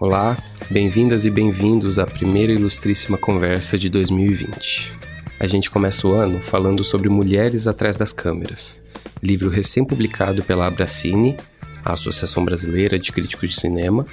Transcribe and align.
Olá, 0.00 0.38
bem-vindas 0.70 1.24
e 1.24 1.30
bem-vindos 1.30 1.98
à 1.98 2.06
primeira 2.06 2.52
ilustríssima 2.52 3.18
conversa 3.18 3.76
de 3.76 3.88
2020. 3.90 4.92
A 5.40 5.46
gente 5.48 5.68
começa 5.68 6.06
o 6.06 6.12
ano 6.12 6.40
falando 6.40 6.84
sobre 6.84 7.08
Mulheres 7.08 7.66
Atrás 7.66 7.96
das 7.96 8.12
Câmeras, 8.12 8.80
livro 9.20 9.50
recém-publicado 9.50 10.40
pela 10.44 10.68
Abracine, 10.68 11.36
a 11.84 11.94
Associação 11.94 12.44
Brasileira 12.44 12.96
de 12.96 13.10
Críticos 13.10 13.50
de 13.50 13.60
Cinema, 13.60 14.06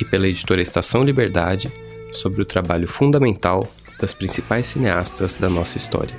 e 0.00 0.04
pela 0.04 0.26
editora 0.26 0.60
Estação 0.60 1.04
Liberdade, 1.04 1.72
sobre 2.10 2.42
o 2.42 2.44
trabalho 2.44 2.88
fundamental 2.88 3.64
das 4.00 4.12
principais 4.12 4.66
cineastas 4.66 5.36
da 5.36 5.48
nossa 5.48 5.76
história. 5.76 6.16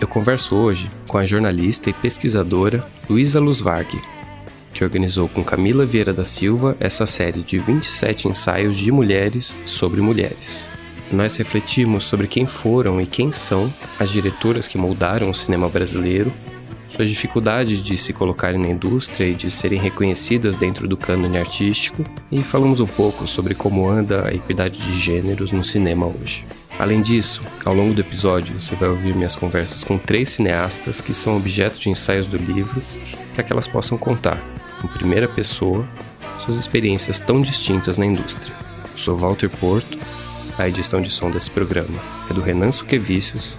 Eu 0.00 0.06
converso 0.06 0.54
hoje 0.54 0.88
com 1.08 1.18
a 1.18 1.26
jornalista 1.26 1.90
e 1.90 1.92
pesquisadora 1.92 2.86
Luísa 3.10 3.40
Luz 3.40 3.60
Varg, 3.60 4.00
que 4.74 4.82
organizou 4.82 5.28
com 5.28 5.44
Camila 5.44 5.86
Vieira 5.86 6.12
da 6.12 6.24
Silva 6.24 6.76
essa 6.80 7.06
série 7.06 7.40
de 7.40 7.58
27 7.58 8.28
ensaios 8.28 8.76
de 8.76 8.90
mulheres 8.90 9.56
sobre 9.64 10.00
mulheres. 10.00 10.68
Nós 11.12 11.36
refletimos 11.36 12.04
sobre 12.04 12.26
quem 12.26 12.44
foram 12.44 13.00
e 13.00 13.06
quem 13.06 13.30
são 13.30 13.72
as 13.98 14.10
diretoras 14.10 14.66
que 14.66 14.76
moldaram 14.76 15.30
o 15.30 15.34
cinema 15.34 15.68
brasileiro, 15.68 16.32
suas 16.96 17.08
dificuldades 17.08 17.82
de 17.82 17.96
se 17.96 18.12
colocarem 18.12 18.60
na 18.60 18.68
indústria 18.68 19.26
e 19.26 19.34
de 19.34 19.50
serem 19.50 19.80
reconhecidas 19.80 20.56
dentro 20.56 20.88
do 20.88 20.96
cânone 20.96 21.38
artístico, 21.38 22.04
e 22.30 22.42
falamos 22.42 22.80
um 22.80 22.86
pouco 22.86 23.26
sobre 23.26 23.54
como 23.54 23.88
anda 23.88 24.28
a 24.28 24.34
equidade 24.34 24.78
de 24.78 24.98
gêneros 24.98 25.52
no 25.52 25.64
cinema 25.64 26.06
hoje. 26.06 26.44
Além 26.78 27.02
disso, 27.02 27.42
ao 27.64 27.74
longo 27.74 27.94
do 27.94 28.00
episódio 28.00 28.60
você 28.60 28.74
vai 28.74 28.88
ouvir 28.88 29.14
minhas 29.14 29.36
conversas 29.36 29.84
com 29.84 29.98
três 29.98 30.30
cineastas 30.30 31.00
que 31.00 31.14
são 31.14 31.36
objeto 31.36 31.78
de 31.78 31.90
ensaios 31.90 32.26
do 32.26 32.36
livro 32.36 32.82
para 33.34 33.44
que 33.44 33.52
elas 33.52 33.68
possam 33.68 33.96
contar 33.96 34.53
em 34.84 34.88
primeira 34.88 35.26
pessoa 35.26 35.88
suas 36.38 36.56
experiências 36.56 37.20
tão 37.20 37.40
distintas 37.40 37.96
na 37.96 38.04
indústria. 38.04 38.54
Eu 38.92 38.98
sou 38.98 39.16
Walter 39.16 39.48
Porto, 39.48 39.98
a 40.58 40.68
edição 40.68 41.00
de 41.00 41.10
som 41.10 41.30
desse 41.30 41.50
programa 41.50 41.98
é 42.30 42.34
do 42.34 42.42
Renan 42.42 42.70
Suquevicius 42.70 43.58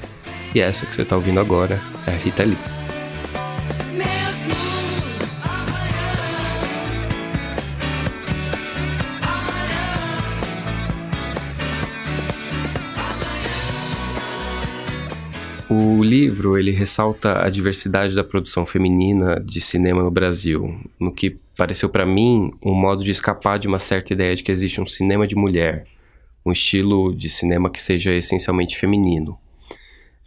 e 0.53 0.59
essa 0.59 0.85
que 0.85 0.95
você 0.95 1.01
está 1.01 1.15
ouvindo 1.15 1.39
agora 1.39 1.81
é 2.07 2.11
a 2.11 2.17
Rita 2.17 2.43
Lee. 2.43 2.74
Livro 16.06 16.58
ele 16.58 16.72
ressalta 16.72 17.44
a 17.44 17.50
diversidade 17.50 18.16
da 18.16 18.23
produção 18.23 18.66
feminina 18.66 19.42
de 19.44 19.59
cinema 19.59 20.03
no 20.03 20.11
Brasil, 20.11 20.80
no 21.00 21.11
que 21.11 21.38
pareceu 21.58 21.89
para 21.89 22.06
mim 22.06 22.52
um 22.64 22.73
modo 22.73 23.03
de 23.03 23.11
escapar 23.11 23.59
de 23.59 23.67
uma 23.67 23.80
certa 23.80 24.14
ideia 24.14 24.36
de 24.36 24.44
que 24.44 24.52
existe 24.52 24.80
um 24.80 24.86
cinema 24.86 25.28
de 25.28 25.36
mulher, 25.36 25.86
um 26.45 26.52
estilo 26.52 27.14
de 27.16 27.30
cinema 27.30 27.70
que 27.70 27.81
seja 27.81 28.14
essencialmente 28.14 28.78
feminino. 28.78 29.38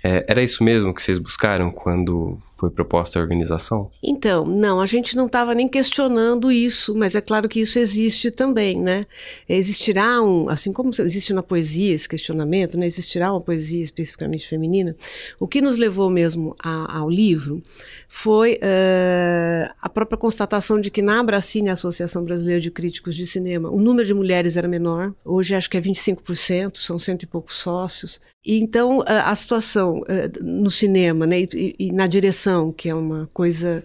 É, 0.03 0.25
era 0.29 0.43
isso 0.43 0.63
mesmo 0.63 0.95
que 0.95 1.03
vocês 1.03 1.19
buscaram 1.19 1.73
quando 1.73 2.39
foi 2.57 2.71
proposta 2.71 3.19
a 3.19 3.23
organização? 3.23 3.91
Então, 4.03 4.45
não, 4.45 4.81
a 4.81 4.87
gente 4.87 5.17
não 5.17 5.27
estava 5.27 5.55
nem 5.55 5.69
questionando 5.69 6.53
isso, 6.53 6.95
mas 6.95 7.17
é 7.17 7.21
claro 7.21 7.49
que 7.49 7.61
isso 7.61 7.79
existe 7.79 8.31
também, 8.31 8.81
né? 8.81 9.07
Existirá 9.49 10.23
um, 10.23 10.49
assim 10.49 10.73
como 10.73 10.91
existe 10.91 11.33
na 11.33 11.43
poesia 11.43 11.95
esse 11.95 12.09
questionamento, 12.09 12.79
né? 12.79 12.87
Existirá 12.87 13.33
uma 13.33 13.41
poesia 13.41 13.83
especificamente 13.83 14.47
feminina. 14.47 14.95
O 15.41 15.49
que 15.49 15.61
nos 15.61 15.77
levou 15.77 16.09
mesmo 16.09 16.55
a, 16.63 16.99
ao 16.99 17.11
livro 17.11 17.61
foi 18.09 18.55
uh, 18.55 19.73
a 19.83 19.89
própria 19.89 20.17
constatação 20.17 20.81
de 20.81 20.91
que 20.91 21.03
na 21.03 21.19
Abracine, 21.19 21.71
a 21.71 21.73
Associação 21.73 22.25
Brasileira 22.25 22.61
de 22.61 22.71
Críticos 22.71 23.17
de 23.17 23.27
Cinema, 23.27 23.69
o 23.69 23.81
número 23.81 24.07
de 24.07 24.15
mulheres 24.15 24.57
era 24.57 24.69
menor. 24.69 25.13
Hoje 25.25 25.57
acho 25.57 25.69
que 25.69 25.77
é 25.77 25.81
25%, 25.81 26.77
são 26.77 26.99
cento 27.01 27.25
e 27.25 27.27
poucos 27.27 27.57
sócios. 27.57 28.21
E 28.49 28.59
então 28.63 29.05
a, 29.07 29.35
situação 29.35 29.99
uh, 29.99 30.43
no 30.43 30.71
cinema, 30.71 31.27
né, 31.27 31.41
e, 31.53 31.93
na 31.93 32.07
direção, 32.07 32.73
que 32.73 32.89
é 32.89 32.95
uma 32.95 33.29
coisa 33.35 33.85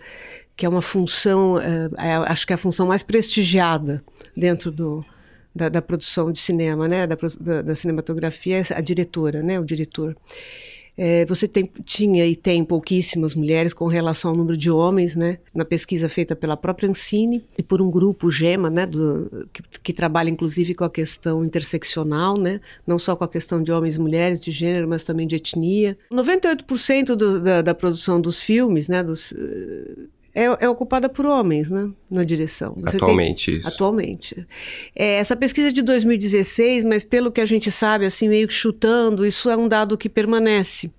que 0.56 0.66
é 0.66 0.70
uma 0.70 0.82
função, 0.82 1.56
uh, 1.56 1.94
é, 1.98 2.14
acho 2.32 2.48
que 2.48 2.54
é 2.54 2.56
a 2.56 2.58
função 2.58 2.88
mais 2.88 3.04
prestigiada 3.04 4.02
dentro 4.38 4.72
do, 4.72 5.04
da, 5.54 5.68
da 5.68 5.82
produção 5.82 6.32
de 6.32 6.40
cinema, 6.40 6.88
né, 6.88 7.06
da, 7.06 7.18
da, 7.42 7.62
da 7.62 7.76
cinematografia, 7.76 8.60
é 8.60 8.64
a 8.74 8.80
diretora, 8.80 9.44
né, 9.44 9.60
o 9.60 9.66
diretor. 9.66 10.16
É, 10.98 11.26
você 11.26 11.48
tem, 11.48 11.70
tinha 11.84 12.26
e 12.26 12.36
tem 12.36 12.64
pouquíssimas 12.64 13.34
mulheres 13.34 13.74
com 13.74 13.88
relação 13.88 14.32
ao 14.32 14.38
número 14.38 14.56
de 14.56 14.70
homens, 14.70 15.16
né? 15.16 15.40
Na 15.54 15.66
pesquisa 15.66 16.08
feita 16.08 16.36
pela 16.36 16.56
própria 16.56 16.90
Ancine 16.90 17.44
e 17.58 17.64
por 17.64 17.82
um 17.82 17.90
grupo 17.90 18.30
GEMA, 18.30 18.70
né? 18.70 18.86
Do, 18.86 19.48
que, 19.52 19.64
que, 19.82 19.94
trabalha 19.94 20.30
inclusive 20.30 20.76
com 20.76 20.84
a 20.84 20.90
questão 20.90 21.44
interseccional, 21.44 22.38
né? 22.38 22.62
Não 22.86 23.00
só 23.00 23.16
com 23.16 23.24
a 23.24 23.28
questão 23.28 23.62
de 23.62 23.72
homens 23.72 23.96
e 23.96 24.02
mulheres, 24.02 24.40
de 24.40 24.52
gênero, 24.52 24.88
mas 24.88 25.04
também 25.04 25.26
de 25.26 25.36
etnia. 25.36 25.98
98% 26.12 27.16
do, 27.16 27.42
da, 27.42 27.62
da, 27.62 27.74
produção 27.74 28.22
dos 28.22 28.40
filmes, 28.40 28.88
né? 28.88 29.02
Dos, 29.02 29.34
é, 30.36 30.46
é, 30.66 30.70
ocupada 30.70 31.08
por 31.08 31.26
homens, 31.26 31.70
né? 31.70 31.90
Na 32.10 32.24
direção. 32.24 32.76
Você 32.80 32.98
atualmente, 32.98 33.52
tem, 33.52 33.60
isso. 33.60 33.68
Atualmente. 33.68 34.48
É, 34.96 35.16
essa 35.16 35.36
pesquisa 35.36 35.70
é 35.70 35.72
de 35.72 35.82
2016, 35.82 36.86
mas 36.86 37.04
pelo 37.04 37.32
que 37.32 37.40
a 37.40 37.46
gente 37.46 37.72
sabe, 37.72 38.06
assim, 38.06 38.28
meio 38.28 38.48
que 38.48 38.54
chutando, 38.54 39.26
isso 39.26 39.50
é 39.50 39.56
um 39.56 39.68
dado 39.68 39.98
que 39.98 40.10
permanece. 40.10 40.92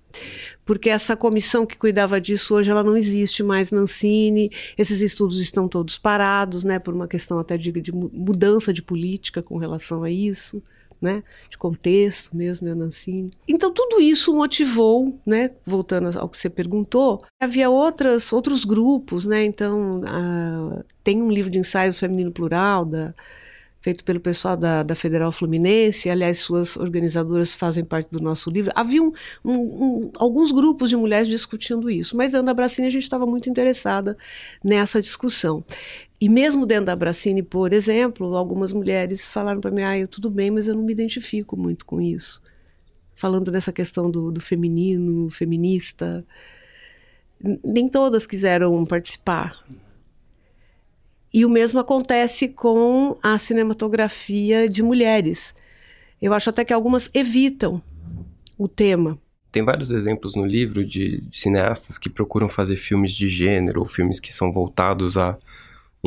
Porque 0.65 0.89
essa 0.89 1.15
comissão 1.15 1.65
que 1.65 1.77
cuidava 1.77 2.19
disso 2.19 2.55
hoje, 2.55 2.71
ela 2.71 2.83
não 2.83 2.95
existe 2.95 3.43
mais 3.43 3.71
na 3.71 3.81
Ancine. 3.81 4.49
Esses 4.77 5.01
estudos 5.01 5.39
estão 5.39 5.67
todos 5.67 5.97
parados, 5.97 6.63
né? 6.63 6.79
Por 6.79 6.93
uma 6.93 7.07
questão 7.07 7.37
até 7.37 7.57
de, 7.57 7.71
de 7.71 7.91
mudança 7.91 8.73
de 8.73 8.81
política 8.81 9.43
com 9.43 9.57
relação 9.57 10.03
a 10.03 10.09
isso 10.09 10.63
né, 11.01 11.23
de 11.49 11.57
contexto 11.57 12.35
mesmo, 12.35 12.67
né, 12.67 12.75
Nancini. 12.75 13.31
Então 13.47 13.71
tudo 13.71 13.99
isso 13.99 14.33
motivou, 14.33 15.19
né, 15.25 15.51
voltando 15.65 16.17
ao 16.17 16.29
que 16.29 16.37
você 16.37 16.49
perguntou, 16.49 17.23
havia 17.41 17.69
outras, 17.69 18.31
outros 18.33 18.63
grupos, 18.63 19.25
né, 19.25 19.43
então 19.43 20.01
a, 20.05 20.83
tem 21.03 21.21
um 21.21 21.31
livro 21.31 21.51
de 21.51 21.59
ensaios 21.59 21.97
feminino 21.97 22.31
plural 22.31 22.85
da 22.85 23.13
feito 23.85 24.03
pelo 24.03 24.19
pessoal 24.19 24.57
da, 24.57 24.81
da 24.81 24.95
Federal 24.95 25.31
Fluminense, 25.31 26.09
aliás, 26.09 26.39
suas 26.39 26.75
organizadoras 26.75 27.53
fazem 27.53 27.85
parte 27.85 28.09
do 28.09 28.19
nosso 28.19 28.49
livro. 28.49 28.71
Havia 28.73 28.99
um, 28.99 29.13
um, 29.43 29.53
um, 29.53 30.11
alguns 30.17 30.51
grupos 30.51 30.89
de 30.89 30.95
mulheres 30.95 31.27
discutindo 31.27 31.87
isso, 31.87 32.17
mas 32.17 32.31
dentro 32.31 32.47
da 32.47 32.53
Bracine 32.55 32.87
a 32.87 32.89
gente 32.89 33.03
estava 33.03 33.27
muito 33.27 33.47
interessada 33.47 34.17
nessa 34.63 34.99
discussão. 34.99 35.63
E 36.19 36.29
mesmo 36.29 36.65
dentro 36.65 36.85
da 36.85 36.95
Bracine, 36.95 37.43
por 37.43 37.73
exemplo, 37.73 38.35
algumas 38.35 38.71
mulheres 38.71 39.27
falaram 39.27 39.59
para 39.59 39.71
mim, 39.71 39.81
ah, 39.81 39.97
eu 39.97 40.07
tudo 40.07 40.29
bem, 40.29 40.49
mas 40.49 40.67
eu 40.67 40.75
não 40.75 40.83
me 40.83 40.93
identifico 40.93 41.57
muito 41.57 41.85
com 41.85 41.99
isso. 41.99 42.41
Falando 43.13 43.51
nessa 43.51 43.71
questão 43.71 44.09
do, 44.09 44.31
do 44.31 44.39
feminino, 44.39 45.29
feminista. 45.29 46.25
Nem 47.63 47.89
todas 47.89 48.25
quiseram 48.25 48.85
participar. 48.85 49.61
E 51.33 51.43
o 51.43 51.49
mesmo 51.49 51.79
acontece 51.79 52.47
com 52.47 53.17
a 53.21 53.37
cinematografia 53.37 54.69
de 54.69 54.81
mulheres. 54.81 55.53
Eu 56.21 56.33
acho 56.33 56.49
até 56.49 56.63
que 56.63 56.71
algumas 56.71 57.09
evitam 57.13 57.81
o 58.57 58.69
tema. 58.69 59.19
Tem 59.51 59.63
vários 59.63 59.91
exemplos 59.91 60.33
no 60.33 60.45
livro 60.45 60.85
de, 60.85 61.19
de 61.19 61.37
cineastas 61.37 61.97
que 61.97 62.09
procuram 62.09 62.47
fazer 62.47 62.77
filmes 62.77 63.11
de 63.13 63.27
gênero 63.27 63.81
ou 63.81 63.85
filmes 63.85 64.19
que 64.19 64.33
são 64.33 64.49
voltados 64.49 65.17
a 65.17 65.37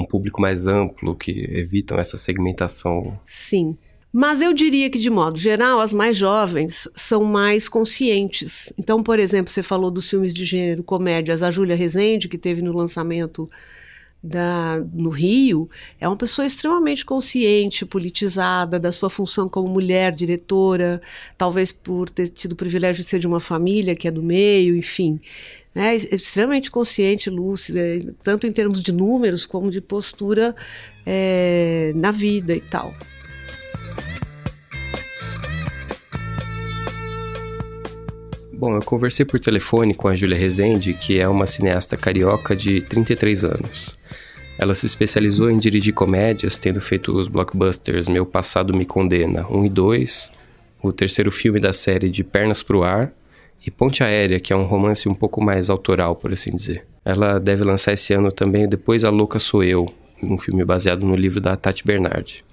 um 0.01 0.05
público 0.05 0.41
mais 0.41 0.67
amplo, 0.67 1.15
que 1.15 1.31
evitam 1.53 1.99
essa 1.99 2.17
segmentação. 2.17 3.19
Sim. 3.25 3.77
Mas 4.13 4.41
eu 4.41 4.55
diria 4.55 4.89
que, 4.89 4.99
de 4.99 5.11
modo 5.11 5.39
geral, 5.39 5.81
as 5.81 5.93
mais 5.93 6.17
jovens 6.17 6.89
são 6.97 7.25
mais 7.25 7.69
conscientes. 7.69 8.73
Então, 8.79 9.03
por 9.03 9.19
exemplo, 9.19 9.53
você 9.53 9.63
falou 9.63 9.91
dos 9.91 10.09
filmes 10.09 10.33
de 10.33 10.45
gênero, 10.45 10.83
comédias. 10.83 11.43
A 11.43 11.51
Júlia 11.51 11.77
Rezende, 11.77 12.29
que 12.29 12.39
teve 12.39 12.63
no 12.63 12.73
lançamento 12.73 13.49
da, 14.23 14.83
no 14.93 15.11
Rio 15.11 15.71
é 16.01 16.09
uma 16.09 16.17
pessoa 16.17 16.47
extremamente 16.47 17.05
consciente, 17.05 17.87
politizada 17.87 18.79
da 18.79 18.91
sua 18.91 19.09
função 19.09 19.49
como 19.49 19.69
mulher 19.69 20.13
diretora, 20.13 21.01
talvez 21.37 21.71
por 21.71 22.11
ter 22.11 22.29
tido 22.29 22.53
o 22.53 22.57
privilégio 22.57 23.03
de 23.03 23.09
ser 23.09 23.19
de 23.19 23.27
uma 23.27 23.41
família 23.41 23.95
que 23.95 24.09
é 24.09 24.11
do 24.11 24.23
meio, 24.23 24.77
enfim. 24.77 25.21
É 25.81 25.95
extremamente 25.95 26.73
consciente, 26.73 27.31
lúcida, 27.31 27.81
tanto 28.21 28.49
em 28.49 28.53
termos 28.53 28.83
de 28.83 28.91
números 28.91 29.47
como 29.47 29.71
de 29.71 29.81
postura 29.81 30.53
é, 31.07 31.93
na 31.95 32.11
vida 32.11 32.53
e 32.53 32.61
tal. 32.61 32.93
Bom, 38.53 38.75
eu 38.75 38.83
conversei 38.83 39.25
por 39.25 39.39
telefone 39.39 39.95
com 39.95 40.09
a 40.09 40.17
Júlia 40.17 40.37
Rezende, 40.37 40.95
que 40.95 41.21
é 41.21 41.29
uma 41.29 41.47
cineasta 41.47 41.97
carioca 41.97 42.57
de 42.57 42.83
33 42.83 43.45
anos. 43.45 43.97
Ela 44.59 44.75
se 44.75 44.85
especializou 44.85 45.49
em 45.49 45.59
dirigir 45.59 45.95
comédias, 45.95 46.59
tendo 46.59 46.81
feito 46.81 47.17
os 47.17 47.29
blockbusters 47.29 48.09
Meu 48.09 48.27
Passado 48.27 48.77
Me 48.77 48.85
Condena 48.85 49.47
1 49.49 49.67
e 49.67 49.69
2, 49.69 50.33
o 50.83 50.93
terceiro 50.93 51.31
filme 51.31 51.61
da 51.61 51.73
série 51.73 52.11
de 52.11 52.25
Pernas 52.25 52.65
pro 52.65 52.83
Ar 52.83 53.13
e 53.67 53.71
Ponte 53.71 54.03
Aérea, 54.03 54.41
que 54.41 54.53
é 54.53 54.57
um 54.57 54.65
romance 54.65 55.09
um 55.09 55.15
pouco 55.15 55.43
mais 55.43 55.71
autoral, 55.71 56.17
por 56.17 56.33
assim 56.33 56.55
dizer. 56.55 56.87
Ela 57.05 57.39
deve 57.39 57.65
lançar 57.65 57.93
esse 57.93 58.13
ano 58.13 58.31
também 58.31 58.69
Depois 58.69 59.05
a 59.05 59.11
Louca 59.11 59.39
Sou 59.39 59.65
Eu, 59.65 59.87
um 60.23 60.39
filme 60.39 60.65
baseado 60.65 61.05
no 61.05 61.17
livro 61.17 61.41
da 61.41 61.57
Tati 61.57 61.87
Bernardi. 61.87 62.45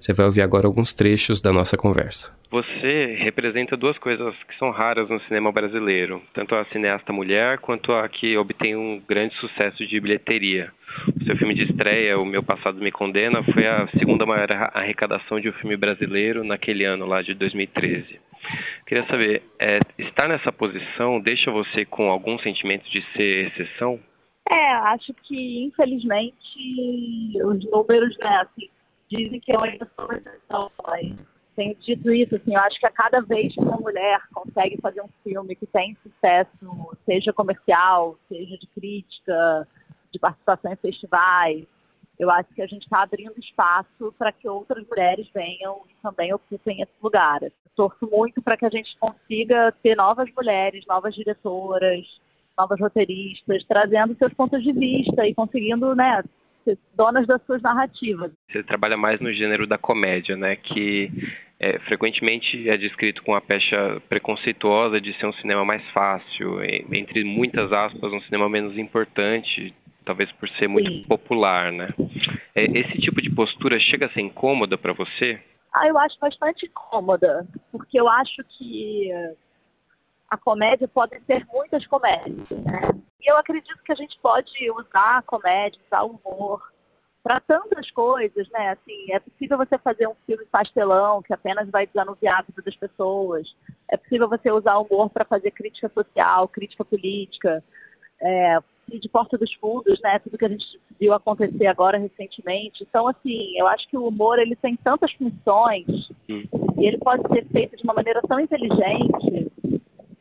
Você 0.00 0.12
vai 0.12 0.26
ouvir 0.26 0.42
agora 0.42 0.66
alguns 0.66 0.92
trechos 0.92 1.40
da 1.40 1.50
nossa 1.50 1.78
conversa. 1.78 2.36
Você 2.50 3.16
representa 3.20 3.76
duas 3.76 3.96
coisas 3.96 4.34
que 4.46 4.58
são 4.58 4.70
raras 4.70 5.08
no 5.08 5.18
cinema 5.22 5.50
brasileiro, 5.50 6.22
tanto 6.34 6.54
a 6.54 6.64
cineasta 6.66 7.12
mulher 7.12 7.58
quanto 7.58 7.90
a 7.90 8.06
que 8.08 8.36
obtém 8.36 8.76
um 8.76 9.00
grande 9.08 9.34
sucesso 9.36 9.86
de 9.86 9.98
bilheteria. 9.98 10.70
O 11.20 11.24
seu 11.24 11.36
filme 11.36 11.54
de 11.54 11.64
estreia, 11.64 12.18
O 12.18 12.24
Meu 12.26 12.42
Passado 12.42 12.78
Me 12.78 12.92
Condena, 12.92 13.42
foi 13.42 13.66
a 13.66 13.88
segunda 13.98 14.26
maior 14.26 14.52
arrecadação 14.74 15.40
de 15.40 15.48
um 15.48 15.52
filme 15.54 15.76
brasileiro 15.76 16.44
naquele 16.44 16.84
ano 16.84 17.06
lá 17.06 17.22
de 17.22 17.34
2013. 17.34 18.20
Queria 18.86 19.06
saber, 19.06 19.42
é, 19.58 19.80
estar 19.98 20.28
nessa 20.28 20.52
posição 20.52 21.20
deixa 21.20 21.50
você 21.50 21.84
com 21.84 22.10
algum 22.10 22.38
sentimento 22.38 22.88
de 22.90 23.02
ser 23.12 23.46
exceção? 23.48 23.98
É, 24.50 24.72
acho 24.72 25.12
que 25.22 25.64
infelizmente 25.64 27.38
os 27.42 27.64
números, 27.70 28.16
né, 28.18 28.36
assim, 28.42 28.68
dizem 29.10 29.40
que 29.40 29.52
eu 29.52 29.62
ainda 29.62 29.88
sou 29.96 30.12
exceção, 30.12 30.70
mas 30.86 31.14
tenho 31.56 31.74
dito 31.76 32.12
isso, 32.12 32.36
assim, 32.36 32.54
eu 32.54 32.60
acho 32.60 32.78
que 32.78 32.86
a 32.86 32.90
cada 32.90 33.20
vez 33.20 33.54
que 33.54 33.60
uma 33.60 33.76
mulher 33.76 34.20
consegue 34.34 34.76
fazer 34.80 35.00
um 35.00 35.08
filme 35.22 35.54
que 35.54 35.66
tem 35.66 35.96
sucesso, 36.02 36.96
seja 37.06 37.32
comercial, 37.32 38.18
seja 38.28 38.58
de 38.58 38.66
crítica, 38.68 39.68
de 40.12 40.18
participação 40.18 40.72
em 40.72 40.76
festivais, 40.76 41.64
eu 42.18 42.30
acho 42.30 42.48
que 42.54 42.62
a 42.62 42.66
gente 42.66 42.82
está 42.82 43.02
abrindo 43.02 43.34
espaço 43.38 44.14
para 44.18 44.32
que 44.32 44.48
outras 44.48 44.86
mulheres 44.88 45.28
venham 45.34 45.80
e 45.88 46.02
também 46.02 46.32
ocupem 46.32 46.80
esse 46.80 46.92
lugar. 47.02 47.42
Eu 47.42 47.52
torço 47.74 48.08
muito 48.10 48.40
para 48.40 48.56
que 48.56 48.64
a 48.64 48.70
gente 48.70 48.96
consiga 48.98 49.72
ter 49.82 49.96
novas 49.96 50.28
mulheres, 50.34 50.84
novas 50.86 51.14
diretoras, 51.14 52.04
novas 52.56 52.78
roteiristas, 52.80 53.64
trazendo 53.66 54.16
seus 54.16 54.32
pontos 54.34 54.62
de 54.62 54.72
vista 54.72 55.26
e 55.26 55.34
conseguindo, 55.34 55.94
né, 55.94 56.22
ser 56.64 56.78
donas 56.94 57.26
das 57.26 57.42
suas 57.44 57.60
narrativas. 57.62 58.32
Você 58.50 58.62
trabalha 58.62 58.96
mais 58.96 59.20
no 59.20 59.32
gênero 59.32 59.66
da 59.66 59.76
comédia, 59.76 60.36
né, 60.36 60.56
que 60.56 61.10
é, 61.58 61.78
frequentemente 61.80 62.68
é 62.68 62.76
descrito 62.76 63.22
com 63.22 63.34
a 63.34 63.40
pecha 63.40 64.00
preconceituosa 64.08 65.00
de 65.00 65.12
ser 65.18 65.26
um 65.26 65.32
cinema 65.34 65.64
mais 65.64 65.82
fácil, 65.90 66.62
entre 66.92 67.24
muitas 67.24 67.72
aspas, 67.72 68.12
um 68.12 68.20
cinema 68.22 68.48
menos 68.48 68.78
importante, 68.78 69.74
talvez 70.04 70.30
por 70.32 70.48
ser 70.50 70.68
muito 70.68 70.90
Sim. 70.90 71.04
popular, 71.04 71.72
né? 71.72 71.88
É, 72.54 72.64
esse 72.64 72.98
tipo 73.00 73.20
de 73.20 73.30
postura 73.30 73.78
chega 73.80 74.06
a 74.06 74.10
ser 74.10 74.20
incômoda 74.20 74.76
para 74.76 74.92
você? 74.92 75.40
Ah, 75.72 75.88
eu 75.88 75.98
acho 75.98 76.18
bastante 76.20 76.66
incômoda, 76.66 77.46
porque 77.72 77.98
eu 77.98 78.08
acho 78.08 78.44
que 78.56 79.10
a 80.30 80.36
comédia 80.36 80.88
pode 80.88 81.18
ser 81.24 81.46
muitas 81.46 81.86
comédias, 81.86 82.48
né? 82.50 82.90
E 83.20 83.30
eu 83.30 83.36
acredito 83.36 83.82
que 83.84 83.92
a 83.92 83.96
gente 83.96 84.18
pode 84.20 84.50
usar 84.70 85.18
a 85.18 85.22
comédia, 85.22 85.80
usar 85.86 86.02
o 86.02 86.20
humor 86.24 86.62
para 87.22 87.40
tantas 87.40 87.90
coisas, 87.92 88.48
né? 88.50 88.70
Assim, 88.70 89.12
é 89.12 89.18
possível 89.18 89.56
você 89.56 89.78
fazer 89.78 90.06
um 90.06 90.14
filme 90.26 90.44
pastelão 90.46 91.22
que 91.22 91.32
apenas 91.32 91.70
vai 91.70 91.86
desanuviar 91.86 92.40
a 92.40 92.42
vida 92.42 92.62
das 92.62 92.76
pessoas. 92.76 93.48
É 93.90 93.96
possível 93.96 94.28
você 94.28 94.50
usar 94.50 94.76
o 94.76 94.82
humor 94.82 95.08
para 95.08 95.24
fazer 95.24 95.50
crítica 95.52 95.88
social, 95.88 96.48
crítica 96.48 96.84
política. 96.84 97.64
É, 98.20 98.58
de 98.88 99.08
Porta 99.08 99.36
dos 99.36 99.52
Fundos, 99.54 100.00
né? 100.02 100.18
Tudo 100.18 100.38
que 100.38 100.44
a 100.44 100.48
gente 100.48 100.64
viu 101.00 101.12
acontecer 101.12 101.66
agora 101.66 101.98
recentemente. 101.98 102.82
Então, 102.82 103.08
assim, 103.08 103.52
eu 103.56 103.66
acho 103.66 103.88
que 103.88 103.96
o 103.96 104.06
humor 104.06 104.38
ele 104.38 104.56
tem 104.56 104.76
tantas 104.76 105.12
funções 105.12 105.86
hum. 106.28 106.42
e 106.78 106.86
ele 106.86 106.98
pode 106.98 107.26
ser 107.28 107.44
feito 107.46 107.76
de 107.76 107.84
uma 107.84 107.94
maneira 107.94 108.20
tão 108.22 108.38
inteligente 108.40 109.50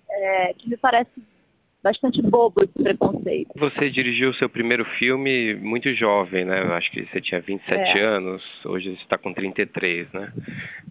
é, 0.10 0.54
que 0.54 0.70
me 0.70 0.78
parece 0.78 1.12
bastante 1.84 2.22
bobo 2.22 2.64
esse 2.64 2.74
preconceito. 2.82 3.52
Você 3.58 3.90
dirigiu 3.90 4.30
o 4.30 4.34
seu 4.36 4.50
primeiro 4.50 4.86
filme 4.98 5.54
muito 5.56 5.94
jovem, 5.94 6.46
né? 6.46 6.64
Eu 6.64 6.74
acho 6.74 6.90
que 6.90 7.06
você 7.06 7.20
tinha 7.20 7.42
27 7.42 8.00
é. 8.00 8.02
anos, 8.02 8.42
hoje 8.66 8.96
você 8.96 9.04
está 9.04 9.18
com 9.18 9.34
33, 9.34 10.12
né? 10.14 10.32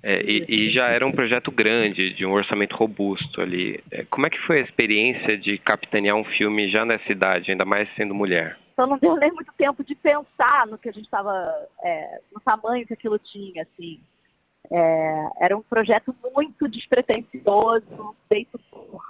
É, 0.03 0.23
e, 0.23 0.45
e, 0.49 0.73
já 0.73 0.89
era 0.89 1.07
um 1.07 1.13
projeto 1.13 1.51
grande, 1.51 2.13
de 2.13 2.27
um 2.27 2.33
orçamento 2.33 2.77
robusto 2.77 3.41
ali. 3.41 3.83
É, 3.91 4.05
como 4.05 4.27
é 4.27 4.31
que 4.31 4.39
foi 4.47 4.61
a 4.61 4.65
experiência 4.65 5.39
de 5.39 5.57
capitanear 5.59 6.17
um 6.17 6.25
filme 6.25 6.71
já 6.71 6.85
nessa 6.85 7.11
idade, 7.11 7.51
ainda 7.51 7.65
mais 7.65 7.89
sendo 7.97 8.15
mulher? 8.15 8.59
Então 8.73 8.87
não 8.87 8.99
deu 8.99 9.17
nem 9.17 9.33
muito 9.33 9.53
tempo 9.57 9.83
de 9.83 9.95
pensar 9.95 10.67
no 10.67 10.77
que 10.77 10.89
a 10.89 10.93
gente 10.93 11.05
estava, 11.05 11.33
é, 11.83 12.21
no 12.35 12.41
tamanho 12.41 12.87
que 12.87 12.93
aquilo 12.93 13.19
tinha, 13.19 13.63
assim. 13.63 13.99
É, 14.71 15.29
era 15.41 15.57
um 15.57 15.63
projeto 15.63 16.15
muito 16.35 16.69
despretensioso, 16.69 18.17
feito 18.29 18.59
por 18.71 19.03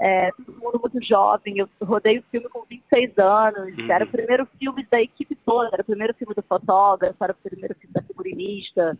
é, 0.00 0.30
todo 0.32 0.60
mundo 0.60 0.80
muito 0.80 1.04
jovem. 1.04 1.58
Eu 1.58 1.68
rodei 1.82 2.18
o 2.18 2.24
filme 2.30 2.48
com 2.48 2.62
26 2.62 3.18
anos. 3.18 3.76
Uhum. 3.76 3.92
Era 3.92 4.04
o 4.04 4.08
primeiro 4.08 4.46
filme 4.58 4.86
da 4.90 5.00
equipe 5.00 5.34
toda, 5.44 5.70
era 5.72 5.82
o 5.82 5.86
primeiro 5.86 6.14
filme 6.14 6.34
do 6.34 6.42
fotógrafo, 6.42 7.22
era 7.22 7.32
o 7.32 7.48
primeiro 7.48 7.74
filme 7.74 7.92
da 7.92 8.02
figurinista, 8.02 8.96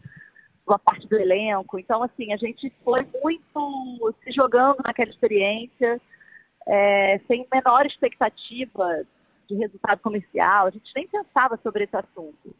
uma 0.67 0.79
parte 0.79 1.07
do 1.09 1.17
elenco. 1.17 1.79
Então, 1.79 2.03
assim, 2.03 2.33
a 2.33 2.37
gente 2.37 2.73
foi 2.85 3.07
muito 3.23 4.15
se 4.25 4.33
jogando 4.33 4.79
naquela 4.85 5.11
experiência, 5.11 6.01
é, 6.67 7.21
sem 7.27 7.47
menor 7.53 7.87
expectativa 7.87 9.05
de 9.49 9.55
resultado 9.55 10.01
comercial. 10.01 10.67
A 10.67 10.71
gente 10.71 10.91
nem 10.97 11.07
pensava 11.07 11.57
sobre 11.63 11.85
esse 11.85 11.97
assunto. 11.97 12.55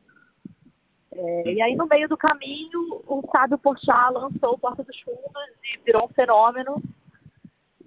É, 1.11 1.53
e 1.53 1.61
aí, 1.61 1.75
no 1.75 1.89
meio 1.89 2.09
do 2.09 2.17
caminho, 2.17 3.03
o 3.07 3.23
Sábio 3.33 3.59
Porchat 3.59 4.13
lançou 4.13 4.57
Porta 4.59 4.85
dos 4.85 5.01
Fundos 5.01 5.21
e 5.65 5.79
virou 5.85 6.05
um 6.05 6.15
fenômeno 6.15 6.81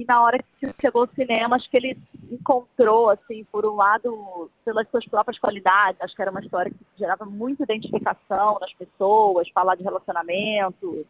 e 0.02 0.06
na 0.06 0.24
hora 0.24 0.40
que 0.60 0.74
chegou 0.82 1.04
ao 1.04 1.08
cinema, 1.10 1.56
acho 1.56 1.70
que 1.70 1.78
ele 1.78 1.96
encontrou, 2.32 3.10
assim, 3.12 3.44
por 3.52 3.66
um 3.66 3.76
lado, 3.76 4.50
pelas 4.66 4.90
suas 4.90 5.06
próprias 5.06 5.38
qualidades, 5.38 6.02
acho 6.02 6.16
que 6.16 6.22
era 6.22 6.32
uma 6.32 6.42
história 6.42 6.72
que 6.72 6.78
gerava 6.98 7.24
muita 7.24 7.64
identificação 7.64 8.58
nas 8.60 8.74
pessoas, 8.74 9.48
falar 9.50 9.76
de 9.76 9.84
relacionamento. 9.84 11.06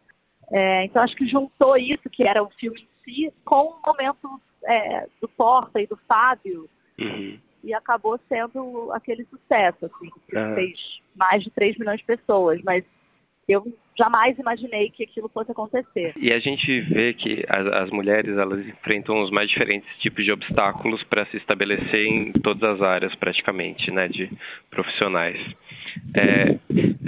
É, 0.51 0.83
então, 0.85 1.01
acho 1.01 1.15
que 1.15 1.25
juntou 1.25 1.77
isso, 1.77 2.09
que 2.11 2.23
era 2.23 2.43
o 2.43 2.49
filme 2.51 2.81
em 2.81 3.03
si, 3.03 3.33
com 3.45 3.67
o 3.67 3.81
momento 3.85 4.41
é, 4.65 5.07
do 5.21 5.29
Porta 5.29 5.79
e 5.79 5.88
do 5.88 5.95
Fábio, 6.05 6.69
uhum. 6.99 7.39
e 7.63 7.73
acabou 7.73 8.19
sendo 8.27 8.91
aquele 8.91 9.23
sucesso, 9.25 9.85
assim, 9.85 10.09
que 10.27 10.38
uhum. 10.38 10.55
fez 10.55 10.77
mais 11.15 11.41
de 11.43 11.49
3 11.51 11.77
milhões 11.77 11.99
de 11.99 12.05
pessoas, 12.05 12.61
mas 12.63 12.83
eu 13.51 13.63
jamais 13.98 14.38
imaginei 14.39 14.89
que 14.89 15.03
aquilo 15.03 15.30
fosse 15.30 15.51
acontecer. 15.51 16.13
E 16.18 16.31
a 16.31 16.39
gente 16.39 16.81
vê 16.81 17.13
que 17.13 17.44
as, 17.56 17.68
as 17.83 17.89
mulheres 17.92 18.36
elas 18.38 18.65
enfrentam 18.68 19.21
os 19.21 19.30
mais 19.30 19.50
diferentes 19.50 19.88
tipos 20.00 20.24
de 20.24 20.31
obstáculos 20.31 21.03
para 21.03 21.25
se 21.27 21.38
estabelecer 21.38 22.06
em 22.06 22.31
todas 22.33 22.63
as 22.63 22.81
áreas 22.81 23.13
praticamente, 23.15 23.91
né, 23.91 24.08
de 24.08 24.29
profissionais. 24.70 25.38
É, 26.15 26.58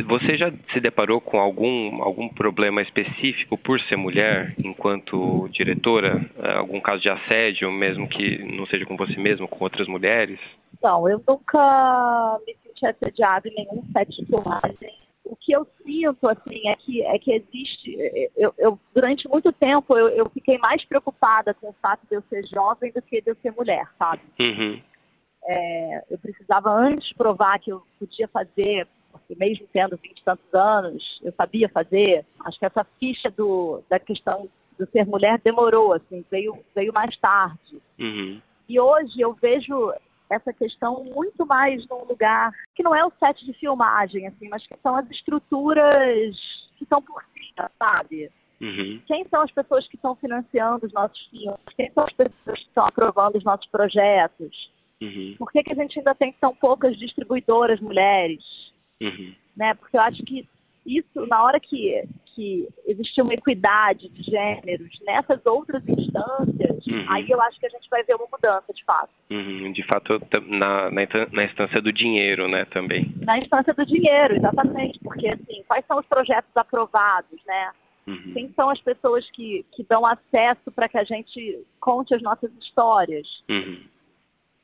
você 0.06 0.38
já 0.38 0.52
se 0.74 0.80
deparou 0.80 1.22
com 1.22 1.40
algum 1.40 2.04
algum 2.04 2.28
problema 2.28 2.82
específico 2.82 3.58
por 3.58 3.80
ser 3.82 3.96
mulher 3.96 4.54
enquanto 4.58 5.48
diretora? 5.50 6.24
Algum 6.58 6.82
caso 6.82 7.02
de 7.02 7.10
assédio, 7.10 7.72
mesmo 7.72 8.08
que 8.08 8.44
não 8.44 8.66
seja 8.68 8.86
com 8.86 8.98
você 8.98 9.18
mesma, 9.18 9.48
com 9.48 9.64
outras 9.64 9.88
mulheres? 9.88 10.40
Não, 10.82 11.08
eu 11.08 11.22
nunca 11.26 12.40
me 12.46 12.56
senti 12.64 12.86
assediada 12.86 13.48
em 13.48 13.56
nenhum 13.56 13.84
set 13.94 14.10
de 14.10 14.26
filmagem 14.26 15.03
o 15.26 15.36
que 15.36 15.54
eu 15.54 15.66
sinto 15.84 16.28
assim 16.28 16.68
é 16.68 16.76
que 16.76 17.02
é 17.04 17.18
que 17.18 17.32
existe 17.32 17.96
eu, 18.36 18.54
eu 18.58 18.80
durante 18.94 19.28
muito 19.28 19.52
tempo 19.54 19.98
eu, 19.98 20.10
eu, 20.10 20.30
fiquei 20.30 20.58
mais 20.58 20.84
preocupada 20.86 21.54
com 21.54 21.70
o 21.70 21.76
fato 21.82 22.06
de 22.10 22.16
eu 22.16 22.22
ser 22.24 22.46
jovem 22.48 22.92
do 22.92 23.02
que 23.02 23.22
de 23.22 23.32
eu 23.32 23.36
ser 23.36 23.52
mulher 23.52 23.88
sabe 23.98 24.22
uhum. 24.40 24.82
é, 25.46 26.04
eu 26.10 26.18
precisava 26.18 26.70
antes 26.70 27.14
provar 27.14 27.60
que 27.60 27.72
eu 27.72 27.82
podia 27.98 28.28
fazer 28.28 28.88
porque 29.12 29.36
mesmo 29.36 29.68
tendo 29.72 29.98
vinte 29.98 30.20
e 30.20 30.24
tantos 30.24 30.54
anos 30.54 31.20
eu 31.24 31.32
sabia 31.34 31.70
fazer 31.70 32.26
acho 32.46 32.60
que 32.60 32.66
essa 32.66 32.84
ficha 33.00 33.32
do 33.32 33.82
da 33.90 34.00
questão 34.00 34.50
do 34.78 34.86
ser 34.88 35.06
mulher 35.06 35.40
demorou 35.42 35.94
assim 35.94 36.26
veio 36.30 36.58
veio 36.76 36.92
mais 36.92 37.16
tarde 37.18 37.82
uhum. 37.98 38.42
e 38.68 38.80
hoje 38.80 39.22
eu 39.22 39.34
vejo 39.34 39.94
essa 40.34 40.54
questão 40.54 41.04
muito 41.04 41.46
mais 41.46 41.88
num 41.88 42.04
lugar 42.06 42.52
que 42.76 42.84
não 42.84 42.96
é 42.96 43.06
o 43.06 43.12
set 43.20 43.46
de 43.46 43.54
filmagem, 43.54 44.28
assim, 44.28 44.50
mas 44.50 44.66
que 44.66 44.76
são 44.82 44.96
as 44.96 45.10
estruturas 45.12 46.36
que 46.78 46.84
estão 46.84 47.02
por 47.02 47.24
cima, 47.34 47.72
sabe? 47.78 48.32
Uhum. 48.62 49.02
Quem 49.06 49.26
são 49.28 49.42
as 49.42 49.52
pessoas 49.52 49.88
que 49.88 49.96
estão 49.96 50.16
financiando 50.16 50.86
os 50.86 50.94
nossos 50.94 51.20
filmes? 51.28 51.60
Quem 51.76 51.92
são 51.92 52.04
as 52.04 52.14
pessoas 52.14 52.60
que 52.60 52.68
estão 52.68 52.86
aprovando 52.86 53.38
os 53.38 53.44
nossos 53.44 53.68
projetos? 53.68 54.72
Uhum. 55.02 55.36
Por 55.38 55.52
que, 55.52 55.64
que 55.64 55.74
a 55.74 55.76
gente 55.76 56.00
ainda 56.00 56.16
tem 56.16 56.34
tão 56.40 56.56
poucas 56.56 56.98
distribuidoras 56.98 57.80
mulheres? 57.82 58.42
Uhum. 59.02 59.36
Né? 59.58 59.74
Porque 59.74 59.98
eu 59.98 60.02
acho 60.02 60.24
que 60.24 60.48
isso, 60.86 61.26
na 61.28 61.44
hora 61.44 61.60
que, 61.60 62.04
que 62.36 62.68
existir 62.86 63.22
uma 63.22 63.34
equidade 63.34 64.10
de 64.10 64.24
gêneros 64.24 64.90
nessas 65.06 65.46
outras 65.46 65.88
instâncias, 65.88 66.86
uhum. 66.88 67.06
aí 67.10 67.30
eu 67.30 67.42
acho 67.42 67.60
que 67.60 67.66
a 67.66 67.70
gente 67.70 67.90
vai 67.90 68.04
ver 68.04 68.16
uma 68.16 68.28
mudança, 68.32 68.74
de 68.74 68.84
fato. 68.84 69.10
Uhum. 69.30 69.72
De 69.72 69.84
fato, 69.84 70.22
na, 70.48 70.92
na, 70.92 71.08
na, 71.32 71.44
instância 71.46 71.82
do 71.82 71.92
dinheiro, 71.92 72.48
né, 72.48 72.66
também. 72.66 73.14
Na 73.22 73.38
instância 73.40 73.74
do 73.74 73.86
dinheiro, 73.86 74.36
exatamente. 74.36 75.00
Porque, 75.00 75.28
assim, 75.28 75.64
quais 75.68 75.86
são 75.86 76.00
os 76.00 76.06
projetos 76.06 76.56
aprovados, 76.56 77.40
né? 77.46 77.72
Uhum. 78.08 78.34
Quem 78.34 78.54
são 78.54 78.70
as 78.70 78.82
pessoas 78.82 79.30
que, 79.32 79.66
que 79.72 79.84
dão 79.84 80.06
acesso 80.06 80.72
para 80.76 80.90
que 80.90 80.98
a 80.98 81.04
gente 81.04 81.66
conte 81.80 82.14
as 82.14 82.22
nossas 82.22 82.52
histórias? 82.62 83.28
Uhum. 83.50 83.82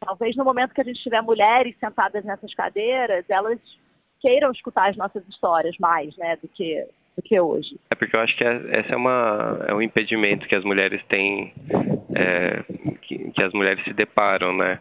Talvez 0.01 0.35
no 0.35 0.43
momento 0.43 0.73
que 0.73 0.81
a 0.81 0.83
gente 0.83 1.01
tiver 1.01 1.21
mulheres 1.21 1.75
sentadas 1.79 2.23
nessas 2.23 2.53
cadeiras, 2.53 3.25
elas 3.29 3.59
queiram 4.19 4.51
escutar 4.51 4.89
as 4.89 4.97
nossas 4.97 5.25
histórias 5.27 5.75
mais, 5.79 6.15
né, 6.17 6.38
do 6.38 6.47
que 6.47 6.85
do 7.19 7.21
que 7.21 7.39
hoje. 7.39 7.77
É 7.89 7.95
porque 7.95 8.15
eu 8.15 8.21
acho 8.21 8.35
que 8.35 8.43
é, 8.43 8.79
esse 8.79 8.91
é, 8.91 8.95
uma, 8.95 9.65
é 9.67 9.73
um 9.73 9.81
impedimento 9.81 10.47
que 10.47 10.55
as 10.55 10.63
mulheres 10.63 11.01
têm, 11.07 11.53
é, 12.15 12.63
que, 13.01 13.31
que, 13.31 13.43
as 13.43 13.51
mulheres 13.53 13.83
se 13.83 13.93
deparam, 13.93 14.55
né? 14.55 14.79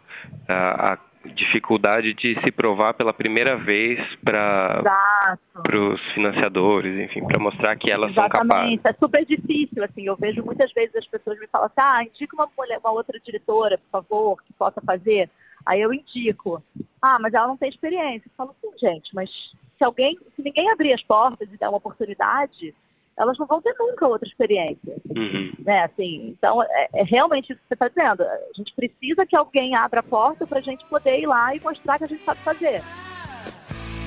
A, 0.49 0.92
a, 0.92 0.99
dificuldade 1.35 2.14
de 2.14 2.40
se 2.40 2.50
provar 2.50 2.95
pela 2.95 3.12
primeira 3.12 3.57
vez 3.57 4.00
para 4.25 5.37
os 5.66 6.00
financiadores, 6.12 6.97
enfim, 7.04 7.26
para 7.26 7.42
mostrar 7.42 7.76
que 7.76 7.90
elas 7.90 8.12
Exatamente. 8.12 8.38
são 8.38 8.49
capazes. 8.49 8.85
É 8.85 8.92
super 8.95 9.26
difícil, 9.26 9.85
assim, 9.85 10.07
eu 10.07 10.16
vejo 10.16 10.42
muitas 10.42 10.73
vezes 10.73 10.95
as 10.95 11.07
pessoas 11.07 11.38
me 11.38 11.47
falam 11.49 11.66
assim, 11.66 11.80
ah, 11.80 12.04
indica 12.04 12.35
uma 12.35 12.49
mulher, 12.57 12.78
uma 12.78 12.92
outra 12.92 13.18
diretora, 13.21 13.76
por 13.76 14.00
favor, 14.00 14.42
que 14.42 14.52
possa 14.54 14.80
fazer. 14.80 15.28
Aí 15.68 15.82
eu 15.82 15.92
indico. 15.92 16.62
Ah, 17.02 17.18
mas 17.20 17.34
ela 17.34 17.46
não 17.46 17.58
tem 17.58 17.68
experiência. 17.68 18.26
Eu 18.26 18.32
falo 18.38 18.56
assim, 18.56 18.78
gente, 18.78 19.14
mas 19.14 19.28
se 19.76 19.84
alguém, 19.84 20.18
se 20.34 20.42
ninguém 20.42 20.70
abrir 20.70 20.94
as 20.94 21.02
portas 21.02 21.46
e 21.52 21.58
der 21.58 21.68
uma 21.68 21.76
oportunidade, 21.76 22.75
elas 23.18 23.37
não 23.37 23.46
vão 23.46 23.60
ter 23.60 23.75
nunca 23.78 24.08
outra 24.08 24.26
experiência. 24.26 24.96
Uhum. 25.14 25.52
Né? 25.58 25.84
Assim, 25.84 26.28
então, 26.30 26.62
é, 26.62 26.88
é 26.94 27.02
realmente 27.02 27.52
isso 27.52 27.60
que 27.60 27.68
você 27.68 27.75
está 27.75 27.88
dizendo. 27.88 28.22
A 28.22 28.52
gente 28.56 28.75
precisa 28.75 29.26
que 29.26 29.37
alguém 29.37 29.76
abra 29.76 30.00
a 30.00 30.02
porta 30.02 30.46
para 30.46 30.58
a 30.58 30.62
gente 30.62 30.87
poder 30.87 31.20
ir 31.20 31.26
lá 31.26 31.54
e 31.54 31.60
mostrar 31.60 31.98
que 31.98 32.04
a 32.04 32.08
gente 32.08 32.25
sabe 32.25 32.40
fazer. 32.40 32.82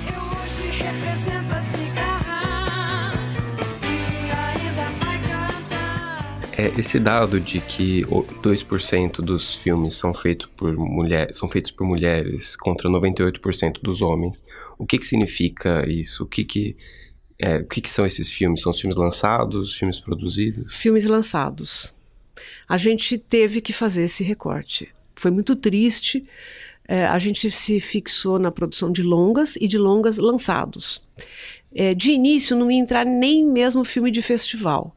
Eu 0.07 0.41
hoje 0.41 0.65
represento 0.83 1.53
a 1.53 1.61
É, 6.61 6.71
esse 6.79 6.99
dado 6.99 7.39
de 7.39 7.59
que 7.59 8.03
2% 8.03 9.13
dos 9.21 9.55
filmes 9.55 9.95
são 9.95 10.13
feitos 10.13 10.47
por 10.55 10.71
mulheres, 10.77 11.35
são 11.35 11.49
feitos 11.49 11.71
por 11.71 11.87
mulheres 11.87 12.55
contra 12.55 12.87
98% 12.87 13.81
dos 13.81 14.03
homens. 14.03 14.45
O 14.77 14.85
que 14.85 14.99
que 14.99 15.07
significa 15.07 15.83
isso? 15.89 16.23
O 16.23 16.27
que 16.27 16.43
que 16.43 16.75
é, 17.39 17.57
o 17.57 17.65
que, 17.65 17.81
que 17.81 17.89
são 17.89 18.05
esses 18.05 18.29
filmes? 18.29 18.61
São 18.61 18.71
filmes 18.71 18.95
lançados, 18.95 19.73
filmes 19.73 19.99
produzidos? 19.99 20.75
Filmes 20.75 21.05
lançados. 21.05 21.91
A 22.69 22.77
gente 22.77 23.17
teve 23.17 23.59
que 23.59 23.73
fazer 23.73 24.03
esse 24.03 24.23
recorte. 24.23 24.87
Foi 25.15 25.31
muito 25.31 25.55
triste. 25.55 26.23
É, 26.87 27.05
a 27.05 27.17
gente 27.17 27.49
se 27.49 27.79
fixou 27.79 28.37
na 28.37 28.51
produção 28.51 28.91
de 28.91 29.01
longas 29.01 29.55
e 29.55 29.67
de 29.67 29.79
longas 29.79 30.19
lançados. 30.19 31.01
É, 31.73 31.95
de 31.95 32.11
início, 32.11 32.55
não 32.55 32.69
ia 32.69 32.79
entrar 32.79 33.03
nem 33.03 33.43
mesmo 33.43 33.83
filme 33.83 34.11
de 34.11 34.21
festival. 34.21 34.95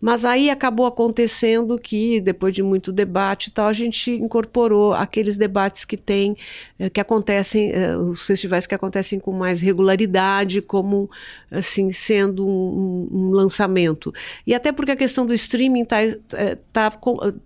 Mas 0.00 0.24
aí 0.24 0.48
acabou 0.48 0.86
acontecendo 0.86 1.78
que, 1.78 2.20
depois 2.20 2.54
de 2.54 2.62
muito 2.62 2.90
debate 2.90 3.48
e 3.48 3.50
tal, 3.50 3.66
a 3.66 3.72
gente 3.72 4.10
incorporou 4.10 4.94
aqueles 4.94 5.36
debates 5.36 5.84
que 5.84 5.96
tem, 5.96 6.36
eh, 6.78 6.88
que 6.88 7.00
acontecem, 7.00 7.70
eh, 7.70 7.96
os 7.96 8.22
festivais 8.22 8.66
que 8.66 8.74
acontecem 8.74 9.20
com 9.20 9.32
mais 9.32 9.60
regularidade, 9.60 10.62
como 10.62 11.10
assim, 11.50 11.92
sendo 11.92 12.46
um, 12.46 13.08
um 13.12 13.30
lançamento. 13.30 14.12
E 14.46 14.54
até 14.54 14.72
porque 14.72 14.92
a 14.92 14.96
questão 14.96 15.26
do 15.26 15.34
streaming 15.34 15.84
tá, 15.84 16.02
eh, 16.02 16.58
tá, 16.72 16.90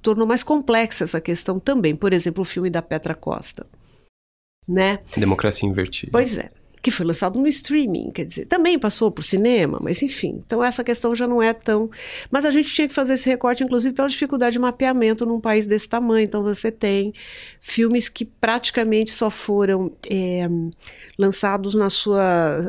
tornou 0.01 0.27
mais 0.27 0.45
complexa 0.45 1.05
essa 1.05 1.21
questão 1.21 1.59
também. 1.59 1.97
Por 1.97 2.13
exemplo, 2.13 2.43
o 2.43 2.45
filme 2.45 2.71
da 2.71 2.81
Petra 2.81 3.15
Costa. 3.15 3.67
Né? 4.67 5.01
Democracia 5.17 5.69
Invertida. 5.69 6.13
Pois 6.13 6.39
é 6.39 6.51
que 6.85 6.91
foi 6.91 7.07
lançado 7.07 7.41
no 7.41 7.49
streaming, 7.49 8.11
quer 8.11 8.27
dizer, 8.27 8.45
também 8.45 8.79
passou 8.79 9.11
por 9.11 9.25
cinema, 9.25 9.79
mas 9.81 10.03
enfim. 10.03 10.43
Então 10.47 10.63
essa 10.63 10.85
questão 10.85 11.15
já 11.15 11.27
não 11.27 11.43
é 11.43 11.55
tão. 11.55 11.91
Mas 12.31 12.45
a 12.45 12.51
gente 12.51 12.69
tinha 12.69 12.87
que 12.87 12.93
fazer 12.93 13.15
esse 13.15 13.27
recorte, 13.27 13.65
inclusive 13.65 13.95
pela 13.95 14.07
dificuldade 14.07 14.53
de 14.53 14.59
mapeamento 14.59 15.25
num 15.25 15.41
país 15.41 15.65
desse 15.65 15.89
tamanho. 15.89 16.27
Então 16.27 16.43
você 16.43 16.71
tem 16.71 17.15
filmes 17.59 18.11
que 18.11 18.27
praticamente 18.27 19.13
só 19.13 19.31
foram 19.31 19.93
é, 20.11 20.47
lançados 21.19 21.75
na 21.75 21.89
sua, 21.89 22.61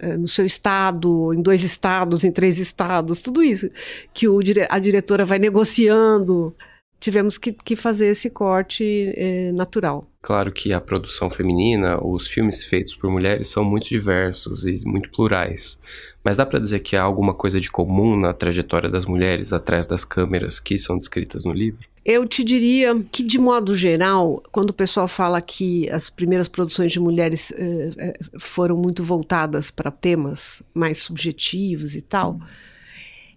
eh, 0.00 0.16
no 0.16 0.26
seu 0.26 0.44
estado, 0.44 1.32
em 1.32 1.40
dois 1.40 1.62
estados, 1.62 2.24
em 2.24 2.32
três 2.32 2.58
estados, 2.58 3.20
tudo 3.20 3.40
isso 3.40 3.70
que 4.12 4.26
o, 4.26 4.40
a 4.68 4.78
diretora 4.80 5.24
vai 5.24 5.38
negociando 5.38 6.52
tivemos 7.00 7.38
que, 7.38 7.52
que 7.52 7.74
fazer 7.74 8.08
esse 8.08 8.28
corte 8.28 9.12
é, 9.16 9.50
natural. 9.52 10.06
Claro 10.22 10.52
que 10.52 10.72
a 10.72 10.80
produção 10.80 11.30
feminina, 11.30 11.98
os 12.04 12.28
filmes 12.28 12.62
feitos 12.62 12.94
por 12.94 13.10
mulheres 13.10 13.48
são 13.48 13.64
muito 13.64 13.88
diversos 13.88 14.66
e 14.66 14.86
muito 14.86 15.10
plurais. 15.10 15.78
Mas 16.22 16.36
dá 16.36 16.44
para 16.44 16.58
dizer 16.58 16.80
que 16.80 16.94
há 16.94 17.02
alguma 17.02 17.32
coisa 17.32 17.58
de 17.58 17.70
comum 17.70 18.14
na 18.16 18.34
trajetória 18.34 18.90
das 18.90 19.06
mulheres 19.06 19.52
atrás 19.54 19.86
das 19.86 20.04
câmeras 20.04 20.60
que 20.60 20.76
são 20.76 20.98
descritas 20.98 21.46
no 21.46 21.52
livro? 21.52 21.88
Eu 22.04 22.26
te 22.26 22.44
diria 22.44 22.94
que, 23.10 23.22
de 23.22 23.38
modo 23.38 23.74
geral, 23.74 24.42
quando 24.52 24.70
o 24.70 24.74
pessoal 24.74 25.08
fala 25.08 25.40
que 25.40 25.88
as 25.90 26.10
primeiras 26.10 26.48
produções 26.48 26.92
de 26.92 27.00
mulheres 27.00 27.52
eh, 27.56 27.90
eh 27.96 28.18
foram 28.38 28.76
muito 28.76 29.02
voltadas 29.02 29.70
para 29.70 29.90
temas 29.90 30.62
mais 30.74 30.98
subjetivos 30.98 31.94
e 31.94 32.02
tal. 32.02 32.32
Hum 32.32 32.69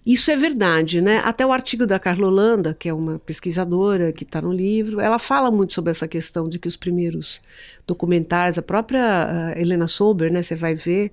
isso 0.05 0.29
é 0.31 0.35
verdade, 0.35 0.99
né? 0.99 1.21
Até 1.23 1.45
o 1.45 1.51
artigo 1.51 1.85
da 1.85 1.97
Carla 1.97 2.27
Holanda, 2.27 2.73
que 2.73 2.89
é 2.89 2.93
uma 2.93 3.19
pesquisadora 3.19 4.11
que 4.11 4.23
está 4.23 4.41
no 4.41 4.51
livro, 4.51 4.99
ela 4.99 5.17
fala 5.17 5.49
muito 5.49 5.73
sobre 5.73 5.91
essa 5.91 6.07
questão 6.07 6.47
de 6.49 6.59
que 6.59 6.67
os 6.67 6.75
primeiros 6.75 7.41
documentários, 7.87 8.57
a 8.57 8.61
própria 8.61 9.53
Helena 9.55 9.87
Sober, 9.87 10.31
né? 10.31 10.41
Você 10.41 10.55
vai 10.55 10.75
ver 10.75 11.11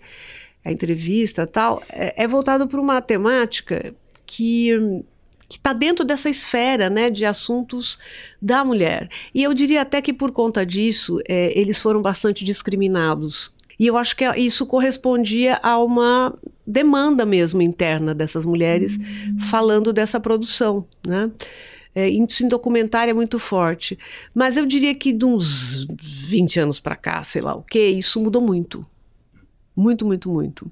a 0.65 0.73
entrevista 0.73 1.47
tal, 1.47 1.83
é, 1.89 2.25
é 2.25 2.27
voltado 2.27 2.67
para 2.67 2.81
uma 2.81 3.01
temática 3.01 3.95
que 4.27 5.03
que 5.49 5.57
está 5.57 5.73
dentro 5.73 6.05
dessa 6.05 6.31
esfera 6.31 6.89
né, 6.89 7.11
de 7.11 7.25
assuntos 7.25 7.99
da 8.41 8.65
mulher. 8.65 9.09
E 9.35 9.43
eu 9.43 9.53
diria 9.53 9.83
até 9.83 10.01
que 10.01 10.13
por 10.13 10.31
conta 10.31 10.65
disso 10.65 11.19
é, 11.29 11.59
eles 11.59 11.83
foram 11.83 12.01
bastante 12.01 12.45
discriminados 12.45 13.53
e 13.81 13.87
eu 13.87 13.97
acho 13.97 14.15
que 14.15 14.29
isso 14.37 14.67
correspondia 14.67 15.59
a 15.63 15.79
uma 15.79 16.39
demanda 16.71 17.27
mesmo 17.27 17.61
interna 17.61 18.15
dessas 18.15 18.47
mulheres 18.47 18.99
falando 19.51 19.93
dessa 19.93 20.21
produção, 20.21 20.87
né? 21.07 21.31
É, 21.93 22.09
em 22.09 22.25
documentário 22.49 23.11
é 23.11 23.15
muito 23.15 23.39
forte. 23.39 23.99
Mas 24.35 24.57
eu 24.57 24.65
diria 24.65 24.95
que 24.95 25.13
de 25.13 25.25
uns 25.25 25.87
20 26.01 26.61
anos 26.61 26.79
para 26.79 26.95
cá, 26.95 27.23
sei 27.25 27.43
lá 27.43 27.55
o 27.55 27.63
que, 27.63 27.85
isso 27.85 28.21
mudou 28.21 28.41
muito. 28.41 28.87
Muito, 29.75 30.07
muito, 30.07 30.31
muito. 30.31 30.71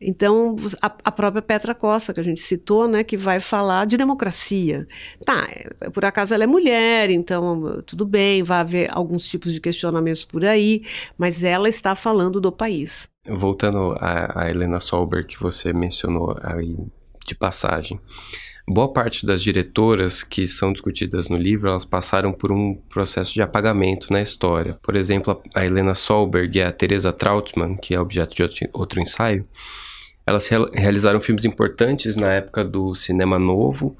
Então, 0.00 0.56
a, 0.82 0.86
a, 1.04 1.12
própria 1.12 1.40
Petra 1.40 1.74
Costa, 1.74 2.12
que 2.12 2.20
a 2.20 2.22
gente 2.22 2.40
citou, 2.40 2.86
né, 2.86 3.02
que 3.04 3.16
vai 3.16 3.40
falar 3.40 3.86
de 3.86 3.96
democracia. 3.96 4.86
Tá, 5.24 5.48
é, 5.50 5.90
por 5.90 6.04
acaso 6.04 6.34
ela 6.34 6.44
é 6.44 6.46
mulher, 6.46 7.10
então 7.10 7.82
tudo 7.86 8.04
bem, 8.04 8.42
vai 8.42 8.60
haver 8.60 8.90
alguns 8.92 9.26
tipos 9.28 9.52
de 9.52 9.60
questionamentos 9.60 10.24
por 10.24 10.44
aí, 10.44 10.82
mas 11.16 11.42
ela 11.42 11.68
está 11.68 11.94
falando 11.94 12.40
do 12.40 12.52
país. 12.52 13.08
Voltando 13.26 13.96
a, 13.98 14.42
a 14.44 14.50
Helena 14.50 14.80
Solberg, 14.80 15.26
que 15.28 15.40
você 15.40 15.72
mencionou 15.72 16.36
aí 16.42 16.76
de 17.26 17.34
passagem. 17.34 17.98
Boa 18.66 18.90
parte 18.90 19.26
das 19.26 19.42
diretoras 19.42 20.22
que 20.22 20.46
são 20.46 20.72
discutidas 20.72 21.28
no 21.28 21.36
livro, 21.36 21.68
elas 21.68 21.84
passaram 21.84 22.32
por 22.32 22.50
um 22.50 22.74
processo 22.88 23.34
de 23.34 23.42
apagamento 23.42 24.10
na 24.10 24.22
história. 24.22 24.78
Por 24.82 24.96
exemplo, 24.96 25.42
a 25.54 25.66
Helena 25.66 25.94
Solberg 25.94 26.58
e 26.58 26.62
a 26.62 26.72
Teresa 26.72 27.12
Trautmann, 27.12 27.76
que 27.76 27.94
é 27.94 28.00
objeto 28.00 28.34
de 28.34 28.68
outro 28.72 29.02
ensaio, 29.02 29.42
elas 30.26 30.48
realizaram 30.48 31.20
filmes 31.20 31.44
importantes 31.44 32.16
na 32.16 32.32
época 32.32 32.64
do 32.64 32.94
cinema 32.94 33.38
novo, 33.38 33.96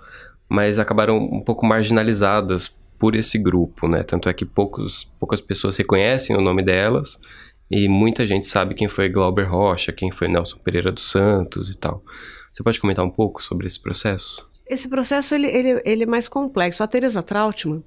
mas 0.49 0.79
acabaram 0.79 1.19
um 1.19 1.41
pouco 1.41 1.67
marginalizadas 1.67 2.79
por 2.99 3.15
esse 3.15 3.39
grupo, 3.39 3.87
né? 3.89 4.03
Tanto 4.03 4.29
é 4.29 4.33
que 4.33 4.45
poucos, 4.45 5.11
poucas 5.19 5.41
pessoas 5.41 5.77
reconhecem 5.77 6.37
o 6.37 6.41
nome 6.41 6.63
delas 6.63 7.21
e 7.71 7.89
muita 7.89 8.27
gente 8.27 8.47
sabe 8.47 8.75
quem 8.75 8.89
foi 8.89 9.09
Glauber 9.09 9.45
Rocha, 9.45 9.93
quem 9.93 10.11
foi 10.11 10.29
Nelson 10.29 10.59
Pereira 10.59 10.93
dos 10.93 11.11
Santos 11.11 11.71
e 11.71 11.77
tal. 11.77 12.03
Você 12.53 12.63
pode 12.63 12.81
comentar 12.81 13.05
um 13.05 13.11
pouco 13.11 13.43
sobre 13.43 13.67
esse 13.67 13.81
processo? 13.81 14.49
Esse 14.67 14.89
processo 14.89 15.35
ele, 15.35 15.47
ele, 15.47 15.83
ele 15.85 16.03
é 16.05 16.07
mais 16.07 16.29
complexo. 16.29 16.83
A 16.83 16.87
Teresa 16.87 17.23
Trautmann, 17.23 17.83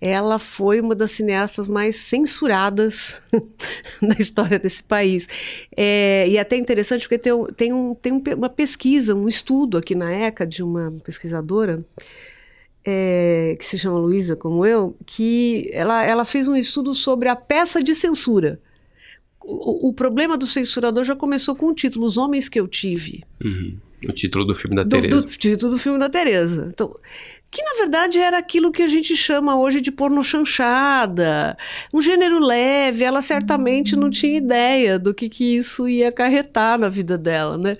ela 0.00 0.38
foi 0.38 0.80
uma 0.80 0.94
das 0.94 1.10
cineastas 1.10 1.68
mais 1.68 1.96
censuradas 1.96 3.16
na 4.00 4.16
história 4.18 4.58
desse 4.58 4.82
país. 4.82 5.28
É, 5.76 6.26
e 6.28 6.36
é 6.36 6.40
até 6.40 6.56
interessante 6.56 7.02
porque 7.02 7.18
tem, 7.18 7.32
tem, 7.56 7.72
um, 7.72 7.94
tem 7.94 8.22
uma 8.34 8.48
pesquisa, 8.48 9.14
um 9.14 9.28
estudo 9.28 9.76
aqui 9.76 9.94
na 9.94 10.12
ECA 10.12 10.46
de 10.46 10.62
uma 10.62 10.92
pesquisadora 11.04 11.84
é, 12.84 13.56
que 13.58 13.64
se 13.64 13.78
chama 13.78 13.98
Luísa, 13.98 14.36
como 14.36 14.64
eu, 14.66 14.94
que 15.06 15.70
ela, 15.72 16.04
ela 16.04 16.24
fez 16.24 16.48
um 16.48 16.56
estudo 16.56 16.94
sobre 16.94 17.28
a 17.28 17.36
peça 17.36 17.82
de 17.82 17.94
censura. 17.94 18.60
O, 19.40 19.88
o 19.88 19.92
problema 19.92 20.36
do 20.36 20.46
censurador 20.46 21.04
já 21.04 21.16
começou 21.16 21.56
com 21.56 21.66
o 21.66 21.74
título 21.74 22.06
Os 22.06 22.16
Homens 22.16 22.48
que 22.48 22.60
Eu 22.60 22.68
Tive. 22.68 23.24
Uhum. 23.42 23.78
O 24.08 24.12
título 24.12 24.44
do 24.44 24.54
filme 24.54 24.76
da 24.76 24.84
Teresa. 24.84 25.16
Do 25.16 25.26
título 25.26 25.72
do 25.72 25.78
filme 25.78 25.98
da 25.98 26.08
Teresa. 26.08 26.70
Então, 26.72 26.96
que 27.50 27.62
na 27.62 27.74
verdade 27.78 28.18
era 28.18 28.36
aquilo 28.36 28.72
que 28.72 28.82
a 28.82 28.86
gente 28.86 29.16
chama 29.16 29.56
hoje 29.56 29.80
de 29.80 29.92
porno 29.92 30.24
chanchada, 30.24 31.56
um 31.92 32.02
gênero 32.02 32.40
leve. 32.40 33.04
Ela 33.04 33.22
certamente 33.22 33.94
não 33.94 34.10
tinha 34.10 34.36
ideia 34.36 34.98
do 34.98 35.14
que, 35.14 35.28
que 35.28 35.56
isso 35.56 35.88
ia 35.88 36.08
acarretar 36.08 36.76
na 36.76 36.88
vida 36.88 37.16
dela, 37.16 37.56
né? 37.56 37.76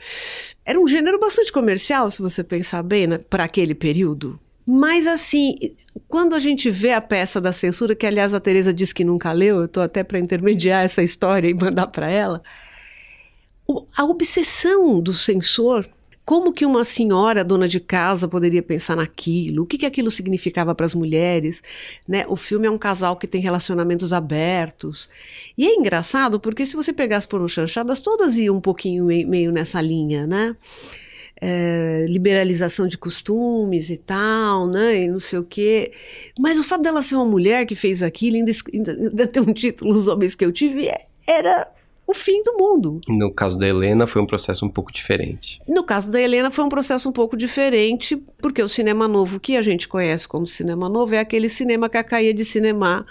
Era 0.64 0.78
um 0.78 0.86
gênero 0.86 1.18
bastante 1.18 1.50
comercial, 1.50 2.08
se 2.08 2.22
você 2.22 2.44
pensar 2.44 2.84
bem, 2.84 3.08
né, 3.08 3.18
para 3.18 3.44
aquele 3.44 3.74
período. 3.74 4.38
Mas 4.64 5.08
assim, 5.08 5.58
quando 6.06 6.34
a 6.34 6.38
gente 6.38 6.70
vê 6.70 6.92
a 6.92 7.00
peça 7.00 7.40
da 7.40 7.52
censura, 7.52 7.96
que 7.96 8.06
aliás 8.06 8.32
a 8.32 8.40
Teresa 8.40 8.72
diz 8.72 8.92
que 8.92 9.04
nunca 9.04 9.32
leu, 9.32 9.56
eu 9.56 9.64
estou 9.64 9.82
até 9.82 10.04
para 10.04 10.20
intermediar 10.20 10.84
essa 10.84 11.02
história 11.02 11.48
e 11.48 11.54
mandar 11.54 11.88
para 11.88 12.08
ela, 12.08 12.42
a 13.96 14.04
obsessão 14.04 15.00
do 15.00 15.12
censor 15.12 15.84
como 16.24 16.52
que 16.52 16.64
uma 16.64 16.84
senhora 16.84 17.44
dona 17.44 17.68
de 17.68 17.78
casa 17.78 18.26
poderia 18.26 18.62
pensar 18.62 18.96
naquilo? 18.96 19.64
O 19.64 19.66
que, 19.66 19.76
que 19.76 19.84
aquilo 19.84 20.10
significava 20.10 20.74
para 20.74 20.86
as 20.86 20.94
mulheres? 20.94 21.62
Né? 22.08 22.24
O 22.28 22.36
filme 22.36 22.66
é 22.66 22.70
um 22.70 22.78
casal 22.78 23.16
que 23.16 23.26
tem 23.26 23.42
relacionamentos 23.42 24.12
abertos. 24.12 25.08
E 25.56 25.66
é 25.66 25.74
engraçado 25.74 26.40
porque 26.40 26.64
se 26.64 26.76
você 26.76 26.92
pegasse 26.92 27.28
por 27.28 27.42
um 27.42 27.48
chanchadas, 27.48 28.00
todas 28.00 28.38
iam 28.38 28.56
um 28.56 28.60
pouquinho 28.60 29.04
meio, 29.04 29.52
nessa 29.52 29.80
linha, 29.82 30.26
né? 30.26 30.56
É, 31.40 32.06
liberalização 32.08 32.86
de 32.86 32.96
costumes 32.96 33.90
e 33.90 33.98
tal, 33.98 34.66
né? 34.66 35.02
E 35.02 35.08
não 35.08 35.20
sei 35.20 35.38
o 35.38 35.44
quê. 35.44 35.92
Mas 36.38 36.58
o 36.58 36.64
fato 36.64 36.82
dela 36.82 37.02
ser 37.02 37.16
uma 37.16 37.24
mulher 37.26 37.66
que 37.66 37.74
fez 37.74 38.02
aquilo, 38.02 38.36
ainda, 38.36 38.52
ainda, 38.72 38.92
ainda 38.92 39.26
ter 39.28 39.40
um 39.40 39.52
título, 39.52 39.92
Os 39.92 40.08
Homens 40.08 40.34
que 40.34 40.44
Eu 40.44 40.52
Tive, 40.52 40.88
é, 40.88 41.06
era 41.26 41.68
o 42.06 42.14
fim 42.14 42.42
do 42.42 42.54
mundo. 42.58 43.00
No 43.08 43.32
caso 43.32 43.58
da 43.58 43.66
Helena, 43.66 44.06
foi 44.06 44.20
um 44.20 44.26
processo 44.26 44.64
um 44.64 44.68
pouco 44.68 44.92
diferente. 44.92 45.60
No 45.66 45.82
caso 45.82 46.10
da 46.10 46.20
Helena, 46.20 46.50
foi 46.50 46.64
um 46.64 46.68
processo 46.68 47.08
um 47.08 47.12
pouco 47.12 47.36
diferente, 47.36 48.16
porque 48.38 48.62
o 48.62 48.68
cinema 48.68 49.08
novo 49.08 49.40
que 49.40 49.56
a 49.56 49.62
gente 49.62 49.88
conhece 49.88 50.28
como 50.28 50.46
cinema 50.46 50.88
novo 50.88 51.14
é 51.14 51.18
aquele 51.18 51.48
cinema 51.48 51.88
que 51.88 51.96
a 51.96 52.04
Caia 52.04 52.34
de 52.34 52.44
Cinema 52.44 53.06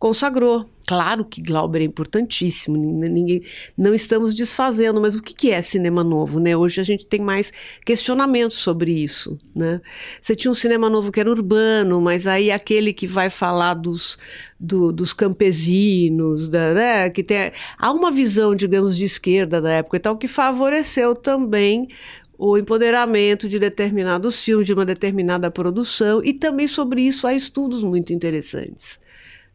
consagrou. 0.00 0.66
Claro 0.88 1.24
que 1.24 1.40
Glauber 1.40 1.82
é 1.82 1.84
importantíssimo, 1.84 2.76
ninguém, 2.76 3.42
não 3.78 3.94
estamos 3.94 4.34
desfazendo, 4.34 5.00
mas 5.00 5.14
o 5.14 5.22
que, 5.22 5.32
que 5.32 5.50
é 5.52 5.62
cinema 5.62 6.02
novo? 6.02 6.40
Né? 6.40 6.56
Hoje 6.56 6.80
a 6.80 6.84
gente 6.84 7.06
tem 7.06 7.20
mais 7.20 7.52
questionamentos 7.86 8.58
sobre 8.58 8.90
isso. 8.90 9.38
Né? 9.54 9.80
Você 10.20 10.34
tinha 10.34 10.50
um 10.50 10.54
cinema 10.54 10.90
novo 10.90 11.12
que 11.12 11.20
era 11.20 11.30
urbano, 11.30 12.00
mas 12.00 12.26
aí 12.26 12.50
aquele 12.50 12.92
que 12.92 13.06
vai 13.06 13.30
falar 13.30 13.74
dos, 13.74 14.18
do, 14.58 14.90
dos 14.90 15.12
campesinos, 15.12 16.48
da, 16.48 16.74
né? 16.74 17.10
que 17.10 17.22
tem, 17.22 17.52
há 17.78 17.92
uma 17.92 18.10
visão, 18.10 18.52
digamos, 18.52 18.96
de 18.96 19.04
esquerda 19.04 19.60
da 19.60 19.70
época 19.70 19.98
e 19.98 20.00
tal, 20.00 20.16
que 20.16 20.26
favoreceu 20.26 21.14
também 21.14 21.88
o 22.36 22.58
empoderamento 22.58 23.48
de 23.48 23.60
determinados 23.60 24.42
filmes, 24.42 24.66
de 24.66 24.72
uma 24.72 24.86
determinada 24.86 25.50
produção, 25.52 26.24
e 26.24 26.32
também 26.32 26.66
sobre 26.66 27.02
isso 27.02 27.28
há 27.28 27.34
estudos 27.34 27.84
muito 27.84 28.12
interessantes 28.12 28.98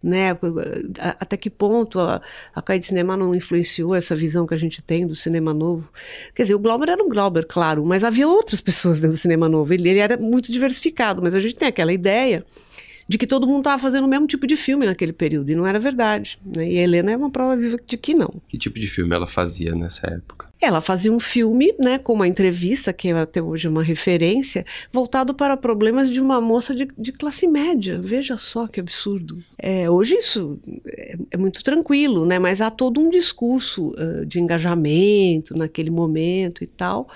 né? 0.05 0.38
Até 1.19 1.35
que 1.35 1.50
ponto 1.50 2.00
a, 2.00 2.21
a 2.53 2.62
Caia 2.62 2.79
de 2.79 2.85
Cinema 2.85 3.17
não 3.17 3.33
influenciou 3.33 3.95
essa 3.95 4.15
visão 4.15 4.45
que 4.45 4.53
a 4.53 4.57
gente 4.57 4.81
tem 4.81 5.07
do 5.07 5.15
cinema 5.15 5.51
novo? 5.51 5.89
Quer 6.35 6.43
dizer, 6.43 6.55
o 6.55 6.59
Glauber 6.59 6.89
era 6.89 7.03
um 7.03 7.09
Glauber, 7.09 7.45
claro, 7.47 7.83
mas 7.83 8.03
havia 8.03 8.27
outras 8.27 8.62
pessoas 8.62 9.00
dentro 9.00 9.17
do 9.17 9.19
cinema 9.19 9.50
novo. 9.50 9.74
Ele, 9.74 9.89
ele 9.89 10.00
era 10.00 10.15
muito 10.15 10.51
diversificado, 10.51 11.21
mas 11.24 11.33
a 11.33 11.39
gente 11.39 11.55
tem 11.55 11.67
aquela 11.67 11.91
ideia 11.91 12.45
de 13.07 13.17
que 13.17 13.27
todo 13.27 13.45
mundo 13.45 13.59
estava 13.59 13.81
fazendo 13.81 14.05
o 14.05 14.07
mesmo 14.07 14.25
tipo 14.25 14.47
de 14.47 14.55
filme 14.55 14.85
naquele 14.85 15.13
período, 15.13 15.51
e 15.51 15.55
não 15.55 15.65
era 15.65 15.79
verdade. 15.79 16.39
Né? 16.43 16.71
E 16.71 16.79
a 16.79 16.81
Helena 16.81 17.12
é 17.12 17.17
uma 17.17 17.29
prova 17.29 17.55
viva 17.55 17.79
de 17.85 17.97
que 17.97 18.15
não. 18.15 18.33
Que 18.47 18.57
tipo 18.57 18.79
de 18.79 18.88
filme 18.88 19.15
ela 19.15 19.27
fazia 19.27 19.75
nessa 19.75 20.07
época? 20.07 20.47
Ela 20.59 20.81
fazia 20.81 21.12
um 21.12 21.19
filme, 21.19 21.74
né, 21.77 22.00
com 22.00 22.13
uma 22.13 22.27
entrevista, 22.27 22.91
que 22.91 23.09
é 23.09 23.12
até 23.12 23.41
hoje 23.41 23.67
uma 23.67 23.83
referência, 23.83 24.65
voltado 24.91 25.35
para 25.35 25.55
problemas 25.55 26.09
de 26.09 26.19
uma 26.19 26.41
moça 26.41 26.74
de, 26.74 26.88
de 26.97 27.12
classe 27.12 27.45
média. 27.47 28.00
Veja 28.01 28.38
só 28.38 28.65
que 28.67 28.79
absurdo. 28.79 29.38
É, 29.57 29.89
hoje 29.89 30.15
isso 30.15 30.59
é, 30.88 31.17
é, 31.31 31.38
muito 31.38 31.63
tranquilo, 31.63 32.25
né, 32.25 32.39
mas 32.39 32.59
há 32.59 32.71
todo 32.71 33.00
um 33.00 33.09
discurso 33.09 33.89
uh, 33.89 34.25
de 34.25 34.39
engajamento 34.39 35.55
naquele 35.55 35.91
momento 35.91 36.63
e 36.63 36.67
tal, 36.67 37.07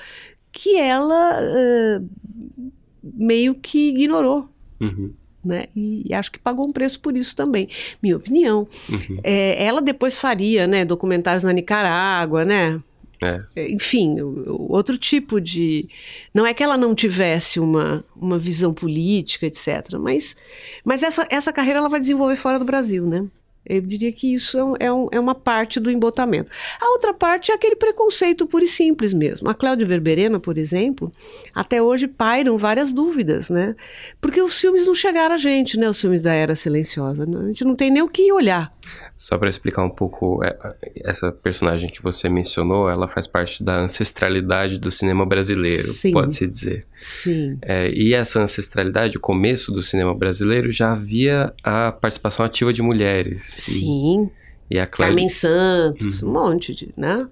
que 0.52 0.78
ela 0.78 1.40
uh, 1.42 2.70
meio 3.02 3.56
que 3.56 3.90
ignorou. 3.90 4.48
Uhum 4.80 5.14
né? 5.44 5.66
E, 5.76 6.04
e, 6.10 6.14
acho 6.14 6.32
que 6.32 6.40
pagou 6.40 6.68
um 6.68 6.72
preço 6.72 7.00
por 7.00 7.16
isso 7.16 7.36
também, 7.36 7.70
minha 8.02 8.18
opinião. 8.18 8.68
Uhum. 8.90 9.18
É, 9.24 9.64
ela 9.64 9.82
depois 9.82 10.18
faria, 10.18 10.68
né, 10.68 10.84
documentários 10.86 11.44
na 11.44 11.54
Nicarágua, 11.54 12.44
né? 12.44 12.82
É. 13.24 13.44
é. 13.56 13.72
Enfim, 13.72 14.16
outro 14.22 14.98
tipo 14.98 15.42
de. 15.42 15.90
Não 16.34 16.46
é 16.46 16.54
que 16.54 16.64
ela 16.64 16.78
não 16.78 16.96
tivesse 16.96 17.60
uma, 17.60 18.04
uma 18.16 18.40
visão 18.40 18.74
política, 18.74 19.46
etc. 19.46 19.96
Mas, 20.00 20.36
mas 20.84 21.04
essa, 21.04 21.28
essa 21.30 21.52
carreira 21.52 21.80
ela 21.80 21.90
vai 21.90 22.00
desenvolver 22.00 22.38
fora 22.38 22.58
do 22.58 22.66
Brasil, 22.66 23.06
né? 23.06 23.26
Eu 23.70 23.82
diria 23.82 24.12
que 24.12 24.34
isso 24.34 24.58
é, 24.58 24.64
um, 24.64 24.74
é, 24.80 24.92
um, 24.92 25.08
é, 25.12 25.20
uma 25.20 25.36
parte 25.36 25.80
do 25.80 25.92
embotamento. 25.92 26.52
A 26.82 26.90
outra 26.92 27.14
parte 27.14 27.52
é 27.52 27.54
aquele 27.54 27.76
preconceito 27.76 28.48
puro 28.48 28.64
e 28.64 28.68
simples 28.68 29.14
mesmo. 29.14 29.48
A 29.50 29.54
Cláudia 29.54 29.86
Verberena, 29.86 30.40
por 30.40 30.58
exemplo, 30.58 31.12
até 31.54 31.82
hoje 31.82 32.08
pairam 32.08 32.58
várias 32.58 32.92
dúvidas, 32.92 33.50
né? 33.50 33.76
Porque 34.20 34.42
os 34.42 34.60
filmes 34.60 34.88
não 34.88 34.96
chegaram 34.96 35.36
a 35.36 35.38
gente, 35.38 35.78
né? 35.78 35.88
Os 35.88 36.02
filmes 36.02 36.22
da 36.22 36.34
Era 36.34 36.56
Silenciosa. 36.56 37.24
A 37.24 37.48
gente 37.48 37.64
não 37.64 37.76
tem 37.76 37.92
nem 37.92 38.02
o 38.02 38.10
que 38.10 38.32
olhar. 38.32 38.74
Só 39.16 39.38
para 39.38 39.50
explicar 39.50 39.84
um 39.84 39.90
pouco, 39.90 40.44
é, 40.44 40.58
essa 41.04 41.32
personagem 41.32 41.90
que 41.90 42.02
você 42.02 42.28
mencionou, 42.28 42.90
ela 42.90 43.08
faz 43.08 43.28
parte 43.28 43.64
da 43.64 43.82
ancestralidade 43.82 44.80
do 44.80 44.90
cinema 44.90 45.26
brasileiro, 45.26 45.94
pode-se 46.14 46.48
dizer. 46.48 46.88
Sim. 47.00 47.58
É, 47.62 47.90
e 47.92 48.14
essa 48.14 48.42
ancestralidade, 48.42 49.18
o 49.18 49.20
começo 49.20 49.72
do 49.72 49.82
cinema 49.82 50.14
brasileiro, 50.14 50.72
já 50.72 50.92
havia 50.92 51.54
a 51.64 51.92
participação 51.92 52.46
ativa 52.46 52.74
de 52.74 52.82
mulheres. 52.82 53.42
Sim. 53.42 54.30
E, 54.70 54.76
e 54.76 54.80
a 54.80 54.86
Cléo... 54.86 55.10
Carmen 55.10 55.30
Santos, 55.30 56.22
uhum. 56.22 56.30
um 56.30 56.34
monte 56.34 56.74
de, 56.76 56.94
né? 56.96 57.28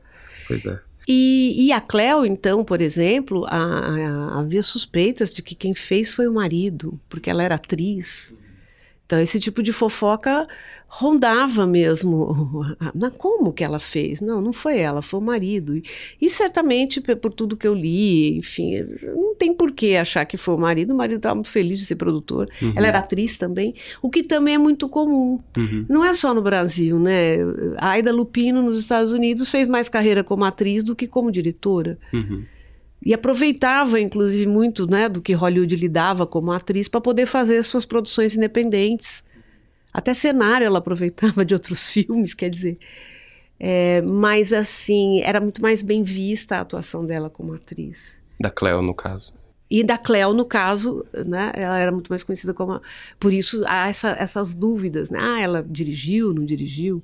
Pois 0.48 0.66
é. 0.66 0.80
E, 1.08 1.68
e, 1.68 1.72
a 1.72 1.80
Cleo, 1.80 2.26
então, 2.26 2.66
por 2.66 2.82
exemplo, 2.82 3.46
a, 3.48 3.58
a, 3.58 4.40
havia 4.40 4.62
suspeitas 4.62 5.34
de 5.34 5.42
que 5.42 5.56
quem 5.56 5.74
fez 5.74 6.12
foi 6.12 6.28
o 6.28 6.34
marido, 6.34 7.00
porque 7.08 7.30
ela 7.30 7.42
era 7.42 7.56
atriz. 7.56 8.34
Então, 9.06 9.18
esse 9.22 9.40
tipo 9.40 9.64
de 9.64 9.72
fofoca 9.72 10.44
rondava 10.88 11.68
mesmo. 11.68 12.66
Na 12.96 13.12
como 13.12 13.52
que 13.52 13.64
ela 13.64 13.80
fez? 13.80 14.22
Não, 14.22 14.42
não 14.42 14.54
foi 14.54 14.80
ela, 14.80 15.02
foi 15.02 15.20
o 15.20 15.24
marido. 15.24 15.76
E, 15.76 15.84
e, 16.22 16.30
certamente, 16.30 17.02
por 17.02 17.34
tudo 17.34 17.58
que 17.58 17.68
eu 17.68 17.74
li, 17.74 18.38
enfim, 18.38 18.80
não 19.04 19.36
tem 19.36 19.54
por 19.54 19.72
que 19.72 19.96
achar 19.96 20.26
que 20.26 20.38
foi 20.38 20.56
o 20.56 20.58
marido. 20.58 20.94
O 20.94 20.98
marido 20.98 21.18
estava 21.18 21.36
muito 21.36 21.50
feliz 21.50 21.80
de 21.80 21.86
ser 21.86 21.96
produtor. 21.96 22.50
Uhum. 22.62 22.74
Ela 22.76 22.88
era 22.88 23.00
atriz 23.00 23.36
também, 23.36 23.76
o 24.02 24.10
que 24.10 24.24
também 24.24 24.56
é 24.56 24.58
muito 24.58 24.88
comum. 24.88 25.40
Uhum. 25.58 25.86
Não 25.90 26.04
é 26.04 26.14
só 26.14 26.34
no 26.34 26.42
Brasil, 26.42 26.98
né? 26.98 27.38
A 27.78 27.92
Aida 27.92 28.12
Lupino, 28.12 28.62
nos 28.62 28.80
Estados 28.80 29.12
Unidos, 29.12 29.52
fez 29.52 29.70
mais 29.70 29.90
carreira 29.90 30.24
como 30.24 30.46
atriz 30.46 30.84
do 30.84 30.96
que 30.96 31.08
como 31.08 31.32
diretora. 31.32 32.00
Uhum. 32.14 32.44
E 33.06 33.14
aproveitava, 33.14 34.00
inclusive, 34.00 34.48
muito 34.48 34.88
né, 34.88 35.08
do 35.08 35.22
que 35.22 35.34
Hollywood 35.34 35.76
lhe 35.76 35.88
dava 35.88 36.26
como 36.26 36.52
atriz 36.52 36.88
para 36.88 37.00
poder 37.00 37.26
fazer 37.26 37.64
suas 37.64 37.86
produções 37.86 38.36
independentes. 38.36 39.24
Até 39.98 40.14
cenário 40.14 40.64
ela 40.64 40.78
aproveitava 40.78 41.44
de 41.44 41.56
outros 41.56 41.90
filmes, 41.90 42.36
quer 42.36 42.52
dizer. 42.52 42.78
É, 43.60 44.00
mas, 44.04 44.54
assim, 44.54 45.22
era 45.24 45.42
muito 45.42 45.60
mais 45.60 45.82
bem 45.82 46.04
vista 46.04 46.56
a 46.58 46.62
atuação 46.62 47.04
dela 47.04 47.32
como 47.32 47.56
atriz. 47.56 48.22
Da 48.40 48.52
Cleo, 48.52 48.80
no 48.84 48.94
caso. 48.94 49.34
E 49.68 49.84
da 49.84 49.98
Cleo, 49.98 50.34
no 50.34 50.46
caso, 50.46 51.04
né, 51.26 51.52
ela 51.56 51.80
era 51.80 51.92
muito 51.92 52.10
mais 52.10 52.24
conhecida 52.24 52.54
como. 52.54 52.80
Por 53.20 53.34
isso 53.34 53.64
há 53.66 53.90
essa, 53.90 54.10
essas 54.10 54.54
dúvidas, 54.54 55.10
né? 55.10 55.18
Ah, 55.20 55.42
ela 55.42 55.66
dirigiu, 55.68 56.32
não 56.32 56.46
dirigiu? 56.46 57.04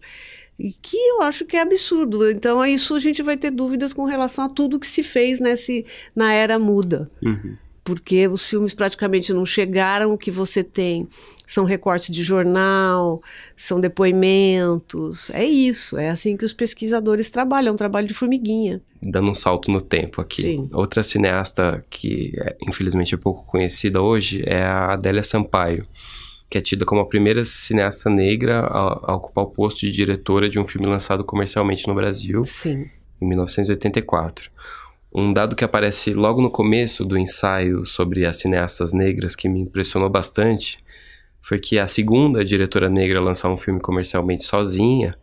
E 0.60 0.72
que 0.72 0.96
eu 0.96 1.24
acho 1.24 1.46
que 1.46 1.58
é 1.58 1.62
absurdo. 1.62 2.30
Então, 2.30 2.64
é 2.64 2.70
isso 2.70 2.94
a 2.94 3.00
gente 3.00 3.24
vai 3.24 3.36
ter 3.36 3.50
dúvidas 3.50 3.92
com 3.92 4.06
relação 4.06 4.46
a 4.46 4.50
tudo 4.50 4.80
que 4.80 4.88
se 4.88 5.02
fez 5.02 5.40
nesse, 5.40 5.84
na 6.16 6.32
era 6.32 6.60
muda. 6.60 7.10
Uhum 7.24 7.58
porque 7.84 8.28
os 8.28 8.46
filmes 8.46 8.74
praticamente 8.74 9.34
não 9.34 9.46
chegaram. 9.46 10.14
O 10.14 10.18
que 10.18 10.32
você 10.32 10.64
tem 10.64 11.08
são 11.46 11.66
recortes 11.66 12.14
de 12.14 12.24
jornal, 12.24 13.22
são 13.56 13.80
depoimentos. 13.80 15.30
É 15.32 15.44
isso, 15.44 15.98
é 15.98 16.10
assim 16.10 16.38
que 16.38 16.46
os 16.46 16.54
pesquisadores 16.54 17.30
trabalham, 17.30 17.70
é 17.70 17.74
um 17.74 17.78
trabalho 17.78 18.08
de 18.08 18.14
formiguinha. 18.14 18.82
Dando 19.02 19.32
um 19.32 19.36
salto 19.36 19.70
no 19.70 19.82
tempo 19.82 20.22
aqui. 20.22 20.42
Sim. 20.42 20.70
Outra 20.74 21.04
cineasta 21.04 21.84
que 21.90 22.34
é, 22.38 22.56
infelizmente 22.68 23.14
é 23.14 23.18
pouco 23.18 23.46
conhecida 23.46 24.02
hoje 24.02 24.44
é 24.46 24.64
a 24.64 24.94
Adélia 24.94 25.24
Sampaio, 25.24 25.86
que 26.50 26.58
é 26.58 26.62
tida 26.62 26.86
como 26.86 27.02
a 27.02 27.06
primeira 27.06 27.44
cineasta 27.44 28.10
negra 28.10 28.62
a, 28.62 29.12
a 29.12 29.16
ocupar 29.16 29.44
o 29.44 29.48
posto 29.48 29.82
de 29.82 29.92
diretora 29.92 30.50
de 30.50 30.60
um 30.60 30.66
filme 30.66 30.88
lançado 30.88 31.24
comercialmente 31.26 31.88
no 31.88 31.94
Brasil. 31.94 32.46
Sim. 32.46 32.90
Em 33.22 33.28
1984. 33.28 34.50
Um 35.16 35.32
dado 35.32 35.56
que 35.56 35.64
aparece 35.64 36.12
logo 36.12 36.42
no 36.42 36.50
começo 36.50 37.06
do 37.06 37.16
ensaio 37.16 37.86
sobre 37.86 38.26
as 38.26 38.38
cineastas 38.38 38.92
negras 38.92 39.36
que 39.36 39.48
me 39.48 39.60
impressionou 39.60 40.10
bastante 40.10 40.84
foi 41.40 41.60
que 41.60 41.78
a 41.78 41.86
segunda 41.86 42.44
diretora 42.44 42.90
negra 42.90 43.20
a 43.20 43.22
lançar 43.22 43.50
um 43.50 43.58
filme 43.58 43.80
comercialmente 43.80 44.44
sozinha 44.44 45.16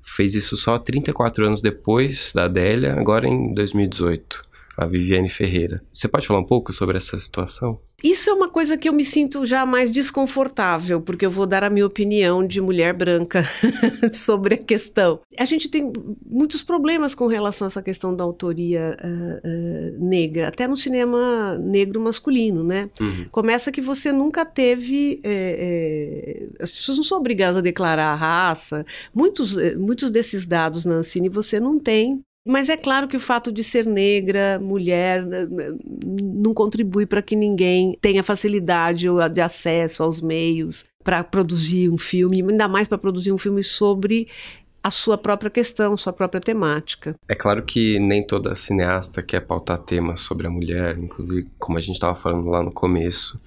fez 0.00 0.34
isso 0.34 0.56
só 0.56 0.78
34 0.78 1.44
anos 1.44 1.60
depois 1.60 2.32
da 2.32 2.44
Adélia, 2.44 2.94
agora 2.94 3.28
em 3.28 3.52
2018, 3.52 4.42
a 4.76 4.86
Viviane 4.86 5.28
Ferreira. 5.28 5.82
Você 5.92 6.08
pode 6.08 6.26
falar 6.26 6.40
um 6.40 6.46
pouco 6.46 6.72
sobre 6.72 6.96
essa 6.96 7.18
situação? 7.18 7.78
Isso 8.02 8.28
é 8.28 8.32
uma 8.32 8.48
coisa 8.48 8.76
que 8.76 8.88
eu 8.88 8.92
me 8.92 9.04
sinto 9.04 9.46
já 9.46 9.64
mais 9.64 9.90
desconfortável, 9.90 11.00
porque 11.00 11.24
eu 11.24 11.30
vou 11.30 11.46
dar 11.46 11.64
a 11.64 11.70
minha 11.70 11.86
opinião 11.86 12.46
de 12.46 12.60
mulher 12.60 12.92
branca 12.92 13.44
sobre 14.12 14.54
a 14.54 14.58
questão. 14.58 15.20
A 15.38 15.44
gente 15.44 15.68
tem 15.68 15.90
muitos 16.24 16.62
problemas 16.62 17.14
com 17.14 17.26
relação 17.26 17.66
a 17.66 17.68
essa 17.68 17.82
questão 17.82 18.14
da 18.14 18.22
autoria 18.22 18.96
uh, 19.02 19.48
uh, 19.48 20.08
negra, 20.08 20.48
até 20.48 20.68
no 20.68 20.76
cinema 20.76 21.56
negro 21.58 22.00
masculino, 22.00 22.62
né? 22.62 22.90
Uhum. 23.00 23.26
Começa 23.30 23.72
que 23.72 23.80
você 23.80 24.12
nunca 24.12 24.44
teve. 24.44 25.20
É, 25.24 26.48
é, 26.58 26.62
as 26.62 26.70
pessoas 26.70 26.98
não 26.98 27.04
são 27.04 27.18
obrigadas 27.18 27.56
a 27.56 27.62
declarar 27.62 28.08
a 28.08 28.14
raça. 28.14 28.84
Muitos, 29.14 29.56
muitos 29.76 30.10
desses 30.10 30.46
dados 30.46 30.84
na 30.84 30.96
Ancine 30.96 31.28
você 31.28 31.58
não 31.58 31.78
tem 31.78 32.22
Mas 32.46 32.68
é 32.68 32.76
claro 32.76 33.08
que 33.08 33.16
o 33.16 33.20
fato 33.20 33.50
de 33.50 33.64
ser 33.64 33.84
negra, 33.84 34.58
mulher, 34.60 35.26
não 36.22 36.54
contribui 36.54 37.04
para 37.04 37.20
que 37.20 37.34
ninguém 37.34 37.98
tenha 38.00 38.22
facilidade 38.22 39.06
de 39.32 39.40
acesso 39.40 40.04
aos 40.04 40.20
meios 40.20 40.84
para 41.02 41.24
produzir 41.24 41.90
um 41.90 41.98
filme, 41.98 42.40
ainda 42.40 42.68
mais 42.68 42.86
para 42.86 42.98
produzir 42.98 43.32
um 43.32 43.38
filme 43.38 43.64
sobre 43.64 44.28
a 44.80 44.90
sua 44.92 45.18
própria 45.18 45.50
questão, 45.50 45.96
sua 45.96 46.12
própria 46.12 46.40
temática. 46.40 47.16
É 47.28 47.34
claro 47.34 47.64
que 47.64 47.98
nem 47.98 48.24
toda 48.24 48.54
cineasta 48.54 49.20
quer 49.20 49.40
pautar 49.40 49.78
temas 49.78 50.20
sobre 50.20 50.46
a 50.46 50.50
mulher, 50.50 50.96
inclusive 50.96 51.48
como 51.58 51.76
a 51.76 51.80
gente 51.80 51.96
estava 51.96 52.14
falando 52.14 52.48
lá 52.48 52.62
no 52.62 52.70
começo, 52.70 53.40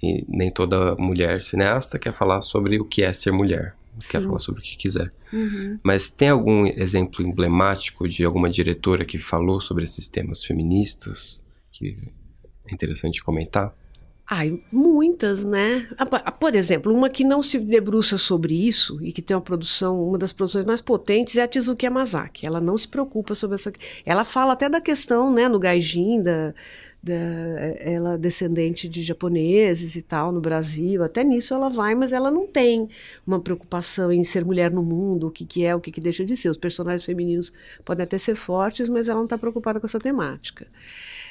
e 0.00 0.24
nem 0.28 0.52
toda 0.52 0.94
mulher 0.94 1.42
cineasta 1.42 1.98
quer 1.98 2.12
falar 2.12 2.40
sobre 2.42 2.78
o 2.78 2.84
que 2.84 3.02
é 3.02 3.12
ser 3.12 3.32
mulher. 3.32 3.74
Sim. 3.98 4.08
Quer 4.10 4.22
falar 4.22 4.38
sobre 4.38 4.60
o 4.60 4.64
que 4.64 4.76
quiser. 4.76 5.12
Uhum. 5.32 5.78
Mas 5.82 6.08
tem 6.08 6.28
algum 6.28 6.66
exemplo 6.66 7.24
emblemático 7.24 8.08
de 8.08 8.24
alguma 8.24 8.50
diretora 8.50 9.04
que 9.04 9.18
falou 9.18 9.60
sobre 9.60 9.84
esses 9.84 10.08
temas 10.08 10.44
feministas 10.44 11.44
que 11.72 11.96
é 12.66 12.74
interessante 12.74 13.22
comentar? 13.22 13.74
Ai, 14.28 14.60
muitas, 14.72 15.44
né? 15.44 15.86
Por 16.40 16.54
exemplo, 16.56 16.92
uma 16.92 17.08
que 17.08 17.22
não 17.22 17.40
se 17.40 17.60
debruça 17.60 18.18
sobre 18.18 18.54
isso 18.54 19.00
e 19.00 19.12
que 19.12 19.22
tem 19.22 19.36
uma 19.36 19.40
produção, 19.40 20.02
uma 20.02 20.18
das 20.18 20.32
produções 20.32 20.66
mais 20.66 20.80
potentes 20.80 21.36
é 21.36 21.42
a 21.42 21.48
Tizuki 21.48 21.86
Yamazaki. 21.86 22.44
Ela 22.44 22.60
não 22.60 22.76
se 22.76 22.88
preocupa 22.88 23.36
sobre 23.36 23.54
essa. 23.54 23.72
Ela 24.04 24.24
fala 24.24 24.54
até 24.54 24.68
da 24.68 24.80
questão, 24.80 25.32
né, 25.32 25.48
no 25.48 25.60
Gaijin, 25.60 26.24
da, 26.24 26.52
da, 27.06 27.14
ela 27.78 28.14
é 28.14 28.18
descendente 28.18 28.88
de 28.88 29.02
japoneses 29.02 29.94
e 29.94 30.02
tal 30.02 30.32
no 30.32 30.40
Brasil. 30.40 31.04
Até 31.04 31.22
nisso 31.22 31.54
ela 31.54 31.68
vai, 31.68 31.94
mas 31.94 32.12
ela 32.12 32.30
não 32.30 32.46
tem 32.46 32.88
uma 33.26 33.40
preocupação 33.40 34.10
em 34.12 34.24
ser 34.24 34.44
mulher 34.44 34.72
no 34.72 34.82
mundo, 34.82 35.28
o 35.28 35.30
que, 35.30 35.44
que 35.44 35.64
é, 35.64 35.74
o 35.74 35.80
que, 35.80 35.92
que 35.92 36.00
deixa 36.00 36.24
de 36.24 36.36
ser. 36.36 36.48
Os 36.48 36.56
personagens 36.56 37.04
femininos 37.04 37.52
podem 37.84 38.04
até 38.04 38.18
ser 38.18 38.34
fortes, 38.34 38.88
mas 38.88 39.08
ela 39.08 39.18
não 39.18 39.24
está 39.24 39.38
preocupada 39.38 39.78
com 39.78 39.86
essa 39.86 39.98
temática. 39.98 40.66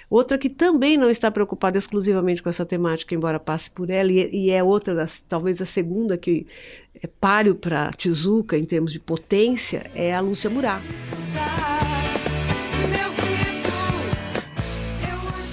Outra 0.10 0.38
que 0.38 0.50
também 0.50 0.98
não 0.98 1.10
está 1.10 1.32
preocupada 1.32 1.78
exclusivamente 1.78 2.42
com 2.42 2.48
essa 2.48 2.66
temática, 2.66 3.14
embora 3.16 3.40
passe 3.40 3.70
por 3.72 3.90
ela, 3.90 4.12
e, 4.12 4.30
e 4.34 4.52
é 4.52 4.64
outra, 4.64 4.94
das, 4.94 5.20
talvez 5.20 5.62
a 5.62 5.66
segunda 5.66 6.18
que 6.18 6.46
é 7.02 7.08
páreo 7.08 7.56
para 7.56 7.92
Tizuka 7.92 8.58
em 8.58 8.66
termos 8.66 8.94
de 8.94 9.00
potência, 9.00 9.90
é 9.96 10.14
a 10.14 10.22
Lúcia 10.22 10.50
Murat. 10.50 10.84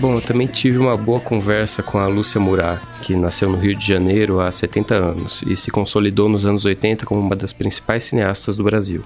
Bom, 0.02 0.14
eu 0.16 0.20
também 0.20 0.48
tive 0.48 0.78
uma 0.78 0.96
boa 0.96 1.20
conversa 1.20 1.80
com 1.80 1.96
a 1.96 2.08
Lúcia 2.08 2.40
Murat, 2.40 2.82
que 3.02 3.14
nasceu 3.14 3.48
no 3.48 3.56
Rio 3.56 3.72
de 3.72 3.86
Janeiro 3.86 4.40
há 4.40 4.50
70 4.50 4.96
anos 4.96 5.44
e 5.46 5.54
se 5.54 5.70
consolidou 5.70 6.28
nos 6.28 6.44
anos 6.44 6.64
80 6.64 7.06
como 7.06 7.20
uma 7.20 7.36
das 7.36 7.52
principais 7.52 8.02
cineastas 8.02 8.56
do 8.56 8.64
Brasil, 8.64 9.04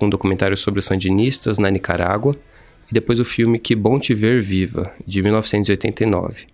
um 0.00 0.08
documentário 0.08 0.56
sobre 0.56 0.78
os 0.78 0.86
sandinistas 0.86 1.58
na 1.58 1.68
Nicarágua 1.68 2.34
e 2.90 2.94
depois 2.94 3.20
o 3.20 3.24
filme 3.26 3.58
Que 3.58 3.76
Bom 3.76 3.98
Te 3.98 4.14
Ver 4.14 4.40
Viva, 4.40 4.90
de 5.06 5.22
1989, 5.22 6.46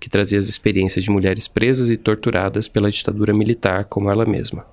que 0.00 0.08
trazia 0.08 0.38
as 0.38 0.48
experiências 0.48 1.04
de 1.04 1.10
mulheres 1.10 1.46
presas 1.46 1.90
e 1.90 1.98
torturadas 1.98 2.66
pela 2.66 2.90
ditadura 2.90 3.34
militar 3.34 3.84
como 3.84 4.10
ela 4.10 4.24
mesma. 4.24 4.64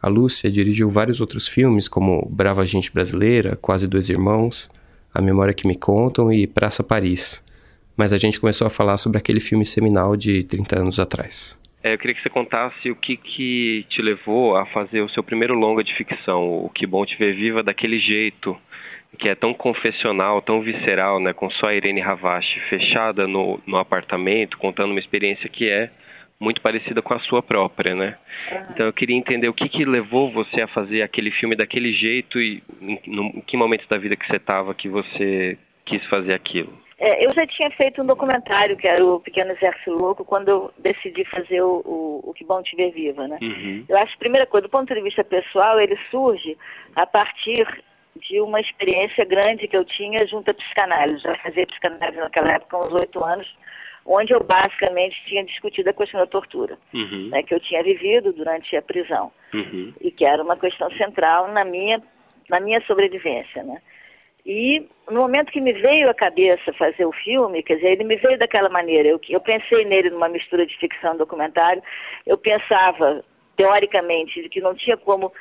A 0.00 0.08
Lúcia 0.08 0.50
dirigiu 0.50 0.88
vários 0.88 1.20
outros 1.20 1.46
filmes, 1.46 1.86
como 1.86 2.26
Brava 2.30 2.64
Gente 2.64 2.90
Brasileira, 2.90 3.58
Quase 3.60 3.86
Dois 3.86 4.08
Irmãos, 4.08 4.70
A 5.12 5.20
Memória 5.20 5.52
que 5.52 5.68
Me 5.68 5.76
Contam 5.76 6.32
e 6.32 6.46
Praça 6.46 6.82
Paris. 6.82 7.46
Mas 7.98 8.12
a 8.12 8.16
gente 8.16 8.38
começou 8.38 8.66
a 8.66 8.70
falar 8.70 8.96
sobre 8.96 9.18
aquele 9.18 9.40
filme 9.40 9.64
seminal 9.64 10.16
de 10.16 10.44
30 10.44 10.78
anos 10.78 11.00
atrás. 11.00 11.60
É, 11.82 11.94
eu 11.94 11.98
queria 11.98 12.14
que 12.14 12.22
você 12.22 12.30
contasse 12.30 12.90
o 12.90 12.96
que, 12.96 13.16
que 13.16 13.84
te 13.88 14.00
levou 14.00 14.56
a 14.56 14.66
fazer 14.66 15.00
o 15.00 15.08
seu 15.08 15.22
primeiro 15.22 15.54
longa 15.54 15.82
de 15.82 15.92
ficção, 15.94 16.64
o 16.64 16.70
Que 16.70 16.86
Bom 16.86 17.04
Te 17.04 17.16
Ver 17.16 17.34
Viva, 17.34 17.62
daquele 17.62 17.98
jeito, 17.98 18.56
que 19.18 19.28
é 19.28 19.34
tão 19.34 19.52
confessional, 19.52 20.40
tão 20.42 20.60
visceral, 20.60 21.18
né, 21.18 21.32
com 21.32 21.50
só 21.50 21.66
a 21.66 21.74
Irene 21.74 22.00
Havashi 22.00 22.60
fechada 22.68 23.26
no, 23.26 23.60
no 23.66 23.76
apartamento, 23.76 24.58
contando 24.58 24.90
uma 24.90 25.00
experiência 25.00 25.48
que 25.48 25.68
é 25.68 25.90
muito 26.40 26.60
parecida 26.60 27.02
com 27.02 27.14
a 27.14 27.20
sua 27.20 27.42
própria, 27.42 27.96
né? 27.96 28.16
Então 28.70 28.86
eu 28.86 28.92
queria 28.92 29.16
entender 29.16 29.48
o 29.48 29.54
que, 29.54 29.68
que 29.68 29.84
levou 29.84 30.30
você 30.30 30.60
a 30.60 30.68
fazer 30.68 31.02
aquele 31.02 31.32
filme 31.32 31.56
daquele 31.56 31.92
jeito 31.92 32.40
e 32.40 32.62
em, 32.80 33.00
no, 33.06 33.24
em 33.24 33.40
que 33.40 33.56
momento 33.56 33.88
da 33.88 33.98
vida 33.98 34.14
que 34.14 34.24
você 34.24 34.36
estava 34.36 34.72
que 34.72 34.88
você 34.88 35.58
quis 35.84 36.04
fazer 36.06 36.34
aquilo. 36.34 36.72
É, 36.98 37.24
eu 37.24 37.32
já 37.32 37.46
tinha 37.46 37.70
feito 37.70 38.02
um 38.02 38.06
documentário 38.06 38.76
que 38.76 38.88
era 38.88 39.04
o 39.04 39.20
Pequeno 39.20 39.52
Exército 39.52 39.92
Louco 39.92 40.24
quando 40.24 40.48
eu 40.48 40.72
decidi 40.78 41.24
fazer 41.26 41.62
o, 41.62 41.80
o, 41.84 42.30
o 42.30 42.34
Que 42.34 42.44
Bom 42.44 42.60
Te 42.60 42.74
Ver 42.74 42.90
Viva, 42.90 43.28
né? 43.28 43.38
Uhum. 43.40 43.84
Eu 43.88 43.96
acho 43.98 44.18
primeira 44.18 44.46
coisa, 44.46 44.66
do 44.66 44.70
ponto 44.70 44.92
de 44.92 45.00
vista 45.00 45.22
pessoal, 45.22 45.80
ele 45.80 45.96
surge 46.10 46.58
a 46.96 47.06
partir 47.06 47.66
de 48.16 48.40
uma 48.40 48.60
experiência 48.60 49.24
grande 49.24 49.68
que 49.68 49.76
eu 49.76 49.84
tinha 49.84 50.26
junto 50.26 50.50
à 50.50 50.54
psicanálise. 50.54 51.22
Já 51.22 51.36
fazia 51.36 51.66
psicanálise 51.68 52.18
naquela 52.18 52.52
época, 52.52 52.78
uns 52.78 52.92
oito 52.92 53.24
anos, 53.24 53.46
onde 54.04 54.32
eu 54.32 54.42
basicamente 54.42 55.22
tinha 55.26 55.44
discutido 55.44 55.90
a 55.90 55.92
questão 55.92 56.18
da 56.18 56.26
tortura, 56.26 56.76
uhum. 56.92 57.28
né, 57.30 57.44
que 57.44 57.54
eu 57.54 57.60
tinha 57.60 57.82
vivido 57.82 58.32
durante 58.32 58.74
a 58.76 58.82
prisão 58.82 59.30
uhum. 59.54 59.92
e 60.00 60.10
que 60.10 60.24
era 60.24 60.42
uma 60.42 60.56
questão 60.56 60.90
central 60.92 61.46
na 61.52 61.64
minha 61.64 62.02
na 62.48 62.60
minha 62.60 62.80
sobrevivência, 62.86 63.62
né? 63.62 63.78
E 64.46 64.88
no 65.10 65.20
momento 65.20 65.52
que 65.52 65.60
me 65.60 65.72
veio 65.72 66.08
à 66.08 66.14
cabeça 66.14 66.72
fazer 66.74 67.04
o 67.04 67.12
filme, 67.12 67.62
quer 67.62 67.76
dizer, 67.76 67.92
ele 67.92 68.04
me 68.04 68.16
veio 68.16 68.38
daquela 68.38 68.68
maneira. 68.68 69.08
Eu, 69.08 69.20
eu 69.28 69.40
pensei 69.40 69.84
nele 69.84 70.10
numa 70.10 70.28
mistura 70.28 70.66
de 70.66 70.76
ficção 70.78 71.14
e 71.14 71.18
documentário. 71.18 71.82
Eu 72.26 72.38
pensava, 72.38 73.24
teoricamente, 73.56 74.42
de 74.42 74.48
que 74.48 74.60
não 74.60 74.74
tinha 74.74 74.96
como 74.96 75.32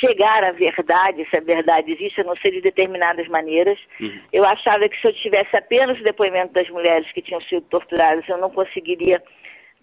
chegar 0.00 0.42
à 0.42 0.52
verdade, 0.52 1.24
se 1.30 1.36
a 1.36 1.40
verdade 1.40 1.92
existe, 1.92 2.20
a 2.20 2.24
não 2.24 2.36
ser 2.36 2.50
de 2.50 2.60
determinadas 2.60 3.28
maneiras. 3.28 3.78
Uhum. 4.00 4.20
Eu 4.32 4.44
achava 4.44 4.88
que 4.88 5.00
se 5.00 5.06
eu 5.06 5.12
tivesse 5.12 5.56
apenas 5.56 5.98
o 6.00 6.02
depoimento 6.02 6.52
das 6.52 6.68
mulheres 6.70 7.10
que 7.12 7.22
tinham 7.22 7.40
sido 7.42 7.62
torturadas, 7.68 8.28
eu 8.28 8.38
não 8.38 8.50
conseguiria 8.50 9.22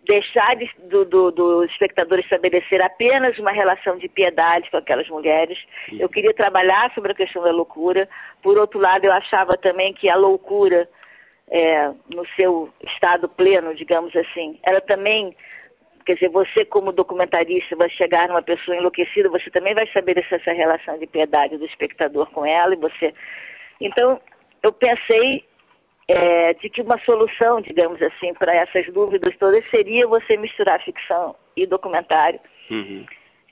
deixar 0.05 0.55
de, 0.55 0.69
do, 0.89 1.05
do, 1.05 1.31
do, 1.31 1.63
espectador 1.65 2.19
estabelecer 2.19 2.81
apenas 2.81 3.37
uma 3.39 3.51
relação 3.51 3.97
de 3.97 4.07
piedade 4.07 4.69
com 4.69 4.77
aquelas 4.77 5.07
mulheres. 5.07 5.57
Eu 5.97 6.09
queria 6.09 6.33
trabalhar 6.33 6.91
sobre 6.93 7.11
a 7.11 7.15
questão 7.15 7.43
da 7.43 7.51
loucura. 7.51 8.07
Por 8.41 8.57
outro 8.57 8.79
lado, 8.79 9.05
eu 9.05 9.11
achava 9.11 9.57
também 9.57 9.93
que 9.93 10.09
a 10.09 10.15
loucura, 10.15 10.89
é, 11.49 11.91
no 12.09 12.25
seu 12.35 12.69
estado 12.85 13.29
pleno, 13.29 13.73
digamos 13.75 14.15
assim, 14.15 14.59
ela 14.63 14.81
também 14.81 15.35
Quer 16.05 16.15
dizer, 16.15 16.29
você 16.29 16.65
como 16.65 16.91
documentarista 16.91 17.77
vai 17.77 17.89
chegar 17.89 18.27
numa 18.27 18.41
pessoa 18.41 18.75
enlouquecida, 18.75 19.29
você 19.29 19.49
também 19.49 19.73
vai 19.73 19.85
estabelecer 19.85 20.39
essa 20.39 20.51
relação 20.51 20.97
de 20.97 21.07
piedade 21.07 21.57
do 21.57 21.65
espectador 21.65 22.29
com 22.31 22.45
ela 22.45 22.73
e 22.73 22.77
você. 22.77 23.13
Então, 23.79 24.19
eu 24.61 24.73
pensei 24.73 25.45
é, 26.07 26.53
de 26.55 26.69
que 26.69 26.81
uma 26.81 26.97
solução, 26.99 27.61
digamos 27.61 28.01
assim, 28.01 28.33
para 28.33 28.53
essas 28.55 28.85
dúvidas 28.93 29.35
todas 29.37 29.67
seria 29.69 30.07
você 30.07 30.37
misturar 30.37 30.83
ficção 30.83 31.35
e 31.55 31.65
documentário. 31.65 32.39
Uhum. 32.69 33.05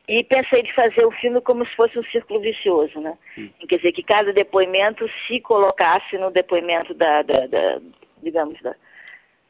E 0.07 0.23
pensei 0.23 0.63
de 0.63 0.73
fazer 0.73 1.05
o 1.05 1.11
filme 1.11 1.39
como 1.41 1.65
se 1.65 1.75
fosse 1.75 1.97
um 1.97 2.03
círculo 2.05 2.41
vicioso, 2.41 2.99
né? 2.99 3.17
Uhum. 3.37 3.49
Quer 3.69 3.77
dizer, 3.77 3.91
que 3.93 4.03
cada 4.03 4.33
depoimento 4.33 5.09
se 5.25 5.39
colocasse 5.39 6.17
no 6.17 6.31
depoimento 6.31 6.93
da, 6.93 7.21
da, 7.21 7.47
da 7.47 7.79
digamos, 8.21 8.59
da, 8.61 8.75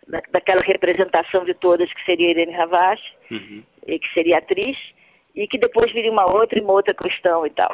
da, 0.08 0.22
daquela 0.32 0.62
representação 0.62 1.46
de 1.46 1.54
todas 1.56 1.92
que 1.92 2.06
seria 2.06 2.32
Irene 2.32 2.54
Ravache, 2.54 3.04
uhum. 3.32 3.64
e 3.88 3.98
que 3.98 4.14
seria 4.14 4.38
atriz, 4.38 4.78
e 5.36 5.48
que 5.48 5.58
depois 5.58 5.92
viria 5.92 6.12
uma 6.12 6.32
outra 6.32 6.60
e 6.60 6.62
uma 6.62 6.74
outra 6.74 6.94
questão 6.94 7.46
e 7.46 7.50
tal. 7.50 7.74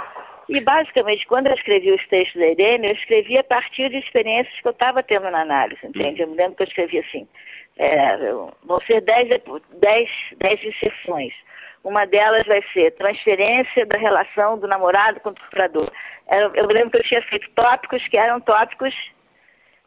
E 0.49 0.61
basicamente, 0.61 1.25
quando 1.27 1.47
eu 1.47 1.53
escrevi 1.53 1.91
os 1.91 2.07
textos 2.07 2.39
da 2.39 2.47
Irene, 2.47 2.87
eu 2.87 2.93
escrevi 2.93 3.37
a 3.37 3.43
partir 3.43 3.89
de 3.89 3.97
experiências 3.97 4.59
que 4.61 4.67
eu 4.67 4.71
estava 4.71 5.03
tendo 5.03 5.29
na 5.29 5.41
análise, 5.41 5.85
entende? 5.85 6.21
Eu 6.21 6.27
me 6.29 6.37
lembro 6.37 6.55
que 6.55 6.63
eu 6.63 6.67
escrevi 6.67 6.99
assim, 6.99 7.27
é, 7.77 8.17
vão 8.63 8.79
ser 8.87 9.01
dez, 9.01 9.27
dez, 9.73 10.09
dez 10.37 10.63
inserções. 10.63 11.33
Uma 11.83 12.05
delas 12.05 12.45
vai 12.47 12.63
ser 12.73 12.91
transferência 12.95 13.85
da 13.85 13.97
relação 13.97 14.57
do 14.57 14.67
namorado 14.67 15.19
com 15.19 15.29
o 15.29 15.33
torturador. 15.33 15.91
Eu 16.55 16.67
me 16.67 16.73
lembro 16.73 16.91
que 16.91 16.97
eu 16.97 17.03
tinha 17.03 17.21
feito 17.23 17.49
tópicos 17.51 18.05
que 18.07 18.17
eram 18.17 18.39
tópicos 18.41 18.93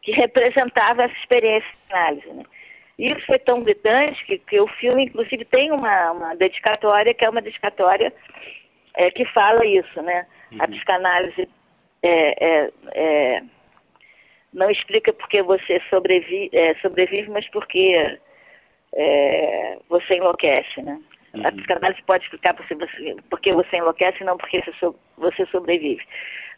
que 0.01 0.11
representava 0.11 1.03
essa 1.03 1.13
experiência 1.17 1.69
de 1.69 1.93
análise. 1.93 2.27
Né? 2.33 2.43
Isso 2.97 3.25
foi 3.25 3.39
tão 3.39 3.63
gritante 3.63 4.23
que, 4.25 4.37
que 4.39 4.59
o 4.59 4.67
filme, 4.67 5.05
inclusive, 5.05 5.45
tem 5.45 5.71
uma, 5.71 6.11
uma 6.11 6.35
dedicatória, 6.35 7.13
que 7.13 7.25
é 7.25 7.29
uma 7.29 7.41
dedicatória 7.41 8.13
é, 8.95 9.11
que 9.11 9.25
fala 9.25 9.65
isso, 9.65 10.01
né? 10.01 10.25
Uhum. 10.51 10.57
A 10.61 10.67
psicanálise 10.67 11.47
é, 12.03 12.45
é, 12.45 12.71
é, 12.93 13.43
não 14.53 14.69
explica 14.69 15.13
porque 15.13 15.41
você 15.41 15.81
sobrevive, 15.89 16.49
é, 16.53 16.75
sobrevive 16.75 17.29
mas 17.29 17.47
porque 17.49 18.19
é, 18.93 19.77
você 19.89 20.15
enlouquece, 20.15 20.81
né? 20.81 20.99
Uhum. 21.33 21.47
A 21.47 21.51
psicanálise 21.51 22.01
pode 22.03 22.23
explicar 22.25 22.53
porque 22.53 22.75
você, 22.75 23.15
porque 23.29 23.53
você 23.53 23.77
enlouquece, 23.77 24.23
não 24.23 24.37
porque 24.37 24.61
você 25.17 25.45
sobrevive 25.47 26.03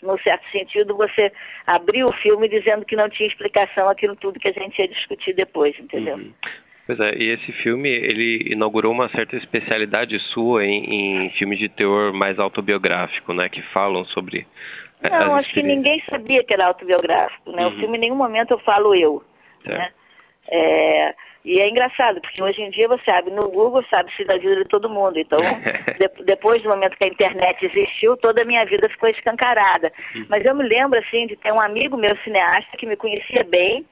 no 0.04 0.20
certo 0.20 0.48
sentido, 0.52 0.96
você 0.96 1.32
abriu 1.66 2.08
o 2.08 2.14
filme 2.14 2.48
dizendo 2.48 2.86
que 2.86 2.96
não 2.96 3.10
tinha 3.10 3.28
explicação 3.28 3.90
aquilo 3.90 4.16
tudo 4.16 4.40
que 4.40 4.50
a 4.50 4.52
gente 4.52 4.78
ia 4.80 4.88
discutir 4.88 5.34
depois, 5.34 5.78
entendeu? 5.80 6.18
Uhum. 6.18 6.34
Pois 6.86 7.00
é, 7.00 7.16
e 7.16 7.30
esse 7.32 7.52
filme, 7.64 7.90
ele 7.90 8.52
inaugurou 8.52 8.92
uma 8.92 9.10
certa 9.10 9.38
especialidade 9.38 10.20
sua 10.34 10.66
em, 10.66 11.26
em 11.26 11.30
filmes 11.32 11.58
de 11.58 11.70
teor 11.70 12.12
mais 12.12 12.38
autobiográfico, 12.38 13.34
né, 13.34 13.48
que 13.48 13.62
falam 13.74 14.04
sobre 14.06 14.46
Não, 15.02 15.36
acho 15.36 15.54
que 15.54 15.64
ninguém 15.64 16.04
sabia 16.10 16.44
que 16.44 16.54
era 16.54 16.68
autobiográfico, 16.68 17.52
né? 17.52 17.66
Uhum. 17.66 17.74
O 17.74 17.80
filme 17.80 17.98
em 17.98 18.02
nenhum 18.02 18.16
momento 18.16 18.52
eu 18.52 18.60
falo 18.60 18.94
eu, 18.94 19.24
né? 19.66 19.92
É, 20.50 21.16
e 21.46 21.60
é 21.60 21.70
engraçado, 21.70 22.22
porque 22.22 22.42
hoje 22.42 22.62
em 22.62 22.70
dia 22.70 22.88
você 22.88 23.04
sabe, 23.04 23.30
no 23.32 23.50
Google 23.50 23.84
sabe-se 23.90 24.24
da 24.24 24.38
vida 24.38 24.56
de 24.56 24.66
todo 24.66 24.90
mundo. 24.90 25.20
Então, 25.20 25.40
de, 26.00 26.24
depois 26.24 26.62
do 26.64 26.70
momento 26.70 26.98
que 26.98 27.04
a 27.04 27.08
internet 27.08 27.66
existiu, 27.66 28.16
toda 28.18 28.42
a 28.42 28.46
minha 28.46 28.66
vida 28.66 28.88
ficou 28.90 29.10
escancarada. 29.10 29.92
Uhum. 30.16 30.26
Mas 30.30 30.46
eu 30.46 30.56
me 30.56 30.64
lembro, 30.64 30.98
assim, 31.00 31.28
de 31.28 31.36
ter 31.36 31.52
um 31.52 31.60
amigo 31.60 31.98
meu 31.98 32.16
cineasta 32.18 32.78
que 32.78 32.86
me 32.86 32.96
conhecia 32.96 33.44
bem, 33.44 33.86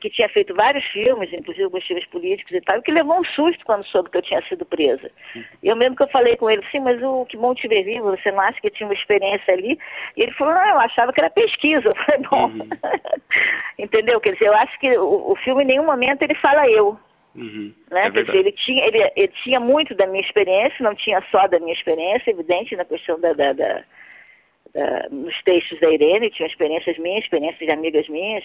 que 0.00 0.10
tinha 0.10 0.28
feito 0.28 0.54
vários 0.54 0.84
filmes, 0.86 1.32
inclusive 1.32 1.64
alguns 1.64 1.86
filmes 1.86 2.06
políticos 2.06 2.52
e 2.52 2.60
tal, 2.60 2.78
e 2.78 2.82
que 2.82 2.92
levou 2.92 3.18
um 3.18 3.24
susto 3.24 3.64
quando 3.64 3.84
soube 3.86 4.10
que 4.10 4.18
eu 4.18 4.22
tinha 4.22 4.42
sido 4.42 4.64
presa. 4.64 5.10
Eu 5.62 5.76
mesmo 5.76 5.96
que 5.96 6.02
eu 6.02 6.08
falei 6.08 6.36
com 6.36 6.50
ele, 6.50 6.62
sim, 6.70 6.80
mas 6.80 7.02
o 7.02 7.24
que 7.26 7.36
bom 7.36 7.54
te 7.54 7.68
ver 7.68 7.84
vivo, 7.84 8.10
você 8.10 8.30
não 8.30 8.40
acha 8.40 8.60
que 8.60 8.70
tinha 8.70 8.86
uma 8.86 8.94
experiência 8.94 9.54
ali? 9.54 9.78
E 10.16 10.22
ele 10.22 10.32
falou, 10.32 10.54
não, 10.54 10.68
eu 10.68 10.78
achava 10.80 11.12
que 11.12 11.20
era 11.20 11.30
pesquisa. 11.30 11.88
Eu 11.88 11.94
falei, 11.94 12.20
bom, 12.28 12.46
uhum. 12.46 12.68
entendeu? 13.78 14.20
Quer 14.20 14.32
dizer, 14.32 14.46
eu 14.46 14.54
acho 14.54 14.78
que 14.78 14.96
o, 14.98 15.32
o 15.32 15.36
filme 15.36 15.62
em 15.62 15.66
nenhum 15.66 15.86
momento 15.86 16.22
ele 16.22 16.34
fala 16.34 16.68
eu. 16.68 16.98
Uhum. 17.34 17.72
Né? 17.90 18.06
É 18.06 18.10
Quer 18.10 18.24
dizer, 18.24 18.38
ele 18.38 18.52
tinha, 18.52 18.84
ele, 18.86 19.10
ele, 19.14 19.32
tinha 19.44 19.60
muito 19.60 19.94
da 19.94 20.06
minha 20.06 20.22
experiência, 20.22 20.76
não 20.80 20.94
tinha 20.94 21.22
só 21.30 21.46
da 21.46 21.58
minha 21.58 21.74
experiência, 21.74 22.30
evidente, 22.30 22.76
na 22.76 22.84
questão 22.84 23.20
da, 23.20 23.32
da, 23.34 23.52
da, 23.52 23.84
da 24.74 25.08
nos 25.10 25.34
textos 25.42 25.78
da 25.80 25.90
Irene, 25.90 26.30
tinha 26.30 26.48
experiências 26.48 26.98
minhas, 26.98 27.24
experiências 27.24 27.60
de 27.60 27.70
amigas 27.70 28.08
minhas, 28.08 28.44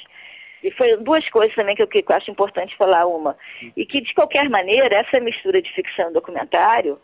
e 0.64 0.72
foi 0.72 0.96
duas 0.98 1.28
coisas 1.30 1.56
também 1.56 1.76
que 1.76 1.82
eu, 1.82 1.88
que 1.88 2.04
eu 2.08 2.16
acho 2.16 2.30
importante 2.30 2.76
falar 2.78 3.06
uma. 3.06 3.36
E 3.76 3.86
que, 3.86 4.02
de 4.02 4.14
qualquer 4.14 4.50
maneira, 4.50 4.96
essa 4.96 5.20
mistura 5.20 5.62
de 5.62 5.72
ficção 5.74 6.10
e 6.10 6.14
documentário, 6.14 7.00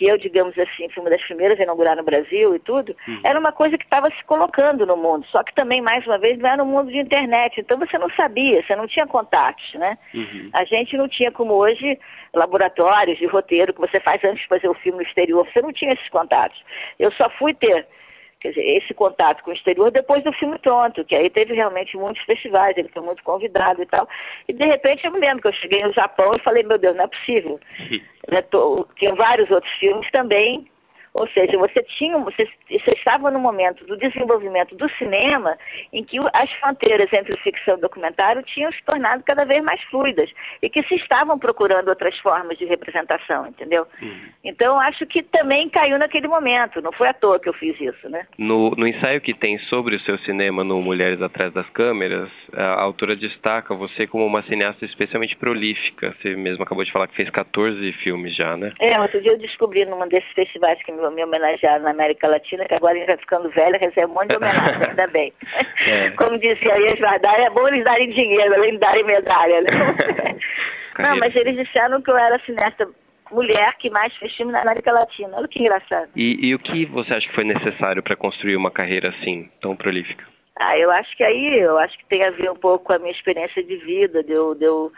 que 0.00 0.06
eu, 0.06 0.16
digamos 0.16 0.58
assim, 0.58 0.88
fui 0.88 1.02
uma 1.02 1.10
das 1.10 1.22
primeiras 1.24 1.60
a 1.60 1.62
inaugurar 1.62 1.94
no 1.94 2.02
Brasil 2.02 2.54
e 2.54 2.58
tudo, 2.58 2.96
uhum. 3.06 3.20
era 3.22 3.38
uma 3.38 3.52
coisa 3.52 3.76
que 3.76 3.84
estava 3.84 4.10
se 4.10 4.24
colocando 4.24 4.86
no 4.86 4.96
mundo. 4.96 5.26
Só 5.26 5.42
que 5.42 5.54
também, 5.54 5.82
mais 5.82 6.06
uma 6.06 6.16
vez, 6.16 6.38
não 6.38 6.48
era 6.48 6.56
no 6.56 6.64
mundo 6.64 6.90
de 6.90 6.98
internet. 6.98 7.60
Então 7.60 7.78
você 7.78 7.98
não 7.98 8.08
sabia, 8.10 8.62
você 8.62 8.74
não 8.74 8.86
tinha 8.86 9.06
contatos, 9.06 9.74
né? 9.74 9.98
Uhum. 10.14 10.48
A 10.54 10.64
gente 10.64 10.96
não 10.96 11.06
tinha, 11.06 11.30
como 11.30 11.52
hoje, 11.52 11.98
laboratórios 12.32 13.18
de 13.18 13.26
roteiro 13.26 13.74
que 13.74 13.80
você 13.80 14.00
faz 14.00 14.24
antes 14.24 14.40
de 14.40 14.48
fazer 14.48 14.68
o 14.68 14.74
filme 14.74 14.98
no 14.98 15.04
exterior. 15.04 15.46
Você 15.52 15.60
não 15.60 15.72
tinha 15.72 15.92
esses 15.92 16.08
contatos. 16.08 16.58
Eu 16.98 17.12
só 17.12 17.28
fui 17.30 17.52
ter 17.52 17.86
quer 18.40 18.50
dizer, 18.50 18.66
esse 18.76 18.94
contato 18.94 19.42
com 19.44 19.50
o 19.50 19.54
exterior 19.54 19.90
depois 19.90 20.24
do 20.24 20.32
filme 20.32 20.58
pronto, 20.58 21.04
que 21.04 21.14
aí 21.14 21.28
teve 21.30 21.54
realmente 21.54 21.96
muitos 21.96 22.22
festivais, 22.24 22.76
ele 22.76 22.88
foi 22.88 23.02
muito 23.02 23.22
convidado 23.22 23.82
e 23.82 23.86
tal. 23.86 24.08
E 24.48 24.52
de 24.52 24.64
repente 24.64 25.04
eu 25.04 25.12
me 25.12 25.20
lembro 25.20 25.42
que 25.42 25.48
eu 25.48 25.52
cheguei 25.52 25.82
no 25.84 25.92
Japão 25.92 26.34
e 26.34 26.40
falei, 26.40 26.62
meu 26.62 26.78
Deus, 26.78 26.96
não 26.96 27.04
é 27.04 27.08
possível. 27.08 27.60
Né, 28.28 28.44
tinha 28.96 29.14
vários 29.14 29.50
outros 29.50 29.72
filmes 29.74 30.10
também 30.10 30.68
ou 31.12 31.28
seja, 31.28 31.56
você 31.58 31.82
tinha, 31.82 32.16
você, 32.18 32.48
você 32.68 32.92
estava 32.92 33.30
no 33.30 33.38
momento 33.38 33.84
do 33.84 33.96
desenvolvimento 33.96 34.76
do 34.76 34.88
cinema 34.92 35.56
em 35.92 36.04
que 36.04 36.18
as 36.32 36.50
fronteiras 36.60 37.12
entre 37.12 37.36
ficção 37.38 37.76
e 37.76 37.80
documentário 37.80 38.42
tinham 38.42 38.70
se 38.72 38.82
tornado 38.84 39.22
cada 39.24 39.44
vez 39.44 39.62
mais 39.62 39.82
fluidas 39.84 40.30
e 40.62 40.70
que 40.70 40.82
se 40.84 40.94
estavam 40.96 41.38
procurando 41.38 41.88
outras 41.88 42.16
formas 42.18 42.56
de 42.58 42.64
representação, 42.64 43.46
entendeu? 43.46 43.86
Uhum. 44.00 44.28
Então, 44.44 44.78
acho 44.80 45.06
que 45.06 45.22
também 45.22 45.68
caiu 45.68 45.98
naquele 45.98 46.28
momento, 46.28 46.80
não 46.80 46.92
foi 46.92 47.08
à 47.08 47.14
toa 47.14 47.40
que 47.40 47.48
eu 47.48 47.54
fiz 47.54 47.78
isso, 47.80 48.08
né? 48.08 48.26
No, 48.38 48.70
no 48.70 48.86
ensaio 48.86 49.20
que 49.20 49.34
tem 49.34 49.58
sobre 49.58 49.96
o 49.96 50.00
seu 50.00 50.18
cinema 50.18 50.62
no 50.62 50.80
Mulheres 50.80 51.20
Atrás 51.20 51.52
das 51.52 51.68
Câmeras, 51.70 52.30
a 52.54 52.80
autora 52.80 53.16
destaca 53.16 53.74
você 53.74 54.06
como 54.06 54.24
uma 54.24 54.42
cineasta 54.44 54.84
especialmente 54.84 55.36
prolífica. 55.36 56.14
Você 56.20 56.36
mesmo 56.36 56.62
acabou 56.62 56.84
de 56.84 56.92
falar 56.92 57.08
que 57.08 57.16
fez 57.16 57.28
14 57.30 57.92
filmes 57.94 58.34
já, 58.36 58.56
né? 58.56 58.72
É, 58.80 59.00
outro 59.00 59.20
dia 59.20 59.32
eu 59.32 59.38
descobri 59.38 59.84
num 59.84 60.00
desses 60.08 60.30
festivais 60.32 60.82
que 60.82 60.92
me 60.92 60.99
me 61.08 61.24
homenagearam 61.24 61.84
na 61.84 61.90
América 61.90 62.28
Latina, 62.28 62.64
que 62.64 62.74
agora 62.74 62.94
a 62.94 62.96
gente 62.98 63.06
vai 63.06 63.16
ficando 63.16 63.48
velha, 63.50 63.78
recebe 63.78 64.10
um 64.10 64.14
monte 64.14 64.28
de 64.28 64.36
homenagem, 64.36 64.82
ainda 64.88 65.06
bem. 65.08 65.32
É. 65.86 66.10
Como 66.10 66.38
dizia 66.38 66.74
a 66.74 66.92
Esvardar, 66.92 67.40
é 67.40 67.48
bom 67.48 67.66
eles 67.66 67.82
darem 67.84 68.10
dinheiro, 68.10 68.54
além 68.54 68.72
de 68.72 68.78
darem 68.78 69.02
medalha, 69.02 69.62
né? 69.62 70.36
Não, 70.98 71.16
mas 71.16 71.34
eles 71.34 71.56
disseram 71.56 72.02
que 72.02 72.10
eu 72.10 72.18
era 72.18 72.38
cineasta 72.40 72.86
mulher 73.32 73.74
que 73.78 73.88
mais 73.88 74.14
fez 74.16 74.34
filme 74.36 74.52
na 74.52 74.60
América 74.60 74.92
Latina. 74.92 75.36
Olha 75.36 75.48
que 75.48 75.60
engraçado. 75.60 76.10
E, 76.14 76.48
e 76.48 76.54
o 76.54 76.58
que 76.58 76.84
você 76.86 77.14
acha 77.14 77.26
que 77.26 77.34
foi 77.34 77.44
necessário 77.44 78.02
para 78.02 78.16
construir 78.16 78.56
uma 78.56 78.70
carreira 78.70 79.08
assim, 79.08 79.50
tão 79.60 79.76
prolífica? 79.76 80.24
Ah, 80.58 80.76
eu 80.76 80.90
acho 80.90 81.16
que 81.16 81.24
aí, 81.24 81.58
eu 81.58 81.78
acho 81.78 81.96
que 81.96 82.04
tem 82.06 82.22
a 82.24 82.30
ver 82.30 82.50
um 82.50 82.56
pouco 82.56 82.84
com 82.84 82.92
a 82.92 82.98
minha 82.98 83.12
experiência 83.12 83.62
de 83.62 83.76
vida, 83.76 84.22
de 84.22 84.32
eu, 84.32 84.54
de 84.54 84.64
eu 84.64 84.92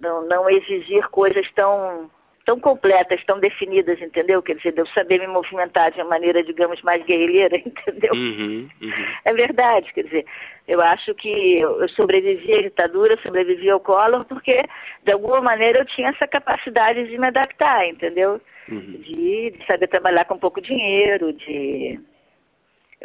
não, 0.00 0.26
não 0.28 0.48
exigir 0.48 1.08
coisas 1.08 1.50
tão 1.52 2.10
tão 2.44 2.60
completas, 2.60 3.24
tão 3.24 3.38
definidas, 3.38 4.00
entendeu? 4.00 4.42
Quer 4.42 4.56
dizer, 4.56 4.72
de 4.72 4.80
eu 4.80 4.86
saber 4.88 5.18
me 5.18 5.26
movimentar 5.26 5.90
de 5.92 6.00
uma 6.00 6.10
maneira, 6.10 6.42
digamos, 6.42 6.80
mais 6.82 7.04
guerrilheira, 7.04 7.56
entendeu? 7.64 8.12
Uhum, 8.12 8.68
uhum. 8.80 9.06
É 9.24 9.32
verdade, 9.32 9.92
quer 9.92 10.04
dizer, 10.04 10.26
eu 10.68 10.80
acho 10.80 11.14
que 11.14 11.58
eu 11.58 11.88
sobrevivi 11.90 12.54
à 12.54 12.62
ditadura, 12.62 13.18
sobrevivi 13.22 13.70
ao 13.70 13.80
Collor, 13.80 14.24
porque, 14.26 14.62
de 15.04 15.12
alguma 15.12 15.40
maneira, 15.40 15.78
eu 15.80 15.86
tinha 15.86 16.10
essa 16.10 16.26
capacidade 16.26 17.06
de 17.08 17.18
me 17.18 17.26
adaptar, 17.26 17.86
entendeu? 17.86 18.40
Uhum. 18.68 18.80
De, 18.80 19.50
de 19.50 19.66
saber 19.66 19.88
trabalhar 19.88 20.24
com 20.24 20.38
pouco 20.38 20.60
dinheiro, 20.60 21.32
de 21.32 22.00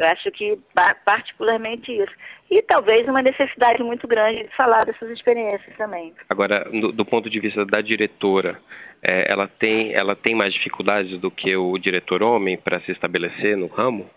eu 0.00 0.06
acho 0.06 0.30
que 0.30 0.58
particularmente 1.04 1.92
isso. 1.92 2.12
E 2.50 2.62
talvez 2.62 3.06
uma 3.06 3.20
necessidade 3.20 3.82
muito 3.82 4.08
grande 4.08 4.44
de 4.44 4.56
falar 4.56 4.84
dessas 4.84 5.10
experiências 5.10 5.76
também. 5.76 6.14
Agora, 6.30 6.64
do, 6.64 6.90
do 6.90 7.04
ponto 7.04 7.28
de 7.28 7.38
vista 7.38 7.66
da 7.66 7.82
diretora, 7.82 8.58
é, 9.02 9.30
ela, 9.30 9.46
tem, 9.46 9.92
ela 9.92 10.16
tem 10.16 10.34
mais 10.34 10.54
dificuldades 10.54 11.20
do 11.20 11.30
que 11.30 11.54
o 11.54 11.76
diretor 11.76 12.22
homem 12.22 12.56
para 12.56 12.80
se 12.80 12.92
estabelecer 12.92 13.58
no 13.58 13.66
ramo? 13.66 14.08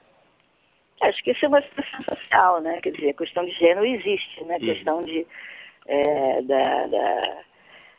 Acho 1.02 1.22
que 1.22 1.32
isso 1.32 1.44
é 1.44 1.50
uma 1.50 1.62
situação 1.62 2.02
social, 2.04 2.62
né? 2.62 2.80
Quer 2.82 2.92
dizer, 2.94 3.10
a 3.10 3.14
questão 3.14 3.44
de 3.44 3.52
gênero 3.52 3.86
existe, 3.86 4.42
né? 4.46 4.56
A 4.56 4.60
uhum. 4.60 4.66
questão 4.66 5.04
de... 5.04 5.28
É, 5.86 6.42
da, 6.44 6.88
da... 6.88 7.38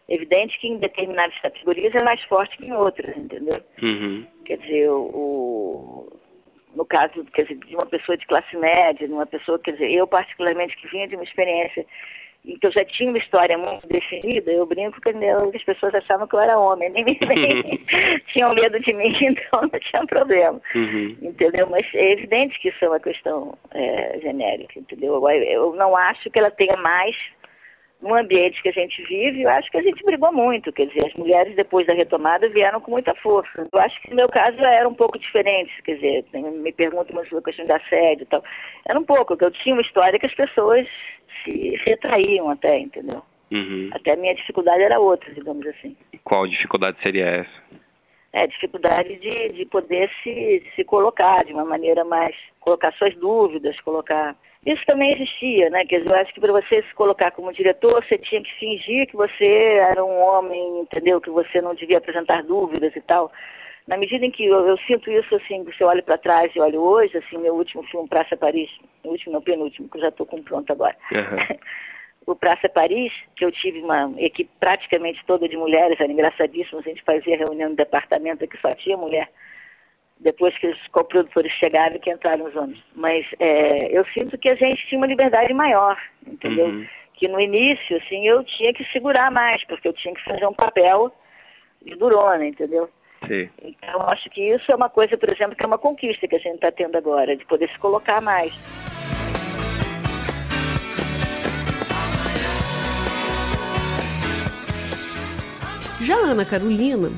Evidente 0.09 0.59
que 0.59 0.69
em 0.69 0.79
determinadas 0.79 1.39
categorias 1.41 1.95
é 1.95 2.03
mais 2.03 2.23
forte 2.25 2.57
que 2.57 2.67
em 2.67 2.73
outras, 2.73 3.15
entendeu? 3.17 3.63
Uhum. 3.83 4.27
Quer 4.45 4.59
dizer, 4.59 4.89
o, 4.91 6.11
no 6.75 6.85
caso 6.85 7.25
quer 7.33 7.43
dizer, 7.43 7.57
de 7.57 7.75
uma 7.75 7.87
pessoa 7.87 8.17
de 8.17 8.27
classe 8.27 8.57
média, 8.57 9.07
de 9.07 9.13
uma 9.13 9.27
pessoa, 9.27 9.59
quer 9.59 9.73
dizer, 9.73 9.91
eu 9.93 10.07
particularmente 10.07 10.77
que 10.77 10.89
vinha 10.89 11.09
de 11.09 11.15
uma 11.15 11.25
experiência 11.25 11.87
em 12.45 12.59
que 12.59 12.67
eu 12.67 12.73
já 12.73 12.85
tinha 12.85 13.09
uma 13.09 13.19
história 13.19 13.57
muito 13.57 13.87
definida, 13.89 14.53
eu 14.53 14.67
brinco 14.67 15.01
que 15.01 15.09
as 15.09 15.65
pessoas 15.65 15.95
achavam 15.95 16.27
que 16.27 16.35
eu 16.37 16.41
era 16.41 16.59
homem, 16.59 16.91
nem, 16.91 17.05
nem 17.05 17.17
tinham 18.33 18.55
medo 18.55 18.79
de 18.81 18.93
mim, 18.93 19.17
então 19.21 19.63
não 19.63 19.81
tinha 19.81 20.07
problema, 20.07 20.61
uhum. 20.75 21.17
entendeu? 21.23 21.67
Mas 21.71 21.87
é 21.95 22.13
evidente 22.13 22.61
que 22.61 22.69
isso 22.69 22.85
é 22.85 22.89
uma 22.89 23.01
questão 23.01 23.57
é, 23.73 24.19
genérica, 24.21 24.79
entendeu? 24.79 25.27
Eu 25.31 25.75
não 25.75 25.97
acho 25.97 26.31
que 26.31 26.39
ela 26.39 26.51
tenha 26.51 26.77
mais 26.77 27.17
no 28.05 28.15
ambiente 28.15 28.63
que 28.63 28.69
a 28.69 28.73
gente 28.73 29.03
vive, 29.05 29.43
eu 29.43 29.49
acho 29.49 29.71
que 29.71 29.79
a 29.79 29.83
gente 29.83 30.05
brigou 30.05 30.31
muito. 30.31 30.71
Quer 30.73 30.87
dizer, 30.89 31.07
as 31.07 31.15
mulheres, 31.15 31.57
depois 31.57 31.87
da 31.87 31.95
retomada, 31.95 32.49
vieram 32.51 32.81
com 32.81 32.91
muita 32.91 33.15
força. 33.17 33.67
Eu 33.73 33.81
acho 33.81 34.01
que 34.03 34.11
no 34.11 34.17
meu 34.17 34.29
caso 34.29 34.59
era 34.61 34.87
um 34.87 34.95
pouco 34.95 35.19
diferente. 35.19 35.73
Quer 35.83 35.95
dizer, 35.95 36.25
me 36.35 36.71
perguntam 36.73 37.17
uma 37.17 37.43
questão 37.43 37.65
de 37.65 37.73
assédio 37.73 38.25
e 38.25 38.27
tal. 38.27 38.45
Era 38.87 38.99
um 38.99 39.05
pouco, 39.05 39.37
que 39.37 39.45
eu 39.45 39.51
tinha 39.51 39.75
uma 39.75 39.83
história 39.83 40.19
que 40.19 40.27
as 40.27 40.35
pessoas 40.35 40.87
se 41.43 41.77
retraíam 41.87 42.51
até, 42.51 42.79
entendeu? 42.79 43.23
Uhum. 43.51 43.89
Até 43.93 44.13
a 44.13 44.17
minha 44.17 44.35
dificuldade 44.35 44.83
era 44.83 45.01
outra, 45.01 45.33
digamos 45.33 45.67
assim. 45.67 45.97
Qual 46.25 46.47
dificuldade 46.47 46.99
seria 47.03 47.25
essa? 47.25 47.65
É, 48.35 48.47
dificuldade 48.47 49.17
de, 49.17 49.49
de 49.51 49.65
poder 49.65 50.11
se, 50.23 50.63
se 50.75 50.85
colocar 50.85 51.45
de 51.45 51.53
uma 51.53 51.65
maneira 51.65 52.05
mais. 52.05 52.37
colocar 52.61 52.93
suas 52.95 53.15
dúvidas, 53.17 53.81
colocar 53.81 54.37
isso 54.67 54.83
também 54.87 55.13
existia, 55.13 55.69
né? 55.69 55.85
Quer 55.85 55.99
dizer, 55.99 56.11
eu 56.11 56.17
acho 56.17 56.33
que 56.33 56.41
para 56.41 56.53
você 56.53 56.83
se 56.83 56.95
colocar 56.95 57.31
como 57.33 57.53
diretor, 57.53 58.03
você 58.03 58.17
tinha 58.17 58.43
que 58.43 58.53
fingir 58.59 59.07
que 59.07 59.17
você 59.17 59.45
era 59.45 60.03
um 60.03 60.19
homem, 60.21 60.81
entendeu? 60.81 61.21
Que 61.21 61.31
você 61.31 61.61
não 61.61 61.75
devia 61.75 61.99
apresentar 61.99 62.43
dúvidas 62.43 62.95
e 62.97 63.01
tal. 63.03 63.31
Na 63.87 63.99
medida 63.99 64.25
em 64.25 64.31
que 64.31 64.47
eu, 64.47 64.67
eu 64.67 64.79
sinto 64.79 65.11
isso, 65.11 65.35
assim, 65.35 65.63
que 65.65 65.77
você 65.77 65.85
olha 65.85 66.03
para 66.03 66.17
trás 66.17 66.51
e 66.55 66.61
olho 66.61 66.81
hoje, 66.81 67.19
assim, 67.19 67.37
meu 67.37 67.55
último 67.55 67.83
filme, 67.85 68.09
Praça 68.09 68.35
Paris, 68.35 68.71
o 69.03 69.11
último, 69.11 69.35
não, 69.35 69.43
penúltimo, 69.43 69.89
que 69.91 69.99
eu 69.99 70.03
já 70.03 70.09
estou 70.09 70.25
com 70.25 70.43
pronto 70.43 70.73
agora. 70.73 70.97
Uhum. 71.13 71.59
o 72.33 72.35
Praça 72.35 72.67
Paris, 72.67 73.13
que 73.37 73.45
eu 73.45 73.53
tive 73.53 73.83
uma 73.83 74.15
equipe 74.17 74.51
praticamente 74.59 75.23
toda 75.27 75.47
de 75.47 75.59
mulheres, 75.59 76.01
era 76.01 76.11
engraçadíssimo, 76.11 76.79
a 76.79 76.83
gente 76.83 77.03
fazia 77.03 77.37
reunião 77.37 77.69
no 77.69 77.77
departamento 77.77 78.49
que 78.49 78.57
só 78.57 78.75
tinha 78.75 78.97
mulher 78.97 79.29
depois 80.25 80.57
que 80.59 80.67
os 80.67 80.87
coprodutores 80.89 81.53
chegaram 81.53 81.99
que 81.99 82.11
entraram 82.11 82.47
os 82.47 82.57
homens. 82.57 82.83
Mas 82.97 83.27
é, 83.39 83.97
eu 83.97 84.05
sinto 84.07 84.37
que 84.39 84.49
a 84.49 84.55
gente 84.55 84.85
tinha 84.89 84.99
uma 84.99 85.07
liberdade 85.07 85.53
maior, 85.53 85.97
entendeu? 86.27 86.67
Uhum. 86.67 86.87
Que 87.13 87.29
no 87.29 87.39
início, 87.39 87.99
assim, 87.99 88.27
eu 88.27 88.43
tinha 88.43 88.73
que 88.73 88.85
segurar 88.91 89.31
mais, 89.31 89.63
porque 89.67 89.87
eu 89.87 89.93
tinha 89.93 90.15
que 90.15 90.25
fazer 90.25 90.47
um 90.47 90.55
papel 90.55 91.15
de 91.85 91.95
durona, 91.95 92.45
entendeu? 92.45 92.89
Sim. 93.29 93.49
Então, 93.63 94.03
acho 94.09 94.29
que 94.31 94.43
isso 94.43 94.73
é 94.73 94.75
uma 94.75 94.89
coisa, 94.89 95.17
por 95.17 95.29
exemplo, 95.29 95.55
que 95.55 95.63
é 95.63 95.67
uma 95.67 95.79
conquista 95.79 96.27
que 96.27 96.37
a 96.37 96.39
gente 96.39 96.57
está 96.57 96.73
tendo 96.73 96.97
agora, 96.97 97.37
de 97.37 97.45
poder 97.45 97.69
se 97.69 97.79
colocar 97.79 98.21
mais. 98.21 98.53
Já 106.01 106.17
a 106.17 106.33
Ana 106.33 106.45
Carolina, 106.45 107.11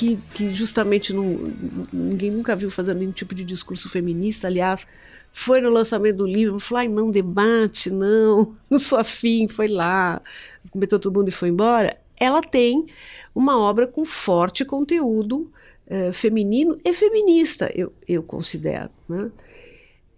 que, 0.00 0.18
que 0.32 0.50
justamente 0.50 1.12
não, 1.12 1.52
ninguém 1.92 2.30
nunca 2.30 2.56
viu 2.56 2.70
fazendo 2.70 3.00
nenhum 3.00 3.12
tipo 3.12 3.34
de 3.34 3.44
discurso 3.44 3.86
feminista, 3.86 4.46
aliás, 4.46 4.86
foi 5.30 5.60
no 5.60 5.68
lançamento 5.68 6.16
do 6.16 6.26
livro, 6.26 6.58
falou, 6.58 6.80
ai, 6.80 6.88
não 6.88 7.10
debate, 7.10 7.90
não, 7.90 8.56
não 8.70 8.78
sou 8.78 8.98
afim, 8.98 9.46
foi 9.46 9.68
lá, 9.68 10.22
cometeu 10.70 10.98
todo 10.98 11.18
mundo 11.18 11.28
e 11.28 11.32
foi 11.32 11.50
embora. 11.50 11.98
Ela 12.18 12.40
tem 12.40 12.86
uma 13.34 13.58
obra 13.60 13.86
com 13.86 14.06
forte 14.06 14.64
conteúdo 14.64 15.52
uh, 15.86 16.12
feminino 16.14 16.80
e 16.82 16.94
feminista, 16.94 17.70
eu, 17.74 17.92
eu 18.08 18.22
considero, 18.22 18.88
né? 19.06 19.30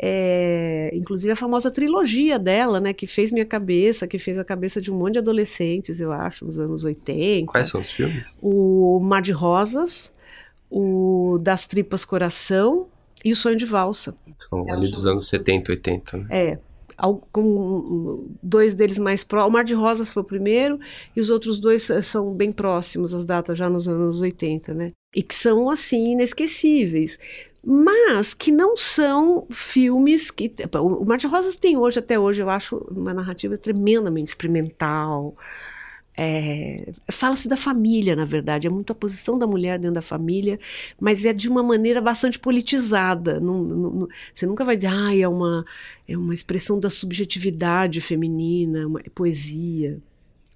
É, 0.04 0.90
inclusive 0.92 1.32
a 1.32 1.36
famosa 1.36 1.70
trilogia 1.70 2.36
dela, 2.36 2.80
né, 2.80 2.92
que 2.92 3.06
fez 3.06 3.30
minha 3.30 3.46
cabeça, 3.46 4.04
que 4.04 4.18
fez 4.18 4.36
a 4.36 4.42
cabeça 4.42 4.80
de 4.80 4.90
um 4.90 4.98
monte 4.98 5.12
de 5.12 5.18
adolescentes, 5.20 6.00
eu 6.00 6.10
acho, 6.10 6.44
nos 6.44 6.58
anos 6.58 6.82
80. 6.82 7.46
Quais 7.46 7.68
são 7.68 7.80
os 7.80 7.92
filmes? 7.92 8.36
O 8.42 8.98
Mar 8.98 9.22
de 9.22 9.30
Rosas, 9.30 10.12
o 10.68 11.38
Das 11.40 11.68
Tripas 11.68 12.04
Coração 12.04 12.88
e 13.24 13.30
o 13.30 13.36
Sonho 13.36 13.54
de 13.54 13.64
Valsa. 13.64 14.16
São 14.40 14.68
ali 14.68 14.90
dos 14.90 15.06
anos 15.06 15.28
70, 15.28 15.70
80, 15.70 16.16
né? 16.16 16.26
É. 16.30 16.58
Com 17.30 18.26
dois 18.42 18.74
deles 18.74 18.98
mais 18.98 19.22
próximos. 19.22 19.50
O 19.50 19.52
Mar 19.52 19.64
de 19.64 19.74
Rosas 19.74 20.10
foi 20.10 20.22
o 20.22 20.26
primeiro, 20.26 20.80
e 21.14 21.20
os 21.20 21.30
outros 21.30 21.60
dois 21.60 21.88
são 22.02 22.34
bem 22.34 22.50
próximos, 22.50 23.14
as 23.14 23.24
datas 23.24 23.56
já 23.56 23.70
nos 23.70 23.86
anos 23.86 24.20
80, 24.20 24.74
né? 24.74 24.90
E 25.14 25.22
que 25.22 25.34
são, 25.34 25.70
assim, 25.70 26.12
inesquecíveis 26.12 27.20
mas 27.64 28.34
que 28.34 28.50
não 28.50 28.76
são 28.76 29.46
filmes 29.50 30.30
que. 30.30 30.52
O 30.80 31.04
Mar 31.04 31.18
de 31.18 31.26
Rosas 31.26 31.56
tem 31.56 31.76
hoje, 31.76 31.98
até 31.98 32.18
hoje, 32.18 32.42
eu 32.42 32.50
acho 32.50 32.76
uma 32.90 33.14
narrativa 33.14 33.56
tremendamente 33.56 34.28
experimental, 34.28 35.36
é, 36.16 36.92
Fala-se 37.10 37.48
da 37.48 37.56
família, 37.56 38.14
na 38.14 38.24
verdade, 38.24 38.66
é 38.66 38.70
muito 38.70 38.92
a 38.92 38.94
posição 38.94 39.38
da 39.38 39.46
mulher 39.46 39.78
dentro 39.78 39.94
da 39.94 40.02
família, 40.02 40.58
mas 41.00 41.24
é 41.24 41.32
de 41.32 41.48
uma 41.48 41.62
maneira 41.62 42.00
bastante 42.00 42.38
politizada. 42.38 43.40
Não, 43.40 43.62
não, 43.62 44.08
você 44.32 44.46
nunca 44.46 44.64
vai 44.64 44.76
dizer, 44.76 44.88
ah, 44.88 45.16
é 45.16 45.26
uma, 45.26 45.64
é 46.06 46.16
uma 46.16 46.34
expressão 46.34 46.78
da 46.78 46.90
subjetividade 46.90 48.00
feminina, 48.00 48.86
uma, 48.86 49.00
é 49.00 49.08
poesia. 49.08 50.00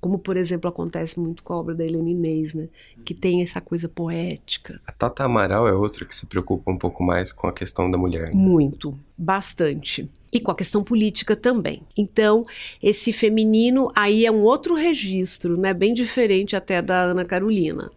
Como, 0.07 0.21
por 0.21 0.37
exemplo, 0.37 0.71
acontece 0.71 1.19
muito 1.19 1.43
com 1.43 1.53
a 1.53 1.57
obra 1.57 1.75
da 1.75 1.85
Helena 1.85 2.09
Inês, 2.09 2.55
né? 2.55 2.69
Que 3.05 3.13
tem 3.13 3.43
essa 3.43 3.61
coisa 3.61 3.89
poética. 3.89 4.81
A 4.87 4.93
Tata 4.93 5.25
Amaral 5.25 5.67
é 5.67 5.73
outra 5.73 6.05
que 6.05 6.15
se 6.15 6.27
preocupa 6.27 6.71
um 6.71 6.79
pouco 6.79 7.03
mais 7.03 7.33
com 7.33 7.49
a 7.49 7.53
questão 7.53 7.91
da 7.91 7.99
mulher. 7.99 8.29
Né? 8.29 8.35
Muito, 8.35 8.97
bastante 9.19 10.09
e 10.33 10.39
com 10.39 10.53
a 10.53 10.55
questão 10.55 10.85
política 10.85 11.35
também. 11.35 11.83
Então, 11.97 12.45
esse 12.81 13.13
feminino 13.13 13.91
aí 13.97 14.25
é 14.25 14.31
um 14.31 14.43
outro 14.43 14.77
registro, 14.77 15.57
né, 15.57 15.75
bem 15.75 15.93
diferente 15.93 16.55
até 16.55 16.81
da 16.81 17.01
Ana 17.01 17.25
Carolina. 17.25 17.91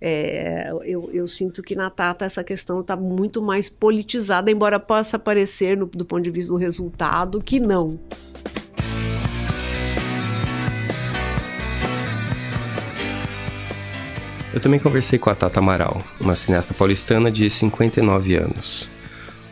É, 0.00 0.70
eu, 0.84 1.08
eu, 1.12 1.28
sinto 1.28 1.62
que 1.62 1.76
na 1.76 1.88
Tata 1.88 2.24
essa 2.24 2.42
questão 2.42 2.80
está 2.80 2.96
muito 2.96 3.40
mais 3.40 3.70
politizada, 3.70 4.50
embora 4.50 4.80
possa 4.80 5.20
parecer, 5.20 5.76
no, 5.76 5.86
do 5.86 6.04
ponto 6.04 6.22
de 6.22 6.32
vista 6.32 6.52
do 6.52 6.58
resultado, 6.58 7.40
que 7.40 7.60
não. 7.60 8.00
Eu 14.54 14.60
também 14.60 14.78
conversei 14.78 15.18
com 15.18 15.28
a 15.28 15.34
Tata 15.34 15.58
Amaral, 15.58 16.00
uma 16.20 16.36
cineasta 16.36 16.72
paulistana 16.72 17.28
de 17.28 17.50
59 17.50 18.36
anos. 18.36 18.88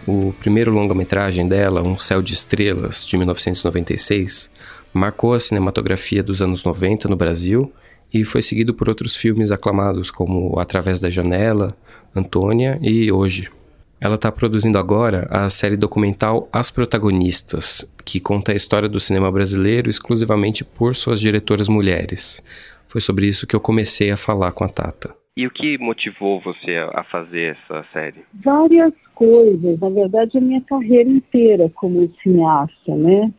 O 0.07 0.33
primeiro 0.39 0.71
longa-metragem 0.71 1.49
dela, 1.49 1.83
Um 1.83 1.99
Céu 1.99 2.23
de 2.23 2.33
Estrelas, 2.33 3.05
de 3.05 3.17
1996, 3.17 4.49
marcou 4.95 5.35
a 5.35 5.41
cinematografia 5.41 6.23
dos 6.23 6.41
anos 6.41 6.63
90 6.63 7.09
no 7.09 7.17
Brasil 7.17 7.73
e 8.15 8.25
foi 8.25 8.43
seguido 8.43 8.73
por 8.75 8.89
outros 8.89 9.17
filmes 9.17 9.51
aclamados 9.51 10.09
como 10.09 10.57
Através 10.61 11.01
da 11.01 11.11
Janela, 11.11 11.77
Antônia 12.15 12.79
e 12.81 13.11
Hoje. 13.11 13.51
Ela 14.01 14.15
está 14.15 14.31
produzindo 14.31 14.79
agora 14.79 15.27
a 15.31 15.49
série 15.49 15.77
documental 15.77 16.49
As 16.53 16.71
Protagonistas, 16.71 17.85
que 18.05 18.21
conta 18.21 18.53
a 18.53 18.55
história 18.55 18.89
do 18.89 19.01
cinema 19.01 19.33
brasileiro 19.33 19.91
exclusivamente 19.91 20.65
por 20.65 20.95
suas 20.95 21.19
diretoras 21.19 21.69
mulheres. 21.69 22.41
Foi 22.93 23.01
sobre 23.01 23.27
isso 23.27 23.47
que 23.47 23.57
eu 23.57 23.61
comecei 23.61 24.11
a 24.11 24.19
falar 24.19 24.53
com 24.53 24.65
a 24.65 24.69
Tata. 24.69 25.15
E 25.35 25.47
o 25.47 25.51
que 25.51 25.79
motivou 25.79 26.43
você 26.43 26.77
a 26.93 27.03
fazer 27.05 27.57
essa 27.57 27.83
série? 27.91 28.21
Várias 28.45 28.93
coisas, 29.15 29.81
na 29.81 29.89
verdade, 29.89 30.37
a 30.37 30.41
minha 30.43 30.61
carreira 30.61 31.09
inteira 31.09 31.71
como 31.75 32.13
cineasta, 32.23 32.95
né? 32.95 33.33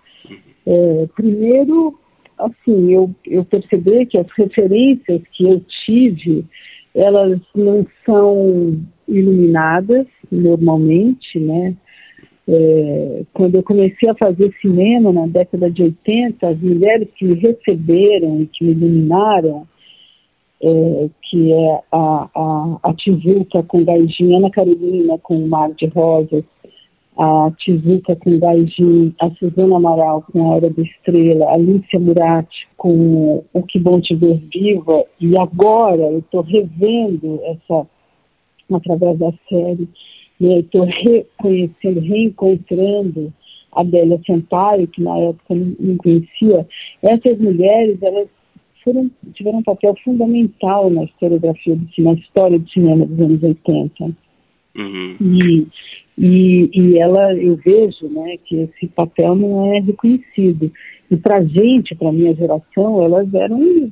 É, 0.66 1.08
primeiro, 1.16 1.94
assim, 2.40 2.96
eu, 2.96 3.14
eu 3.28 3.46
percebi 3.46 4.08
que 4.08 4.18
as 4.18 4.26
referências 4.36 5.22
que 5.34 5.44
eu 5.44 5.64
tive, 5.86 6.44
elas 6.96 7.40
não 7.54 7.86
são 8.04 8.84
iluminadas 9.08 10.08
normalmente, 10.32 11.40
né? 11.40 11.76
É, 12.48 13.24
quando 13.34 13.56
eu 13.56 13.64
comecei 13.64 14.10
a 14.10 14.16
fazer 14.16 14.54
cinema 14.62 15.14
na 15.14 15.28
década 15.28 15.72
de 15.72 15.84
80, 15.84 16.48
as 16.48 16.60
mulheres 16.60 17.08
que 17.16 17.26
me 17.26 17.36
receberam 17.36 18.42
e 18.42 18.48
que 18.48 18.66
me 18.66 18.72
iluminaram 18.72 19.66
é, 20.62 21.10
que 21.24 21.52
é 21.52 21.80
a, 21.92 22.30
a, 22.34 22.80
a 22.84 23.64
com 23.68 23.84
Gaijin, 23.84 24.36
Ana 24.36 24.50
Carolina 24.50 25.18
com 25.20 25.38
o 25.38 25.48
Mar 25.48 25.74
de 25.74 25.88
Rosas, 25.88 26.44
a 27.18 27.52
Tizuka 27.58 28.16
com 28.16 28.40
Gaijin, 28.40 29.14
a 29.20 29.30
Suzana 29.32 29.76
Amaral 29.76 30.24
com 30.32 30.42
a 30.42 30.56
Hora 30.56 30.70
da 30.70 30.82
Estrela, 30.82 31.52
a 31.52 31.58
Lícia 31.58 32.00
Murati 32.00 32.68
com 32.78 33.44
O 33.54 33.64
Que 33.64 33.78
Bom 33.78 34.00
Te 34.00 34.16
Ver 34.16 34.42
Viva, 34.54 35.04
e 35.20 35.38
agora 35.38 36.02
eu 36.02 36.20
estou 36.20 36.42
revendo 36.42 37.42
essa, 37.44 37.86
através 38.74 39.20
da 39.20 39.34
série, 39.50 39.88
né, 40.40 40.60
estou 40.60 40.86
reconhecendo, 40.86 42.00
reencontrando 42.00 43.34
a 43.76 43.84
Bélia 43.84 44.20
Sampaio, 44.26 44.88
que 44.88 45.02
na 45.02 45.18
época 45.18 45.56
não, 45.56 45.76
não 45.80 45.98
conhecia, 45.98 46.68
essas 47.02 47.38
mulheres, 47.40 48.02
elas 48.02 48.28
foram, 48.84 49.10
tiveram 49.34 49.60
um 49.60 49.64
papel 49.64 49.96
fundamental 50.04 50.90
na 50.90 51.06
historiografia 51.06 51.76
do 51.76 51.90
cinema, 51.94 52.16
na 52.16 52.22
história 52.22 52.60
do 52.60 52.70
cinema 52.70 53.06
dos 53.06 53.20
anos 53.20 53.44
80. 53.44 54.16
Uhum. 54.76 55.18
E, 55.22 55.68
e, 56.18 56.70
e 56.74 57.00
ela, 57.00 57.34
eu 57.36 57.56
vejo 57.58 58.08
né, 58.10 58.38
que 58.46 58.56
esse 58.58 58.88
papel 58.88 59.36
não 59.36 59.74
é 59.74 59.80
reconhecido. 59.80 60.72
E 61.10 61.18
para 61.18 61.44
gente, 61.44 61.96
para 61.96 62.10
a 62.10 62.14
minha 62.14 62.34
geração, 62.36 63.04
elas 63.04 63.34
eram 63.34 63.92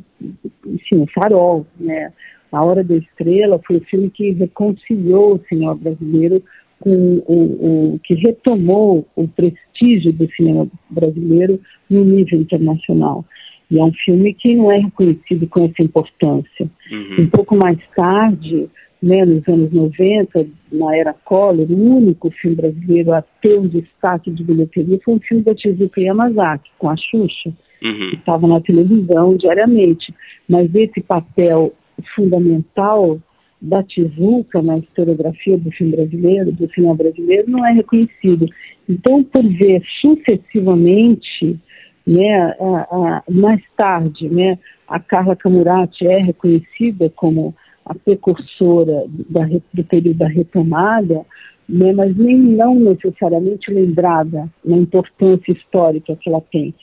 enfim, 0.65 0.97
um 0.97 1.07
farol. 1.07 1.65
Né? 1.79 2.11
A 2.51 2.63
Hora 2.63 2.83
da 2.83 2.95
Estrela 2.95 3.59
foi 3.65 3.77
o 3.77 3.85
filme 3.85 4.09
que 4.09 4.31
reconciliou 4.31 5.35
o 5.35 5.41
cinema 5.47 5.75
brasileiro 5.75 6.43
com 6.81 7.23
o, 7.27 7.93
o, 7.93 7.99
que 7.99 8.15
retomou 8.15 9.07
o 9.15 9.27
prestígio 9.27 10.11
do 10.11 10.27
cinema 10.31 10.67
brasileiro 10.89 11.59
no 11.89 12.03
nível 12.03 12.41
internacional. 12.41 13.23
E 13.69 13.79
é 13.79 13.83
um 13.83 13.93
filme 13.93 14.33
que 14.33 14.53
não 14.55 14.71
é 14.71 14.79
reconhecido 14.79 15.47
com 15.47 15.65
essa 15.65 15.81
importância. 15.81 16.69
Uhum. 16.91 17.23
Um 17.23 17.29
pouco 17.29 17.55
mais 17.55 17.77
tarde, 17.95 18.67
né, 19.01 19.23
nos 19.25 19.47
anos 19.47 19.71
90, 19.71 20.45
na 20.71 20.95
era 20.95 21.13
Collor, 21.23 21.71
o 21.71 21.95
único 21.97 22.29
filme 22.31 22.57
brasileiro 22.57 23.13
a 23.13 23.21
ter 23.41 23.57
um 23.57 23.67
destaque 23.67 24.29
de 24.29 24.43
bilheteria 24.43 24.99
foi 25.05 25.13
um 25.13 25.19
filme 25.19 25.43
da 25.43 25.55
Tizuka 25.55 26.01
Yamazaki, 26.01 26.69
com 26.77 26.89
a 26.89 26.97
Xuxa, 26.97 27.53
uhum. 27.81 28.09
que 28.09 28.15
estava 28.17 28.45
na 28.45 28.59
televisão 28.59 29.37
diariamente. 29.37 30.13
Mas 30.49 30.73
esse 30.75 30.99
papel 30.99 31.73
fundamental 32.15 33.19
da 33.61 33.83
Tizuka 33.83 34.61
na 34.61 34.79
historiografia 34.79 35.57
do 35.57 35.71
filme 35.71 35.95
brasileiro, 35.95 36.51
do 36.51 36.67
cinema 36.73 36.95
brasileiro, 36.95 37.49
não 37.49 37.65
é 37.65 37.73
reconhecido. 37.73 38.47
Então, 38.89 39.23
por 39.23 39.43
ver 39.43 39.83
sucessivamente 40.01 41.59
né, 42.05 42.55
a, 42.59 42.87
a, 42.91 43.23
mais 43.29 43.61
tarde, 43.77 44.27
né, 44.29 44.57
a 44.87 44.99
Carla 44.99 45.35
Camurati 45.35 46.07
é 46.07 46.17
reconhecida 46.17 47.09
como 47.15 47.53
a 47.85 47.93
precursora 47.93 49.05
da, 49.29 49.47
do 49.73 49.83
período 49.83 50.17
da 50.17 50.27
retomada, 50.27 51.25
né, 51.69 51.93
mas 51.93 52.15
nem 52.17 52.37
não 52.37 52.75
necessariamente 52.75 53.71
lembrada 53.71 54.49
na 54.65 54.77
importância 54.77 55.51
histórica 55.51 56.15
que 56.15 56.29
ela 56.29 56.41
tem. 56.51 56.73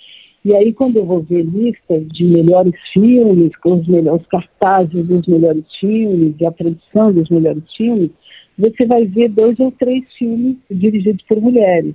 E 0.45 0.55
aí, 0.55 0.73
quando 0.73 0.97
eu 0.97 1.05
vou 1.05 1.23
ver 1.23 1.43
listas 1.43 2.07
de 2.09 2.25
melhores 2.25 2.75
filmes, 2.93 3.55
com 3.57 3.81
os 3.81 3.89
melhores 3.89 4.25
cartazes 4.27 5.07
dos 5.07 5.27
melhores 5.27 5.65
filmes 5.81 6.35
e 6.41 6.47
a 6.47 6.53
produção 6.53 7.13
dos 7.13 7.29
melhores 7.29 7.65
filmes, 7.77 8.11
você 8.57 8.87
vai 8.87 9.05
ver 9.05 9.29
dois 9.29 9.59
ou 9.61 9.73
três 9.73 10.05
filmes 10.17 10.57
dirigidos 10.71 11.23
por 11.29 11.41
mulheres. 11.41 11.95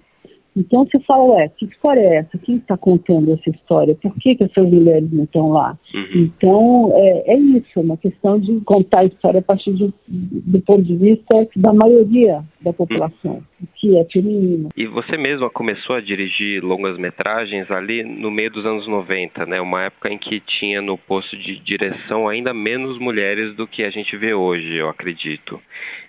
Então 0.56 0.86
você 0.86 0.99
fala, 1.01 1.24
ué, 1.36 1.49
que 1.58 1.66
história 1.66 1.99
é 1.99 2.16
essa? 2.18 2.38
Quem 2.38 2.58
está 2.58 2.78
contando 2.78 3.34
essa 3.34 3.49
história? 3.49 3.95
Por 3.95 4.14
que, 4.16 4.36
que 4.36 4.43
essas 4.43 4.70
mulheres 4.70 5.12
não 5.12 5.24
estão 5.24 5.49
lá? 5.49 5.78
Uhum. 5.93 6.24
Então 6.24 6.91
é, 6.95 7.34
é, 7.34 7.38
isso, 7.38 7.68
é 7.78 7.80
uma 7.80 7.97
questão 7.97 8.39
de 8.39 8.60
contar 8.62 9.01
a 9.01 9.06
história 9.06 9.39
a 9.39 9.43
partir 9.43 9.74
de, 9.74 9.93
do 10.08 10.62
ponto 10.62 10.84
de 10.84 10.95
vista 10.95 11.47
da 11.56 11.74
maioria 11.74 12.43
da 12.62 12.72
população, 12.72 13.43
uhum. 13.60 13.68
que 13.76 13.97
é 13.97 14.06
feminina. 14.06 14.70
E 14.78 14.86
você 14.86 15.18
mesma 15.18 15.49
começou 15.49 15.95
a 15.95 16.01
dirigir 16.01 16.64
longas 16.64 16.97
metragens 16.97 17.70
ali 17.72 18.04
no 18.04 18.32
meio 18.32 18.51
dos 18.51 18.66
anos 18.66 18.88
90, 18.88 19.45
né? 19.45 19.60
Uma 19.60 19.84
época 19.84 20.10
em 20.10 20.18
que 20.18 20.39
tinha 20.39 20.82
no 20.82 20.97
posto 20.97 21.36
de 21.38 21.60
direção 21.60 22.28
ainda 22.28 22.54
menos 22.54 22.97
mulheres 22.99 23.56
do 23.56 23.68
que 23.68 23.84
a 23.84 23.89
gente 23.89 24.16
vê 24.18 24.34
hoje, 24.34 24.76
eu 24.76 24.89
acredito. 24.89 25.60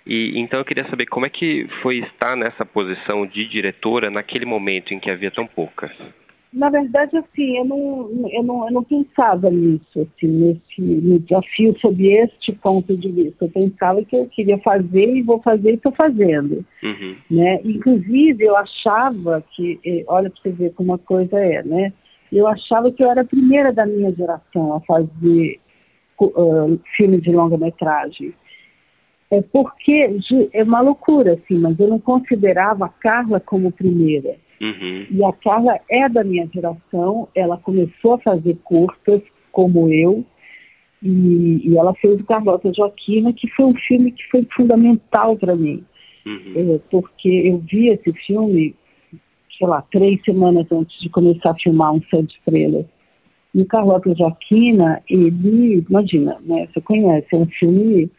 E 0.05 0.39
então 0.39 0.59
eu 0.59 0.65
queria 0.65 0.87
saber 0.89 1.07
como 1.07 1.25
é 1.25 1.29
que 1.29 1.67
foi 1.81 1.99
estar 1.99 2.35
nessa 2.35 2.65
posição 2.65 3.25
de 3.25 3.47
diretora 3.47 4.11
naquele 4.11 4.45
momento 4.45 4.93
em 4.93 4.99
que 4.99 5.09
havia 5.09 5.31
tão 5.31 5.47
poucas. 5.47 5.91
Na 6.55 6.69
verdade, 6.69 7.17
assim, 7.17 7.57
eu 7.57 7.65
não, 7.65 8.29
eu 8.31 8.41
não, 8.41 8.65
eu 8.65 8.71
não 8.71 8.83
pensava 8.83 9.49
nisso, 9.49 9.99
assim, 9.99 10.27
nesse 10.27 10.81
no 10.81 11.19
desafio 11.19 11.77
sob 11.79 12.07
este 12.07 12.53
ponto 12.53 12.95
de 12.95 13.11
vista. 13.11 13.43
Eu 13.43 13.49
pensava 13.49 14.01
que 14.05 14.15
eu 14.15 14.25
queria 14.27 14.57
fazer 14.59 15.17
e 15.17 15.21
vou 15.21 15.41
fazer 15.41 15.71
e 15.71 15.73
estou 15.73 15.91
fazendo. 15.91 16.65
Uhum. 16.81 17.15
Né? 17.29 17.59
Inclusive, 17.65 18.41
eu 18.41 18.55
achava 18.55 19.43
que, 19.51 19.79
eh, 19.85 20.05
olha 20.07 20.29
para 20.29 20.41
você 20.41 20.51
ver 20.51 20.73
como 20.75 20.93
a 20.93 20.97
coisa 20.97 21.37
é, 21.37 21.61
né? 21.61 21.91
Eu 22.31 22.47
achava 22.47 22.89
que 22.89 23.03
eu 23.03 23.11
era 23.11 23.21
a 23.21 23.25
primeira 23.25 23.73
da 23.73 23.85
minha 23.85 24.13
geração 24.13 24.75
a 24.75 24.79
fazer 24.81 25.59
uh, 26.21 26.79
filme 26.95 27.19
de 27.19 27.31
longa-metragem. 27.31 28.33
É 29.31 29.41
porque 29.41 30.19
é 30.53 30.63
uma 30.63 30.81
loucura, 30.81 31.33
assim, 31.33 31.57
mas 31.57 31.79
eu 31.79 31.87
não 31.87 31.99
considerava 31.99 32.85
a 32.85 32.89
Carla 32.89 33.39
como 33.39 33.71
primeira. 33.71 34.35
Uhum. 34.61 35.07
E 35.09 35.23
a 35.23 35.33
Carla 35.33 35.79
é 35.89 36.07
da 36.07 36.23
minha 36.23 36.47
geração, 36.53 37.27
ela 37.35 37.57
começou 37.57 38.13
a 38.13 38.19
fazer 38.19 38.55
curtas, 38.63 39.21
como 39.51 39.89
eu, 39.89 40.23
e, 41.01 41.69
e 41.69 41.77
ela 41.77 41.93
fez 41.95 42.19
o 42.19 42.25
Carlota 42.25 42.71
Joaquina, 42.73 43.33
que 43.33 43.49
foi 43.51 43.65
um 43.65 43.75
filme 43.75 44.11
que 44.11 44.23
foi 44.29 44.47
fundamental 44.55 45.35
para 45.37 45.55
mim. 45.55 45.83
Uhum. 46.25 46.75
É, 46.75 46.79
porque 46.89 47.29
eu 47.29 47.57
vi 47.59 47.89
esse 47.89 48.11
filme, 48.25 48.75
sei 49.57 49.67
lá, 49.67 49.81
três 49.91 50.21
semanas 50.23 50.65
antes 50.71 50.99
de 51.01 51.09
começar 51.09 51.51
a 51.51 51.55
filmar 51.55 51.93
Um 51.93 52.01
Céu 52.09 52.23
de 52.23 52.33
Estrelas. 52.33 52.85
E 53.53 53.61
o 53.61 53.65
Carlota 53.65 54.13
Joaquina, 54.15 55.01
ele, 55.09 55.85
imagina, 55.89 56.37
né, 56.41 56.67
você 56.73 56.81
conhece, 56.81 57.27
é 57.31 57.37
um 57.37 57.47
filme 57.47 58.09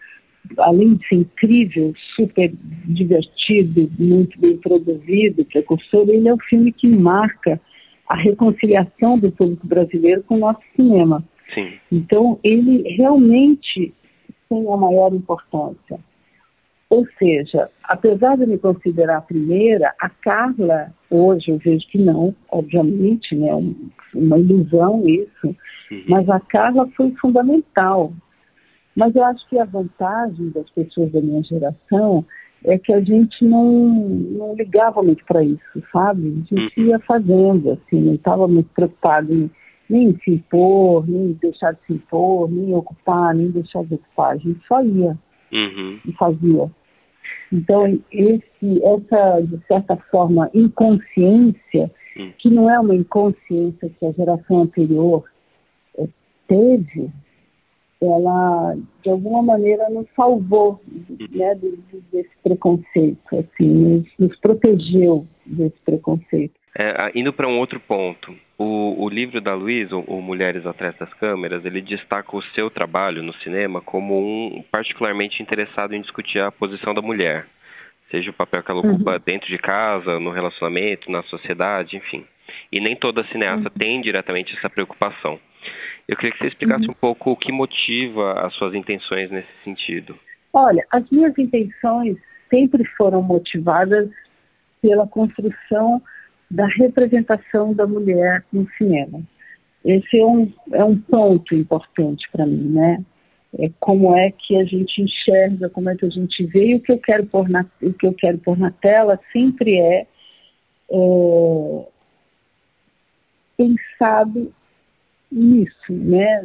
além 0.58 0.94
de 0.94 1.08
ser 1.08 1.14
incrível, 1.16 1.92
super 2.14 2.52
divertido, 2.84 3.90
muito 3.98 4.38
bem 4.40 4.56
produzido, 4.58 5.44
precursor, 5.44 6.08
ele 6.08 6.28
é 6.28 6.34
um 6.34 6.38
filme 6.38 6.72
que 6.72 6.88
marca 6.88 7.60
a 8.08 8.16
reconciliação 8.16 9.18
do 9.18 9.32
público 9.32 9.66
brasileiro 9.66 10.22
com 10.24 10.36
o 10.36 10.40
nosso 10.40 10.60
cinema. 10.74 11.24
Sim. 11.54 11.72
Então, 11.90 12.38
ele 12.42 12.82
realmente 12.96 13.92
tem 14.48 14.72
a 14.72 14.76
maior 14.76 15.12
importância. 15.12 15.98
Ou 16.88 17.04
seja, 17.18 17.68
apesar 17.82 18.36
de 18.36 18.42
eu 18.42 18.48
me 18.48 18.58
considerar 18.58 19.18
a 19.18 19.22
primeira, 19.22 19.92
a 20.00 20.08
Carla, 20.08 20.92
hoje 21.10 21.50
eu 21.50 21.58
vejo 21.58 21.84
que 21.88 21.98
não, 21.98 22.34
obviamente, 22.48 23.34
né, 23.34 23.50
uma 24.14 24.38
ilusão 24.38 25.02
isso, 25.08 25.48
uhum. 25.90 26.04
mas 26.08 26.28
a 26.28 26.38
Carla 26.38 26.88
foi 26.96 27.10
fundamental 27.20 28.12
mas 28.96 29.14
eu 29.14 29.24
acho 29.24 29.46
que 29.48 29.58
a 29.58 29.64
vantagem 29.64 30.50
das 30.50 30.68
pessoas 30.70 31.12
da 31.12 31.20
minha 31.20 31.42
geração 31.42 32.24
é 32.64 32.78
que 32.78 32.92
a 32.92 33.00
gente 33.00 33.44
não, 33.44 33.88
não 33.88 34.54
ligava 34.54 35.02
muito 35.02 35.24
para 35.26 35.44
isso, 35.44 35.82
sabe? 35.92 36.28
A 36.28 36.54
gente 36.54 36.80
uhum. 36.80 36.86
ia 36.86 36.98
fazendo, 37.00 37.70
assim, 37.72 38.00
não 38.00 38.14
estava 38.14 38.48
muito 38.48 38.68
preocupado 38.74 39.32
em 39.32 39.50
nem 39.88 40.18
se 40.18 40.32
impor, 40.32 41.08
nem 41.08 41.32
deixar 41.34 41.72
de 41.72 41.80
se 41.86 41.92
impor, 41.92 42.50
nem 42.50 42.74
ocupar, 42.74 43.34
nem 43.34 43.50
deixar 43.50 43.84
de 43.84 43.94
ocupar. 43.94 44.32
A 44.32 44.36
gente 44.36 44.60
só 44.66 44.82
ia 44.82 45.16
uhum. 45.52 46.00
e 46.04 46.12
fazia. 46.12 46.70
Então, 47.52 47.98
esse, 48.10 48.82
essa, 48.82 49.40
de 49.42 49.64
certa 49.66 49.96
forma, 50.10 50.50
inconsciência, 50.52 51.90
uhum. 52.16 52.32
que 52.38 52.50
não 52.50 52.68
é 52.68 52.80
uma 52.80 52.94
inconsciência 52.94 53.88
que 53.88 54.06
a 54.06 54.12
geração 54.12 54.62
anterior 54.62 55.24
eh, 55.98 56.08
teve, 56.48 57.10
ela 58.00 58.76
de 59.02 59.10
alguma 59.10 59.42
maneira 59.42 59.88
nos 59.88 60.06
salvou 60.14 60.80
né, 61.30 61.54
desse 62.12 62.30
preconceito, 62.42 63.18
assim, 63.32 64.04
nos, 64.18 64.38
protegeu 64.40 65.26
desse 65.46 65.76
preconceito. 65.84 66.54
É, 66.78 67.10
indo 67.14 67.32
para 67.32 67.48
um 67.48 67.58
outro 67.58 67.80
ponto, 67.80 68.34
o, 68.58 69.04
o 69.04 69.08
livro 69.08 69.40
da 69.40 69.54
Luísa, 69.54 69.96
o 69.96 70.20
Mulheres 70.20 70.66
Atrás 70.66 70.94
das 70.98 71.12
Câmeras, 71.14 71.64
ele 71.64 71.80
destaca 71.80 72.36
o 72.36 72.42
seu 72.54 72.70
trabalho 72.70 73.22
no 73.22 73.32
cinema 73.36 73.80
como 73.80 74.18
um 74.18 74.62
particularmente 74.70 75.42
interessado 75.42 75.94
em 75.94 76.02
discutir 76.02 76.40
a 76.40 76.52
posição 76.52 76.92
da 76.92 77.00
mulher, 77.00 77.46
seja 78.10 78.30
o 78.30 78.34
papel 78.34 78.62
que 78.62 78.70
ela 78.70 78.80
ocupa 78.80 79.12
uhum. 79.12 79.20
dentro 79.24 79.48
de 79.48 79.58
casa, 79.58 80.20
no 80.20 80.30
relacionamento, 80.30 81.10
na 81.10 81.22
sociedade, 81.24 81.96
enfim. 81.96 82.24
E 82.70 82.80
nem 82.80 82.94
toda 82.94 83.26
cineasta 83.28 83.68
uhum. 83.68 83.78
tem 83.78 84.00
diretamente 84.02 84.54
essa 84.56 84.68
preocupação. 84.68 85.40
Eu 86.08 86.16
queria 86.16 86.32
que 86.32 86.38
você 86.38 86.48
explicasse 86.48 86.84
uhum. 86.86 86.92
um 86.92 86.94
pouco 86.94 87.32
o 87.32 87.36
que 87.36 87.50
motiva 87.50 88.46
as 88.46 88.54
suas 88.54 88.74
intenções 88.74 89.30
nesse 89.30 89.48
sentido. 89.64 90.16
Olha, 90.52 90.86
as 90.90 91.08
minhas 91.10 91.36
intenções 91.36 92.16
sempre 92.48 92.84
foram 92.96 93.22
motivadas 93.22 94.08
pela 94.80 95.06
construção 95.06 96.00
da 96.50 96.66
representação 96.66 97.74
da 97.74 97.86
mulher 97.86 98.44
no 98.52 98.68
cinema. 98.78 99.20
Esse 99.84 100.18
é 100.18 100.24
um, 100.24 100.52
é 100.72 100.84
um 100.84 100.96
ponto 100.96 101.54
importante 101.54 102.28
para 102.30 102.46
mim, 102.46 102.70
né? 102.70 103.04
É 103.58 103.70
como 103.80 104.14
é 104.14 104.30
que 104.30 104.56
a 104.56 104.64
gente 104.64 105.00
enxerga, 105.00 105.70
como 105.70 105.88
é 105.88 105.96
que 105.96 106.04
a 106.04 106.10
gente 106.10 106.44
vê, 106.46 106.70
e 106.70 106.74
o 106.76 106.80
que 106.80 106.92
eu 106.92 106.98
quero 106.98 107.26
pôr 107.26 107.48
na, 107.48 107.64
o 107.82 107.92
que 107.92 108.06
eu 108.06 108.12
quero 108.12 108.38
pôr 108.38 108.58
na 108.58 108.70
tela 108.70 109.18
sempre 109.32 109.78
é, 109.78 110.06
é 110.90 111.86
pensado 113.56 114.52
nisso, 115.30 115.92
né? 115.92 116.42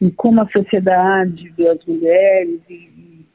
E, 0.00 0.10
como 0.12 0.40
a 0.40 0.48
sociedade 0.48 1.52
vê 1.56 1.68
as 1.68 1.84
mulheres 1.84 2.60
e, 2.68 3.26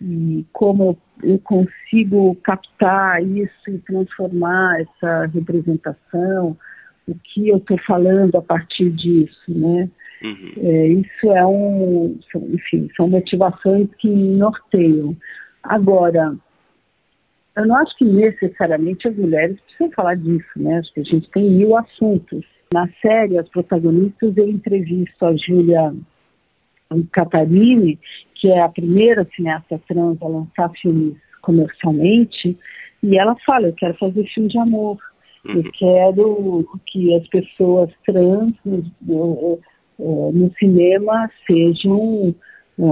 e 0.00 0.46
como 0.52 0.98
eu 1.22 1.38
consigo 1.40 2.34
captar 2.36 3.22
isso 3.22 3.70
e 3.70 3.78
transformar 3.78 4.80
essa 4.80 5.26
representação, 5.26 6.56
o 7.06 7.14
que 7.14 7.48
eu 7.48 7.56
estou 7.56 7.78
falando 7.86 8.36
a 8.36 8.42
partir 8.42 8.90
disso, 8.90 9.48
né? 9.48 9.88
Uhum. 10.22 10.52
É, 10.58 10.86
isso 10.88 11.32
é 11.32 11.46
um, 11.46 12.18
enfim, 12.52 12.88
são 12.96 13.08
motivações 13.08 13.88
que 13.98 14.08
me 14.08 14.36
norteiam. 14.36 15.16
Agora, 15.62 16.36
eu 17.56 17.66
não 17.66 17.76
acho 17.76 17.96
que 17.96 18.04
necessariamente 18.04 19.08
as 19.08 19.16
mulheres 19.16 19.58
precisam 19.60 19.90
falar 19.92 20.16
disso, 20.16 20.48
né? 20.56 20.78
Acho 20.78 20.92
que 20.92 21.00
a 21.00 21.04
gente 21.04 21.30
tem 21.30 21.50
mil 21.50 21.76
assuntos 21.76 22.44
na 22.72 22.88
série, 23.00 23.38
as 23.38 23.48
protagonistas, 23.48 24.36
eu 24.36 24.48
entrevisto 24.48 25.24
a 25.24 25.34
Júlia 25.36 25.94
Catarini, 27.12 27.98
que 28.34 28.48
é 28.48 28.60
a 28.60 28.68
primeira 28.68 29.26
cineasta 29.34 29.80
trans 29.88 30.20
a 30.22 30.28
lançar 30.28 30.70
filmes 30.80 31.16
comercialmente, 31.42 32.56
e 33.02 33.18
ela 33.18 33.36
fala, 33.46 33.68
eu 33.68 33.74
quero 33.74 33.94
fazer 33.94 34.24
filme 34.34 34.48
de 34.48 34.58
amor, 34.58 34.98
eu 35.44 35.56
uhum. 35.56 35.70
quero 35.78 36.80
que 36.86 37.14
as 37.14 37.26
pessoas 37.28 37.90
trans 38.04 38.54
no, 38.64 39.58
no 39.98 40.52
cinema 40.58 41.30
sejam 41.46 42.34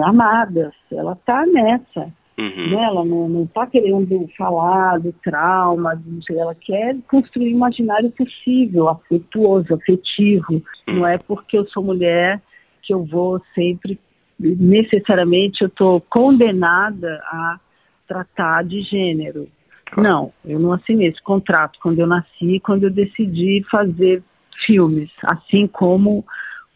amadas. 0.04 0.72
Ela 0.90 1.12
está 1.12 1.44
nessa. 1.46 2.12
Uhum. 2.38 2.70
Né? 2.70 2.84
Ela 2.84 3.04
não 3.04 3.44
está 3.44 3.66
querendo 3.66 4.28
falar 4.36 4.98
do 5.00 5.12
trauma, 5.24 6.00
ela 6.30 6.54
quer 6.54 6.96
construir 7.08 7.54
um 7.54 7.56
imaginário 7.56 8.10
possível, 8.10 8.88
afetuoso, 8.88 9.74
afetivo. 9.74 10.62
Uhum. 10.86 10.96
Não 10.96 11.06
é 11.06 11.16
porque 11.18 11.56
eu 11.56 11.66
sou 11.68 11.82
mulher 11.82 12.40
que 12.82 12.92
eu 12.92 13.04
vou 13.04 13.40
sempre, 13.54 13.98
necessariamente, 14.38 15.62
eu 15.62 15.68
estou 15.68 16.00
condenada 16.02 17.20
a 17.24 17.58
tratar 18.06 18.64
de 18.64 18.82
gênero. 18.82 19.48
Não, 19.96 20.32
eu 20.44 20.58
não 20.58 20.72
assinei 20.72 21.08
esse 21.08 21.22
contrato 21.22 21.78
quando 21.82 21.98
eu 21.98 22.06
nasci, 22.06 22.60
quando 22.60 22.84
eu 22.84 22.90
decidi 22.90 23.64
fazer 23.70 24.22
filmes, 24.66 25.10
assim 25.24 25.66
como 25.66 26.24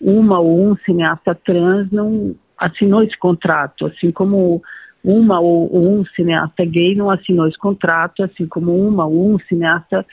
uma 0.00 0.38
ou 0.38 0.70
um 0.70 0.76
cineasta 0.78 1.34
trans 1.34 1.90
não 1.90 2.34
assinou 2.56 3.02
esse 3.02 3.18
contrato, 3.18 3.86
assim 3.86 4.10
como 4.10 4.62
uma 5.04 5.40
ou, 5.40 5.98
um 5.98 6.04
cineasta 6.06 6.64
gay 6.64 6.94
não 6.94 7.10
assinou 7.10 7.46
esse 7.48 7.58
contrato, 7.58 8.22
assim 8.22 8.46
como 8.46 8.76
uma 8.76 9.06
ou 9.06 9.34
um 9.34 9.38
cineasta 9.40 10.06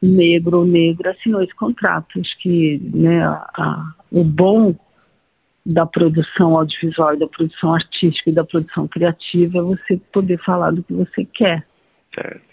negro 0.00 0.58
ou 0.58 0.64
negra 0.64 1.12
assinou 1.12 1.42
esse 1.42 1.54
contrato. 1.54 2.18
Acho 2.18 2.38
que 2.38 2.80
né, 2.94 3.24
a, 3.24 3.50
a, 3.56 3.94
o 4.10 4.24
bom 4.24 4.74
da 5.64 5.86
produção 5.86 6.56
audiovisual, 6.56 7.16
da 7.16 7.28
produção 7.28 7.74
artística 7.74 8.30
e 8.30 8.34
da 8.34 8.44
produção 8.44 8.88
criativa 8.88 9.58
é 9.58 9.62
você 9.62 9.96
poder 10.12 10.38
falar 10.38 10.72
do 10.72 10.82
que 10.82 10.92
você 10.92 11.24
quer. 11.24 11.64
Certo. 12.14 12.52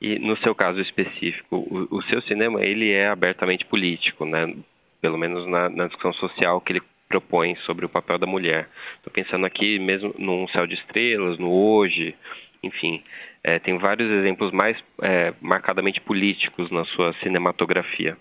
E 0.00 0.18
no 0.20 0.36
seu 0.38 0.54
caso 0.54 0.80
específico, 0.80 1.56
o, 1.56 1.96
o 1.96 2.02
seu 2.04 2.22
cinema 2.22 2.62
ele 2.62 2.92
é 2.92 3.08
abertamente 3.08 3.64
político, 3.66 4.24
né? 4.24 4.54
Pelo 5.00 5.18
menos 5.18 5.48
na, 5.48 5.68
na 5.68 5.86
discussão 5.86 6.12
social 6.14 6.60
que 6.60 6.74
ele 6.74 6.82
propõe 7.08 7.56
sobre 7.64 7.86
o 7.86 7.88
papel 7.88 8.18
da 8.18 8.26
mulher. 8.26 8.68
Estou 8.96 9.12
pensando 9.12 9.46
aqui 9.46 9.78
mesmo 9.78 10.14
num 10.18 10.46
Céu 10.48 10.66
de 10.66 10.74
Estrelas, 10.74 11.38
no 11.38 11.50
Hoje, 11.50 12.14
enfim, 12.62 13.02
é, 13.42 13.58
tem 13.58 13.78
vários 13.78 14.10
exemplos 14.10 14.52
mais 14.52 14.76
é, 15.02 15.32
marcadamente 15.40 16.00
políticos 16.00 16.70
na 16.70 16.84
sua 16.86 17.12
cinematografia. 17.22 18.16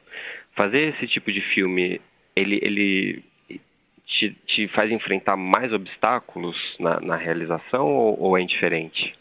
Fazer 0.56 0.94
esse 0.94 1.08
tipo 1.08 1.32
de 1.32 1.42
filme, 1.42 2.00
ele, 2.36 2.60
ele 2.62 3.24
te, 4.06 4.36
te 4.48 4.68
faz 4.70 4.92
enfrentar 4.92 5.36
mais 5.36 5.72
obstáculos 5.74 6.58
na, 6.80 7.00
na 7.00 7.16
realização 7.16 7.88
ou, 7.88 8.20
ou, 8.20 8.38
é 8.38 8.42
indiferente? 8.42 9.14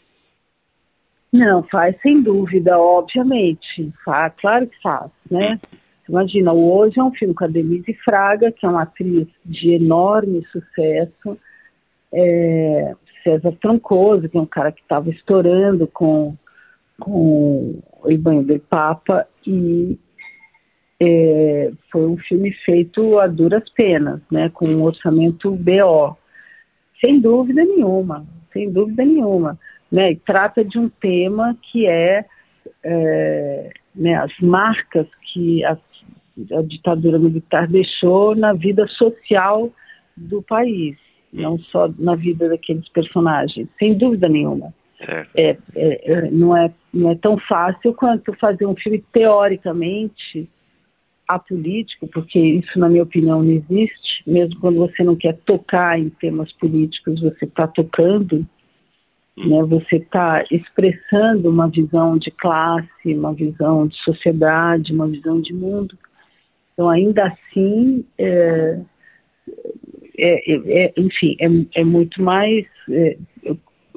Não, 1.31 1.61
faz 1.63 1.99
sem 2.01 2.21
dúvida, 2.21 2.79
obviamente. 2.79 3.91
Faz, 4.03 4.33
claro 4.37 4.67
que 4.67 4.81
faz, 4.81 5.11
né? 5.29 5.59
Imagina, 6.09 6.53
Hoje 6.53 6.99
é 6.99 7.03
um 7.03 7.11
filme 7.11 7.33
com 7.33 7.43
a 7.43 7.47
Denise 7.47 7.93
Fraga, 8.05 8.51
que 8.51 8.65
é 8.65 8.69
uma 8.69 8.83
atriz 8.83 9.27
de 9.45 9.71
enorme 9.73 10.45
sucesso. 10.51 11.37
É, 12.13 12.95
César 13.23 13.51
Troncoso, 13.61 14.29
que 14.29 14.37
é 14.37 14.41
um 14.41 14.45
cara 14.45 14.71
que 14.71 14.81
estava 14.81 15.09
estourando 15.09 15.85
com, 15.87 16.35
com 16.99 17.81
o 18.01 18.17
Banho 18.17 18.43
do 18.43 18.57
Papa, 18.59 19.27
e 19.45 19.99
é, 20.99 21.71
foi 21.91 22.05
um 22.05 22.17
filme 22.17 22.53
feito 22.65 23.19
a 23.19 23.27
duras 23.27 23.69
penas, 23.71 24.21
né, 24.31 24.49
com 24.49 24.65
um 24.67 24.83
orçamento 24.83 25.51
BO, 25.51 26.17
sem 27.03 27.19
dúvida 27.19 27.63
nenhuma, 27.65 28.25
sem 28.53 28.71
dúvida 28.71 29.03
nenhuma, 29.03 29.59
né, 29.91 30.11
e 30.11 30.15
trata 30.15 30.63
de 30.63 30.79
um 30.79 30.89
tema 30.89 31.55
que 31.61 31.85
é, 31.85 32.25
é 32.83 33.69
né, 33.93 34.15
as 34.15 34.31
marcas 34.39 35.07
que 35.33 35.63
a, 35.65 35.77
a 36.51 36.61
ditadura 36.61 37.17
militar 37.17 37.67
deixou 37.67 38.35
na 38.35 38.53
vida 38.53 38.87
social 38.87 39.71
do 40.15 40.41
país, 40.41 40.97
não 41.31 41.57
só 41.59 41.89
na 41.97 42.15
vida 42.15 42.49
daqueles 42.49 42.87
personagens, 42.89 43.67
sem 43.79 43.97
dúvida 43.97 44.27
nenhuma. 44.27 44.73
É, 44.99 45.27
é, 45.35 45.57
é, 45.75 46.31
não, 46.31 46.57
é, 46.57 46.73
não 46.93 47.11
é 47.11 47.15
tão 47.15 47.37
fácil 47.37 47.93
quanto 47.93 48.33
fazer 48.33 48.65
um 48.65 48.75
filme 48.75 49.03
teoricamente 49.13 50.49
apolítico, 51.27 52.07
porque 52.07 52.39
isso, 52.39 52.79
na 52.79 52.89
minha 52.89 53.03
opinião, 53.03 53.43
não 53.43 53.51
existe. 53.51 54.23
Mesmo 54.25 54.59
quando 54.59 54.77
você 54.77 55.03
não 55.03 55.15
quer 55.15 55.37
tocar 55.45 55.99
em 55.99 56.09
temas 56.09 56.51
políticos, 56.53 57.21
você 57.21 57.45
está 57.45 57.67
tocando, 57.67 58.45
né? 59.37 59.63
você 59.63 59.97
está 59.97 60.43
expressando 60.49 61.49
uma 61.49 61.67
visão 61.69 62.17
de 62.17 62.31
classe, 62.31 63.13
uma 63.13 63.33
visão 63.33 63.87
de 63.87 63.95
sociedade, 64.03 64.93
uma 64.93 65.07
visão 65.07 65.39
de 65.41 65.53
mundo. 65.53 65.97
Então, 66.77 66.89
ainda 66.89 67.25
assim, 67.25 68.05
é, 68.19 68.79
é, 70.15 70.53
é, 70.53 70.85
é 70.85 70.93
enfim, 70.95 71.35
é, 71.39 71.81
é, 71.81 71.83
muito 71.83 72.21
mais 72.21 72.67
é, 72.91 73.17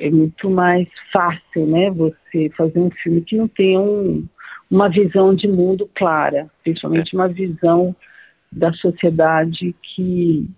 é, 0.00 0.10
muito 0.10 0.48
mais 0.48 0.88
fácil, 1.12 1.66
né? 1.66 1.90
Você 1.90 2.48
fazer 2.56 2.78
um 2.78 2.90
filme 2.90 3.20
que 3.20 3.36
não 3.36 3.48
tenha 3.48 3.78
um 3.78 4.26
uma 4.70 4.88
visão 4.88 5.34
de 5.34 5.46
mundo 5.46 5.90
clara, 5.94 6.48
principalmente 6.62 7.14
uma 7.14 7.28
visão 7.28 7.94
da 8.50 8.72
sociedade 8.72 9.74
que 9.82 10.48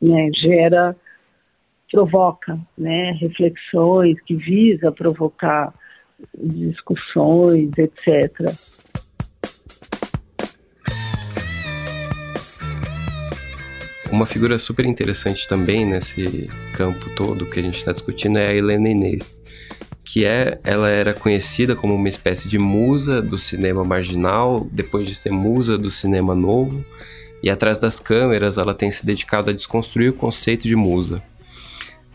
né, 0.00 0.30
gera, 0.40 0.96
provoca 1.92 2.58
né, 2.76 3.12
reflexões, 3.20 4.18
que 4.22 4.34
visa 4.34 4.90
provocar 4.90 5.74
discussões, 6.34 7.70
etc. 7.76 8.50
Uma 14.14 14.26
figura 14.26 14.60
super 14.60 14.86
interessante 14.86 15.48
também 15.48 15.84
nesse 15.84 16.48
campo 16.72 17.10
todo 17.16 17.46
que 17.46 17.58
a 17.58 17.62
gente 17.64 17.78
está 17.78 17.90
discutindo 17.90 18.38
é 18.38 18.46
a 18.46 18.54
Helena 18.54 18.88
Inês 18.88 19.42
que 20.04 20.24
é 20.24 20.60
ela 20.62 20.88
era 20.88 21.12
conhecida 21.12 21.74
como 21.74 21.96
uma 21.96 22.08
espécie 22.08 22.48
de 22.48 22.56
musa 22.56 23.20
do 23.20 23.36
cinema 23.36 23.82
marginal, 23.82 24.68
depois 24.70 25.08
de 25.08 25.16
ser 25.16 25.32
musa 25.32 25.76
do 25.76 25.90
cinema 25.90 26.32
novo, 26.32 26.84
e 27.42 27.50
atrás 27.50 27.80
das 27.80 27.98
câmeras 27.98 28.56
ela 28.56 28.72
tem 28.72 28.88
se 28.88 29.04
dedicado 29.04 29.50
a 29.50 29.52
desconstruir 29.52 30.10
o 30.10 30.14
conceito 30.14 30.68
de 30.68 30.76
musa. 30.76 31.20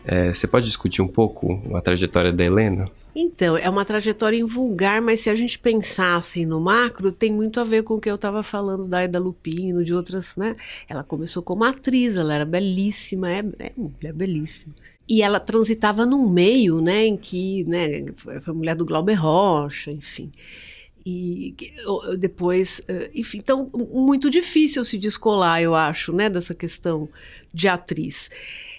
É, 0.04 0.32
você 0.32 0.46
pode 0.46 0.66
discutir 0.66 1.02
um 1.02 1.08
pouco 1.08 1.60
a 1.74 1.80
trajetória 1.80 2.32
da 2.32 2.44
Helena? 2.44 2.90
Então, 3.14 3.56
é 3.56 3.68
uma 3.68 3.84
trajetória 3.84 4.38
invulgar, 4.38 5.02
mas 5.02 5.20
se 5.20 5.30
a 5.30 5.34
gente 5.34 5.58
pensasse 5.58 6.46
no 6.46 6.60
macro, 6.60 7.10
tem 7.10 7.30
muito 7.30 7.58
a 7.58 7.64
ver 7.64 7.82
com 7.82 7.94
o 7.94 8.00
que 8.00 8.08
eu 8.08 8.14
estava 8.14 8.42
falando 8.42 8.86
da 8.86 9.02
Eda 9.02 9.18
Lupino, 9.18 9.84
de 9.84 9.92
outras, 9.92 10.36
né? 10.36 10.54
Ela 10.88 11.02
começou 11.02 11.42
como 11.42 11.64
atriz, 11.64 12.16
ela 12.16 12.32
era 12.32 12.44
belíssima, 12.44 13.30
é, 13.30 13.44
é, 13.58 13.72
é 14.04 14.12
belíssima. 14.12 14.74
E 15.08 15.22
ela 15.22 15.40
transitava 15.40 16.06
num 16.06 16.30
meio, 16.30 16.80
né, 16.80 17.04
em 17.04 17.16
que, 17.16 17.64
né, 17.64 18.06
foi 18.42 18.54
mulher 18.54 18.76
do 18.76 18.86
Glauber 18.86 19.14
Rocha, 19.14 19.90
enfim. 19.90 20.30
E 21.04 21.56
depois, 22.16 22.80
eh, 22.86 23.10
enfim, 23.14 23.38
então, 23.38 23.68
muito 23.92 24.30
difícil 24.30 24.84
se 24.84 24.96
descolar, 24.98 25.60
eu 25.60 25.74
acho, 25.74 26.12
né, 26.12 26.30
dessa 26.30 26.54
questão 26.54 27.08
de 27.52 27.66
atriz. 27.66 28.30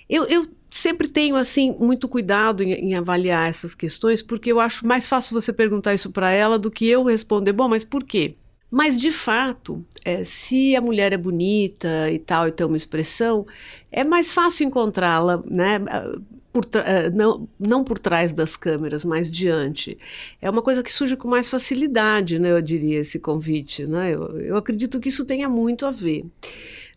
Eu, 0.08 0.24
eu 0.26 0.48
sempre 0.72 1.10
tenho 1.10 1.36
assim 1.36 1.76
muito 1.78 2.08
cuidado 2.08 2.64
em, 2.64 2.72
em, 2.72 2.96
avaliar 2.96 3.50
essas 3.50 3.76
questões, 3.76 4.24
porque 4.24 4.52
eu 4.52 4.60
acho 4.60 4.88
mais 4.88 5.06
fácil 5.06 5.40
você 5.40 5.52
perguntar 5.52 5.94
isso 5.94 6.10
para 6.10 6.32
ela 6.32 6.58
do 6.58 6.72
que 6.72 6.88
eu 6.88 7.04
responder. 7.04 7.52
Bom, 7.52 7.68
mas 7.68 7.84
por 7.84 8.04
quê? 8.06 8.36
Mas 8.72 8.98
de 8.98 9.12
fato, 9.12 9.86
é, 10.06 10.24
se 10.24 10.74
a 10.78 10.82
mulher 10.82 11.12
é 11.12 11.18
bonita 11.18 12.10
e 12.10 12.18
tal 12.18 12.48
e 12.48 12.54
tem 12.54 12.66
uma 12.66 12.78
expressão, 12.78 13.46
é 13.92 14.02
mais 14.02 14.32
fácil 14.32 14.66
encontrá-la, 14.66 15.44
né? 15.46 15.78
Por, 16.54 16.66
é, 16.86 17.10
não, 17.10 17.50
não 17.60 17.84
por 17.84 18.00
trás 18.00 18.32
das 18.32 18.56
câmeras, 18.56 19.04
mas 19.04 19.30
diante. 19.30 19.98
É 20.42 20.50
uma 20.50 20.62
coisa 20.62 20.82
que 20.82 20.92
surge 20.92 21.18
com 21.18 21.28
mais 21.28 21.50
facilidade, 21.50 22.40
né, 22.40 22.52
eu 22.52 22.62
diria, 22.62 23.00
esse 23.00 23.20
convite. 23.20 23.86
Né? 23.86 24.12
Eu, 24.12 24.40
eu 24.40 24.58
acredito 24.58 25.00
que 25.00 25.10
isso 25.10 25.26
tenha 25.26 25.50
muito 25.50 25.86
a 25.86 25.92
ver. 25.92 26.26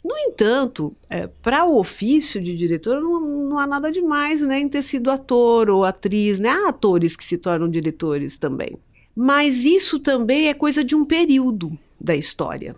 No 0.05 0.15
entanto, 0.19 0.95
é, 1.09 1.27
para 1.27 1.65
o 1.65 1.79
ofício 1.79 2.39
de 2.43 2.55
diretor, 2.55 3.01
não, 3.01 3.21
não, 3.21 3.59
há 3.59 3.67
nada 3.67 3.91
demais 3.91 4.43
né, 4.43 4.61
em 4.61 4.69
ter 4.69 4.83
sido 4.83 5.11
ator 5.11 5.71
ou 5.71 5.83
atriz. 5.83 6.39
Né? 6.39 6.51
Há 6.51 6.69
atores 6.69 7.17
que 7.17 7.25
se 7.25 7.39
tornam 7.39 7.71
diretores 7.71 8.37
também. 8.37 8.77
Mas 9.17 9.65
isso 9.65 9.99
também 9.99 10.49
é 10.49 10.55
coisa 10.55 10.85
de 10.85 10.95
um 10.95 11.07
período 11.07 11.79
da 11.99 12.15
história. 12.15 12.77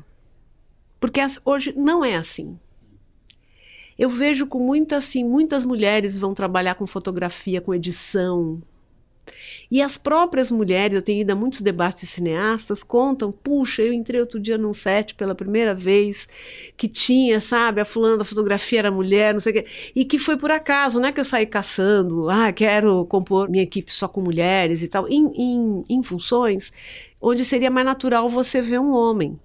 Porque 1.00 1.20
hoje 1.44 1.74
não 1.76 2.04
é 2.04 2.14
assim. 2.16 2.56
Eu 3.98 4.08
vejo 4.08 4.46
com 4.46 4.58
muitas, 4.58 5.04
assim, 5.04 5.24
muitas 5.24 5.64
mulheres 5.64 6.16
vão 6.18 6.32
trabalhar 6.32 6.74
com 6.74 6.86
fotografia, 6.86 7.60
com 7.60 7.74
edição, 7.74 8.62
e 9.70 9.82
as 9.82 9.96
próprias 9.96 10.50
mulheres, 10.50 10.94
eu 10.94 11.02
tenho 11.02 11.20
ido 11.20 11.30
a 11.30 11.34
muitos 11.34 11.60
debates 11.60 12.02
de 12.02 12.06
cineastas, 12.06 12.82
contam, 12.82 13.32
puxa, 13.32 13.82
eu 13.82 13.92
entrei 13.92 14.20
outro 14.20 14.38
dia 14.40 14.56
num 14.56 14.72
set 14.72 15.14
pela 15.14 15.34
primeira 15.34 15.74
vez, 15.74 16.28
que 16.76 16.88
tinha, 16.88 17.40
sabe, 17.40 17.80
a 17.80 17.84
fulana 17.84 18.16
da 18.16 18.24
fotografia 18.24 18.80
era 18.80 18.90
mulher, 18.90 19.32
não 19.32 19.40
sei 19.40 19.52
o 19.52 19.54
quê, 19.54 19.66
e 19.94 20.04
que 20.04 20.18
foi 20.18 20.36
por 20.36 20.50
acaso, 20.50 21.00
não 21.00 21.08
é 21.08 21.12
que 21.12 21.20
eu 21.20 21.24
saí 21.24 21.46
caçando, 21.46 22.28
ah, 22.30 22.52
quero 22.52 23.04
compor 23.06 23.48
minha 23.48 23.64
equipe 23.64 23.92
só 23.92 24.08
com 24.08 24.20
mulheres 24.20 24.82
e 24.82 24.88
tal, 24.88 25.08
em, 25.08 25.26
em, 25.34 25.84
em 25.88 26.02
funções 26.02 26.72
onde 27.20 27.44
seria 27.44 27.70
mais 27.70 27.86
natural 27.86 28.28
você 28.28 28.60
ver 28.60 28.78
um 28.78 28.92
homem. 28.92 29.38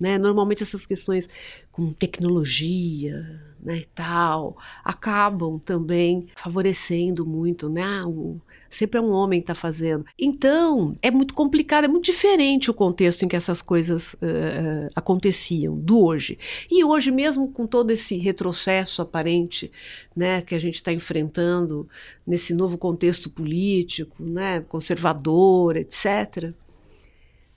Né? 0.00 0.18
Normalmente 0.18 0.62
essas 0.62 0.84
questões 0.84 1.28
com 1.70 1.92
tecnologia 1.92 3.40
né, 3.62 3.78
e 3.78 3.88
tal 3.94 4.56
acabam 4.84 5.58
também 5.58 6.26
favorecendo 6.36 7.24
muito 7.24 7.68
né, 7.68 7.82
ah, 7.82 8.06
o, 8.06 8.40
sempre 8.72 8.98
é 8.98 9.00
um 9.00 9.10
homem 9.10 9.40
que 9.40 9.44
está 9.44 9.54
fazendo. 9.54 10.04
Então, 10.18 10.96
é 11.02 11.10
muito 11.10 11.34
complicado, 11.34 11.84
é 11.84 11.88
muito 11.88 12.06
diferente 12.06 12.70
o 12.70 12.74
contexto 12.74 13.22
em 13.22 13.28
que 13.28 13.36
essas 13.36 13.60
coisas 13.60 14.14
uh, 14.14 14.88
aconteciam 14.96 15.78
do 15.78 16.02
hoje. 16.02 16.38
E 16.70 16.82
hoje, 16.82 17.10
mesmo 17.10 17.48
com 17.48 17.66
todo 17.66 17.90
esse 17.90 18.16
retrocesso 18.16 19.02
aparente 19.02 19.70
né, 20.16 20.40
que 20.40 20.54
a 20.54 20.58
gente 20.58 20.76
está 20.76 20.92
enfrentando 20.92 21.86
nesse 22.26 22.54
novo 22.54 22.78
contexto 22.78 23.28
político, 23.28 24.22
né, 24.22 24.60
conservador, 24.60 25.76
etc. 25.76 26.52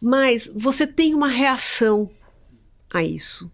Mas 0.01 0.51
você 0.53 0.86
tem 0.86 1.16
uma 1.16 1.30
reação 1.30 2.10
a 2.93 3.01
isso 3.01 3.49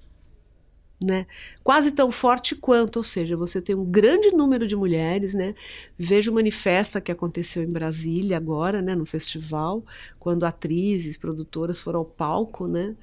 né? 1.03 1.25
Quase 1.63 1.91
tão 1.91 2.11
forte 2.11 2.55
quanto, 2.55 2.97
ou 2.97 3.03
seja, 3.03 3.35
você 3.35 3.61
tem 3.61 3.75
um 3.75 3.85
grande 3.85 4.31
número 4.31 4.67
de 4.67 4.75
mulheres, 4.75 5.33
né? 5.33 5.55
Vejo 5.97 6.31
o 6.31 6.35
manifesta 6.35 7.01
que 7.01 7.11
aconteceu 7.11 7.63
em 7.63 7.71
Brasília 7.71 8.37
agora, 8.37 8.81
né, 8.81 8.95
no 8.95 9.05
festival, 9.05 9.83
quando 10.19 10.45
atrizes, 10.45 11.17
produtoras 11.17 11.79
foram 11.79 11.99
ao 11.99 12.05
palco, 12.05 12.67
né? 12.67 12.95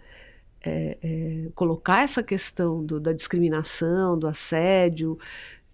É, 0.65 0.99
é, 1.03 1.49
colocar 1.55 2.03
essa 2.03 2.23
questão 2.23 2.85
do, 2.85 3.01
da 3.01 3.13
discriminação, 3.13 4.19
do 4.19 4.27
assédio, 4.27 5.19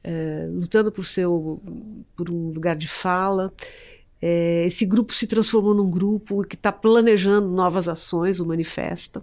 é, 0.03 0.47
lutando 0.51 0.93
por 0.93 1.05
seu 1.05 1.61
por 2.17 2.31
um 2.31 2.51
lugar 2.51 2.77
de 2.77 2.89
fala. 2.89 3.53
É, 4.21 4.65
esse 4.67 4.87
grupo 4.87 5.13
se 5.13 5.27
transformou 5.27 5.75
num 5.75 5.91
grupo 5.91 6.45
que 6.45 6.55
está 6.55 6.73
planejando 6.73 7.49
novas 7.49 7.89
ações, 7.89 8.41
o 8.41 8.47
Manifesta. 8.47 9.23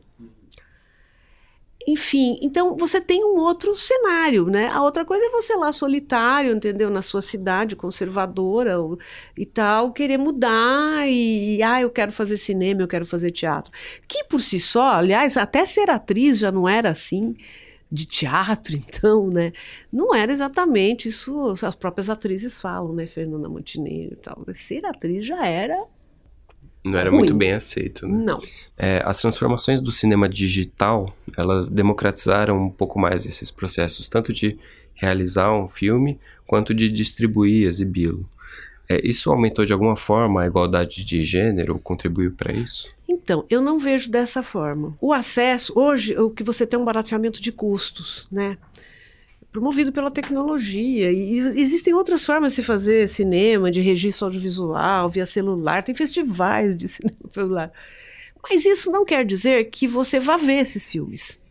Enfim, 1.88 2.38
então 2.42 2.78
você 2.78 3.02
tem 3.02 3.24
um 3.24 3.40
outro 3.40 3.76
cenário, 3.76 4.46
né? 4.46 4.68
A 4.68 4.84
outra 4.84 5.04
coisa 5.04 5.26
é 5.26 5.30
você 5.30 5.56
lá 5.56 5.72
solitário, 5.72 6.54
entendeu? 6.56 6.90
Na 6.90 7.02
sua 7.02 7.22
cidade 7.22 7.76
conservadora 7.76 8.80
ou, 8.80 9.00
e 9.36 9.46
tal, 9.46 9.92
querer 9.92 10.18
mudar 10.18 11.08
e, 11.08 11.62
ah, 11.64 11.82
eu 11.82 11.90
quero 11.90 12.12
fazer 12.12 12.38
cinema, 12.38 12.82
eu 12.82 12.88
quero 12.88 13.06
fazer 13.06 13.32
teatro. 13.32 13.72
Que 14.08 14.24
por 14.26 14.40
si 14.42 14.60
só, 14.60 14.94
aliás, 14.94 15.38
até 15.38 15.66
ser 15.66 15.90
atriz 15.90 16.38
já 16.40 16.52
não 16.52 16.70
era 16.70 16.92
assim, 16.92 17.36
de 17.92 18.06
teatro, 18.06 18.76
então, 18.78 19.28
né? 19.28 19.52
Não 19.92 20.16
era 20.16 20.32
exatamente 20.32 21.10
isso, 21.10 21.54
as 21.64 21.76
próprias 21.76 22.10
atrizes 22.10 22.62
falam, 22.62 22.94
né? 22.94 23.08
Fernanda 23.08 23.50
Montenegro 23.50 24.14
e 24.14 24.18
tal. 24.18 24.46
Ser 24.54 24.86
atriz 24.86 25.26
já 25.26 25.46
era. 25.46 25.84
Não 26.84 26.98
era 26.98 27.10
ruim. 27.10 27.20
muito 27.20 27.36
bem 27.36 27.54
aceito, 27.54 28.08
né? 28.08 28.24
Não. 28.26 28.42
É, 28.78 29.02
as 29.06 29.22
transformações 29.22 29.80
do 29.80 29.92
cinema 29.92 30.28
digital, 30.28 31.16
elas 31.38 31.70
democratizaram 31.70 32.66
um 32.66 32.70
pouco 32.70 33.00
mais 33.00 33.26
esses 33.26 33.52
processos, 33.52 34.10
tanto 34.10 34.34
de 34.34 34.58
realizar 34.96 35.54
um 35.54 35.68
filme, 35.68 36.20
quanto 36.48 36.74
de 36.74 36.90
distribuir, 36.90 37.68
exibi-lo. 37.68 38.28
É, 38.90 39.00
isso 39.08 39.32
aumentou 39.32 39.64
de 39.64 39.72
alguma 39.72 39.96
forma 39.96 40.42
a 40.42 40.48
igualdade 40.48 41.06
de 41.06 41.24
gênero? 41.24 41.80
Contribuiu 41.80 42.32
para 42.32 42.52
isso? 42.52 42.90
Então, 43.08 43.46
eu 43.50 43.62
não 43.62 43.80
vejo 43.80 44.10
dessa 44.10 44.42
forma. 44.44 44.96
O 45.00 45.14
acesso, 45.14 45.72
hoje, 45.76 46.18
o 46.18 46.30
que 46.30 46.44
você 46.44 46.66
tem 46.66 46.78
é 46.78 46.82
um 46.82 46.86
barateamento 46.86 47.42
de 47.42 47.52
custos, 47.52 48.28
né? 48.32 48.58
Promovido 49.52 49.92
pela 49.92 50.10
tecnologia. 50.10 51.12
E 51.12 51.38
existem 51.60 51.94
outras 51.94 52.26
formas 52.26 52.54
de 52.54 52.58
se 52.58 52.64
fazer 52.64 53.08
cinema, 53.10 53.70
de 53.70 53.82
registro 53.82 54.26
audiovisual, 54.26 55.10
via 55.10 55.26
celular, 55.26 55.84
tem 55.84 55.94
festivais 55.94 56.76
de 56.76 56.88
cinema 56.90 57.20
celular. 57.30 57.72
Mas 58.50 58.66
isso 58.66 58.90
não 58.92 59.06
quer 59.06 59.26
dizer 59.26 59.70
que 59.70 59.88
você 59.88 60.20
vá 60.20 60.38
ver 60.38 60.60
esses 60.60 60.90
filmes 60.90 61.42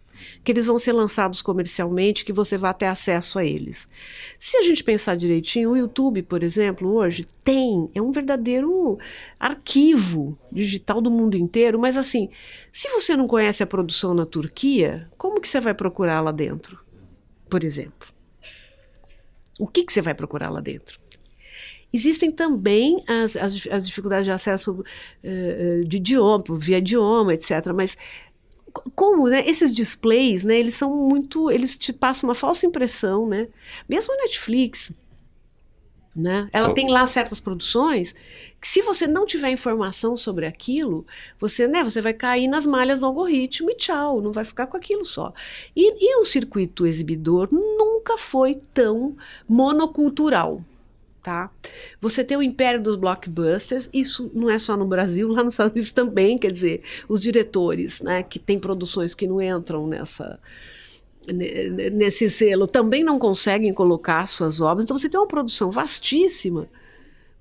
que 0.43 0.53
eles 0.53 0.67
vão 0.67 0.79
ser 0.79 0.93
lançados 0.93 1.43
comercialmente, 1.43 2.25
que 2.25 2.33
você 2.33 2.57
vai 2.57 2.73
ter 2.75 2.87
acesso 2.87 3.39
a 3.39 3.45
eles. 3.45 3.89
Se 4.39 4.57
a 4.57 4.63
gente 4.63 4.83
pensar 4.85 5.17
direitinho, 5.17 5.71
o 5.71 5.77
YouTube, 5.77 6.23
por 6.23 6.43
exemplo, 6.43 6.93
hoje 6.93 7.27
tem, 7.45 7.91
é 7.95 8.01
um 8.01 8.11
verdadeiro 8.11 8.99
arquivo 9.39 10.39
digital 10.51 11.01
do 11.01 11.11
mundo 11.11 11.37
inteiro, 11.37 11.79
mas 11.79 11.97
assim, 11.97 12.29
se 12.73 12.89
você 12.91 13.17
não 13.17 13.27
conhece 13.27 13.63
a 13.63 13.67
produção 13.67 14.15
na 14.15 14.27
Turquia, 14.27 15.09
como 15.17 15.41
que 15.41 15.49
você 15.49 15.61
vai 15.61 15.75
procurar 15.75 16.21
lá 16.21 16.33
dentro? 16.33 16.79
Por 17.51 17.65
exemplo. 17.65 18.09
O 19.59 19.67
que, 19.67 19.85
que 19.85 19.93
você 19.93 20.01
vai 20.01 20.15
procurar 20.15 20.49
lá 20.49 20.61
dentro? 20.61 20.99
Existem 21.93 22.31
também 22.31 23.03
as, 23.07 23.37
as, 23.37 23.67
as 23.67 23.87
dificuldades 23.87 24.25
de 24.25 24.31
acesso 24.31 24.73
uh, 24.73 25.85
de 25.85 25.97
idioma, 25.97 26.45
via 26.57 26.79
idioma, 26.79 27.35
etc. 27.35 27.73
Mas 27.75 27.97
como, 28.95 29.29
né, 29.29 29.47
esses 29.47 29.73
displays, 29.73 30.45
né, 30.45 30.59
eles 30.59 30.75
são 30.75 30.95
muito, 30.97 31.51
eles 31.51 31.77
te 31.77 31.93
passam 31.93 32.29
uma 32.29 32.35
falsa 32.35 32.65
impressão, 32.65 33.29
né? 33.29 33.49
Mesmo 33.89 34.13
a 34.15 34.17
Netflix, 34.19 34.93
né? 36.21 36.49
Ela 36.53 36.73
tem 36.75 36.91
lá 36.91 37.07
certas 37.07 37.41
produções 37.41 38.15
que 38.61 38.69
se 38.69 38.83
você 38.83 39.07
não 39.07 39.25
tiver 39.25 39.51
informação 39.51 40.17
sobre 40.17 40.47
aquilo, 40.47 41.07
você, 41.39 41.67
né, 41.67 41.83
você 41.83 42.03
vai 42.03 42.13
cair 42.13 42.47
nas 42.47 42.67
malhas 42.67 42.99
do 42.99 43.07
algoritmo 43.07 43.71
e 43.71 43.75
tchau, 43.75 44.21
não 44.21 44.33
vai 44.33 44.45
ficar 44.45 44.67
com 44.67 44.77
aquilo 44.77 45.05
só. 45.05 45.33
E, 45.75 46.05
e 46.05 46.21
o 46.21 46.25
circuito 46.25 46.87
exibidor 46.87 47.49
nunca 47.51 48.19
foi 48.19 48.61
tão 48.75 49.17
monocultural 49.49 50.63
tá? 51.23 51.51
Você 52.01 52.25
tem 52.25 52.37
o 52.37 52.43
império 52.43 52.83
dos 52.83 52.97
blockbusters, 52.97 53.91
isso 53.93 54.31
não 54.35 54.49
é 54.49 54.59
só 54.59 54.77
no 54.77 54.87
Brasil, 54.87 55.29
lá 55.29 55.45
nos 55.45 55.55
Estados 55.55 55.73
Unidos 55.73 55.91
também, 55.91 56.39
quer 56.39 56.51
dizer, 56.51 56.83
os 57.09 57.21
diretores, 57.21 58.01
né, 58.01 58.23
que 58.23 58.39
têm 58.39 58.59
produções 58.59 59.15
que 59.15 59.27
não 59.27 59.41
entram 59.41 59.87
nessa 59.87 60.39
nesse 61.29 62.31
selo, 62.31 62.67
também 62.67 63.05
não 63.05 63.19
conseguem 63.19 63.73
colocar 63.73 64.27
suas 64.27 64.61
obras. 64.61 64.85
Então 64.85 64.97
você 64.97 65.09
tem 65.09 65.21
uma 65.21 65.27
produção 65.27 65.71
vastíssima, 65.71 66.69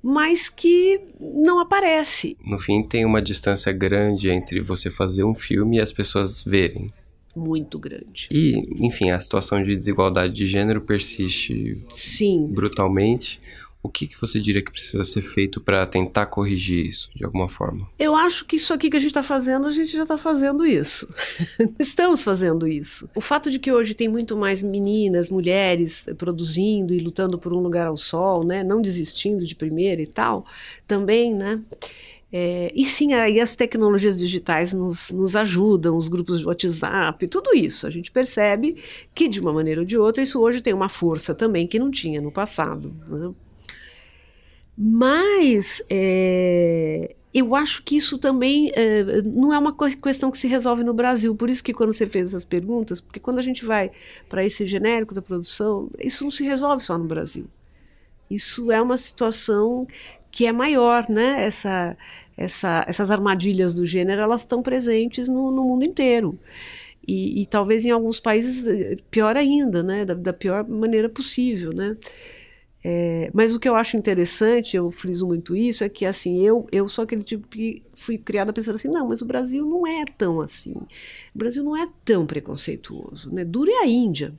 mas 0.02 0.50
que 0.50 1.02
não 1.20 1.60
aparece. 1.60 2.38
No 2.46 2.60
fim, 2.60 2.84
tem 2.84 3.06
uma 3.06 3.22
distância 3.22 3.72
grande 3.72 4.30
entre 4.30 4.62
você 4.62 4.90
fazer 4.90 5.24
um 5.24 5.36
filme 5.36 5.78
e 5.78 5.82
as 5.82 5.92
pessoas 5.92 6.44
verem 6.44 6.92
muito 7.36 7.78
grande. 7.80 8.28
E, 8.32 8.54
enfim, 8.80 9.12
a 9.12 9.20
situação 9.20 9.62
de 9.62 9.76
desigualdade 9.76 10.34
de 10.34 10.48
gênero 10.48 10.82
persiste 10.82 11.82
Sim. 11.94 12.48
brutalmente. 12.48 13.40
O 13.82 13.88
que, 13.88 14.08
que 14.08 14.20
você 14.20 14.42
diria 14.42 14.62
que 14.62 14.72
precisa 14.72 15.06
ser 15.06 15.22
feito 15.22 15.62
para 15.62 15.86
tentar 15.88 16.26
corrigir 16.26 16.86
isso 16.86 17.10
de 17.16 17.24
alguma 17.24 17.48
forma? 17.48 17.88
Eu 17.98 18.14
acho 18.14 18.44
que 18.46 18.58
isso 18.58 18.74
aqui 18.74 18.90
que 18.90 18.98
a 18.98 19.00
gente 19.00 19.12
está 19.12 19.24
fazendo, 19.24 19.68
a 19.68 19.72
gente 19.72 19.96
já 19.96 20.04
está 20.04 20.18
fazendo 20.18 20.66
isso. 20.66 21.08
Estamos 21.80 22.22
fazendo 22.22 22.68
isso. 22.68 23.10
O 23.16 23.22
fato 23.22 23.50
de 23.50 23.58
que 23.58 23.72
hoje 23.72 23.94
tem 23.94 24.10
muito 24.10 24.36
mais 24.36 24.62
meninas, 24.62 25.30
mulheres 25.30 26.06
produzindo 26.18 26.94
e 26.94 27.00
lutando 27.00 27.40
por 27.40 27.54
um 27.54 27.60
lugar 27.60 27.88
ao 27.88 27.96
sol, 27.98 28.44
né? 28.44 28.64
Não 28.66 28.82
desistindo 28.82 29.46
de 29.46 29.56
primeira 29.56 30.02
e 30.02 30.08
tal, 30.08 30.46
também, 30.86 31.34
né? 31.34 31.62
É, 32.32 32.72
e 32.76 32.86
sim, 32.86 33.14
aí 33.14 33.40
as 33.40 33.56
tecnologias 33.56 34.18
digitais 34.18 34.74
nos, 34.74 35.10
nos 35.10 35.36
ajudam, 35.36 35.98
os 35.98 36.08
grupos 36.08 36.40
de 36.40 36.46
WhatsApp, 36.46 37.28
tudo 37.28 37.56
isso. 37.56 37.88
A 37.88 37.90
gente 37.90 38.12
percebe 38.12 38.76
que, 39.16 39.28
de 39.28 39.40
uma 39.40 39.52
maneira 39.52 39.82
ou 39.82 39.86
de 39.86 39.98
outra, 39.98 40.22
isso 40.22 40.40
hoje 40.40 40.62
tem 40.62 40.74
uma 40.74 40.90
força 40.90 41.34
também 41.34 41.66
que 41.66 41.80
não 41.80 41.90
tinha 41.90 42.22
no 42.22 42.32
passado. 42.32 42.94
Né? 43.08 43.34
Mas 44.82 45.84
é, 45.90 47.14
eu 47.34 47.54
acho 47.54 47.84
que 47.84 47.98
isso 47.98 48.18
também 48.18 48.72
é, 48.74 49.22
não 49.24 49.54
é 49.54 49.60
uma 49.60 49.76
questão 49.76 50.32
que 50.32 50.38
se 50.38 50.48
resolve 50.48 50.86
no 50.86 50.94
Brasil. 50.94 51.36
Por 51.36 51.50
isso 51.50 51.62
que 51.62 51.74
quando 51.74 51.94
você 51.94 52.06
fez 52.06 52.30
essas 52.30 52.46
perguntas, 52.46 53.02
porque 53.02 53.20
quando 53.20 53.40
a 53.40 53.42
gente 53.42 53.66
vai 53.66 53.92
para 54.30 54.42
esse 54.46 54.66
genérico 54.66 55.14
da 55.14 55.22
produção, 55.22 55.90
isso 56.00 56.24
não 56.24 56.32
se 56.32 56.46
resolve 56.46 56.82
só 56.82 56.98
no 56.98 57.04
Brasil. 57.04 57.46
Isso 58.32 58.72
é 58.72 58.82
uma 58.82 58.98
situação 58.98 59.86
que 60.32 60.46
é 60.46 60.54
maior, 60.54 61.10
né? 61.10 61.44
Essa, 61.44 61.98
essa, 62.38 62.86
essas 62.88 63.12
armadilhas 63.12 63.74
do 63.76 63.86
gênero, 63.86 64.22
elas 64.22 64.42
estão 64.42 64.62
presentes 64.62 65.28
no, 65.28 65.52
no 65.52 65.64
mundo 65.66 65.84
inteiro. 65.84 66.40
E, 67.06 67.42
e, 67.42 67.46
talvez 67.48 67.86
em 67.86 67.92
alguns 67.92 68.20
países 68.20 68.66
eh, 68.68 68.98
pior 69.12 69.36
ainda, 69.36 69.84
né? 69.84 70.06
Da, 70.06 70.14
da 70.14 70.34
pior 70.34 70.68
maneira 70.68 71.10
possível, 71.10 71.74
né? 71.74 71.98
É, 72.84 73.30
mas 73.34 73.54
o 73.54 73.60
que 73.60 73.68
eu 73.68 73.76
acho 73.76 73.98
interessante, 73.98 74.78
eu 74.78 74.90
friso 74.90 75.28
muito 75.28 75.56
isso, 75.56 75.84
é 75.84 75.90
que 75.90 76.06
assim, 76.06 76.40
eu, 76.42 76.66
eu 76.72 76.88
sou 76.88 77.04
aquele 77.04 77.24
tipo 77.24 77.48
que 77.48 77.84
fui 77.94 78.18
criada 78.18 78.54
pensando 78.54 78.76
assim, 78.76 78.88
não, 78.88 79.10
mas 79.10 79.22
o 79.22 79.26
Brasil 79.26 79.66
não 79.66 79.86
é 79.86 80.06
tão 80.18 80.40
assim. 80.40 80.72
O 80.74 81.38
Brasil 81.38 81.64
não 81.64 81.76
é 81.76 81.88
tão 82.06 82.26
preconceituoso, 82.26 83.34
né? 83.34 83.44
Dura 83.44 83.72
é 83.72 83.78
a 83.80 83.86
Índia. 83.86 84.34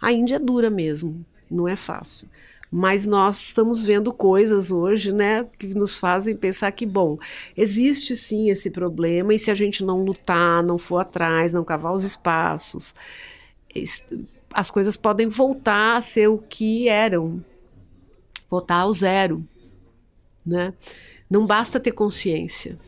A 0.00 0.12
Índia 0.12 0.36
é 0.36 0.38
dura 0.38 0.70
mesmo, 0.70 1.24
não 1.50 1.66
é 1.66 1.74
fácil. 1.74 2.28
Mas 2.70 3.06
nós 3.06 3.40
estamos 3.40 3.84
vendo 3.84 4.12
coisas 4.12 4.70
hoje, 4.70 5.12
né, 5.12 5.46
que 5.58 5.68
nos 5.68 5.98
fazem 5.98 6.36
pensar 6.36 6.70
que, 6.72 6.84
bom, 6.84 7.16
existe 7.56 8.16
sim 8.16 8.50
esse 8.50 8.70
problema, 8.70 9.32
e 9.32 9.38
se 9.38 9.50
a 9.50 9.54
gente 9.54 9.84
não 9.84 10.04
lutar, 10.04 10.62
não 10.64 10.76
for 10.76 10.98
atrás, 10.98 11.52
não 11.52 11.64
cavar 11.64 11.94
os 11.94 12.04
espaços, 12.04 12.94
as 14.52 14.70
coisas 14.70 14.96
podem 14.96 15.28
voltar 15.28 15.96
a 15.96 16.00
ser 16.00 16.28
o 16.28 16.38
que 16.38 16.88
eram 16.88 17.42
botar 18.50 18.80
ao 18.80 18.92
zero, 18.92 19.46
né? 20.44 20.72
Não 21.28 21.44
basta 21.44 21.80
ter 21.80 21.92
consciência. 21.92 22.78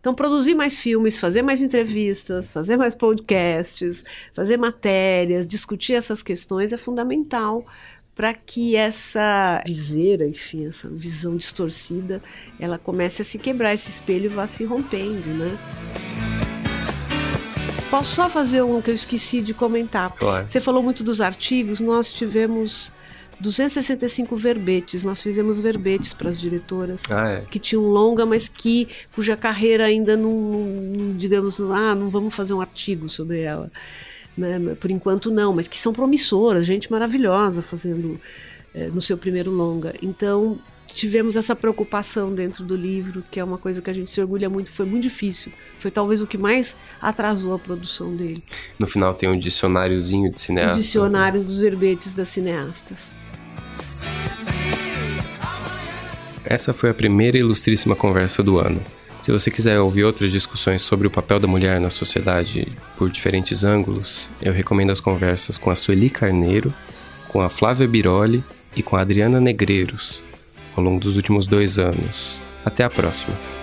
Então, 0.00 0.14
produzir 0.14 0.54
mais 0.54 0.76
filmes, 0.76 1.18
fazer 1.18 1.42
mais 1.42 1.62
entrevistas, 1.62 2.52
fazer 2.52 2.76
mais 2.76 2.94
podcasts, 2.94 4.04
fazer 4.34 4.56
matérias, 4.56 5.46
discutir 5.46 5.94
essas 5.94 6.22
questões 6.22 6.72
é 6.72 6.76
fundamental 6.76 7.64
para 8.14 8.32
que 8.32 8.74
essa 8.76 9.62
viseira, 9.66 10.26
enfim, 10.26 10.66
essa 10.66 10.88
visão 10.88 11.36
distorcida, 11.36 12.22
ela 12.58 12.78
comece 12.78 13.20
a 13.20 13.24
se 13.24 13.38
quebrar, 13.38 13.74
esse 13.74 13.90
espelho 13.90 14.30
vá 14.30 14.46
se 14.46 14.64
rompendo, 14.64 15.28
né? 15.34 15.58
Posso 17.90 18.14
só 18.14 18.30
fazer 18.30 18.62
um 18.62 18.80
que 18.80 18.90
eu 18.90 18.94
esqueci 18.94 19.40
de 19.40 19.52
comentar? 19.52 20.12
Claro. 20.14 20.48
Você 20.48 20.60
falou 20.60 20.82
muito 20.82 21.04
dos 21.04 21.20
artigos, 21.20 21.78
nós 21.78 22.10
tivemos 22.10 22.90
265 23.40 24.36
verbetes. 24.36 25.02
Nós 25.02 25.20
fizemos 25.20 25.60
verbetes 25.60 26.12
para 26.12 26.30
as 26.30 26.38
diretoras 26.38 27.02
ah, 27.10 27.30
é. 27.30 27.40
que 27.50 27.58
tinham 27.58 27.84
longa, 27.84 28.24
mas 28.24 28.48
que 28.48 28.88
cuja 29.14 29.36
carreira 29.36 29.84
ainda 29.84 30.16
não, 30.16 30.32
não, 30.32 31.12
digamos, 31.16 31.60
ah, 31.60 31.94
não 31.94 32.08
vamos 32.08 32.34
fazer 32.34 32.54
um 32.54 32.60
artigo 32.60 33.08
sobre 33.08 33.40
ela. 33.40 33.70
Né? 34.36 34.76
Por 34.80 34.90
enquanto 34.90 35.30
não, 35.30 35.54
mas 35.54 35.68
que 35.68 35.78
são 35.78 35.92
promissoras, 35.92 36.66
gente 36.66 36.90
maravilhosa 36.90 37.62
fazendo 37.62 38.20
é, 38.74 38.88
no 38.88 39.00
seu 39.00 39.16
primeiro 39.16 39.50
longa. 39.50 39.94
Então 40.02 40.58
tivemos 40.96 41.36
essa 41.36 41.54
preocupação 41.54 42.34
dentro 42.34 42.64
do 42.64 42.74
livro, 42.74 43.22
que 43.30 43.38
é 43.38 43.44
uma 43.44 43.58
coisa 43.58 43.82
que 43.82 43.90
a 43.90 43.92
gente 43.92 44.08
se 44.08 44.20
orgulha 44.20 44.48
muito, 44.48 44.70
foi 44.70 44.86
muito 44.86 45.02
difícil. 45.02 45.52
Foi 45.78 45.90
talvez 45.90 46.22
o 46.22 46.26
que 46.26 46.38
mais 46.38 46.76
atrasou 47.00 47.54
a 47.54 47.58
produção 47.58 48.16
dele. 48.16 48.42
No 48.78 48.86
final 48.86 49.12
tem 49.12 49.28
um 49.28 49.38
dicionáriozinho 49.38 50.30
de 50.30 50.38
cineastas. 50.38 50.76
O 50.76 50.80
dicionário 50.80 51.40
né? 51.40 51.46
dos 51.46 51.58
verbetes 51.58 52.14
das 52.14 52.28
cineastas. 52.28 53.14
Essa 56.44 56.72
foi 56.72 56.90
a 56.90 56.94
primeira 56.94 57.38
ilustríssima 57.38 57.96
conversa 57.96 58.42
do 58.42 58.58
ano. 58.58 58.80
Se 59.20 59.32
você 59.32 59.50
quiser 59.50 59.80
ouvir 59.80 60.04
outras 60.04 60.30
discussões 60.30 60.82
sobre 60.82 61.06
o 61.08 61.10
papel 61.10 61.40
da 61.40 61.48
mulher 61.48 61.80
na 61.80 61.90
sociedade 61.90 62.68
por 62.96 63.10
diferentes 63.10 63.64
ângulos, 63.64 64.30
eu 64.40 64.52
recomendo 64.52 64.92
as 64.92 65.00
conversas 65.00 65.58
com 65.58 65.70
a 65.70 65.74
Sueli 65.74 66.08
Carneiro, 66.08 66.72
com 67.28 67.40
a 67.40 67.48
Flávia 67.48 67.88
Biroli 67.88 68.44
e 68.76 68.82
com 68.82 68.96
a 68.96 69.00
Adriana 69.00 69.40
Negreiros 69.40 70.22
ao 70.76 70.84
longo 70.84 71.00
dos 71.00 71.16
últimos 71.16 71.46
dois 71.46 71.78
anos. 71.78 72.42
Até 72.64 72.84
a 72.84 72.90
próxima! 72.90 73.55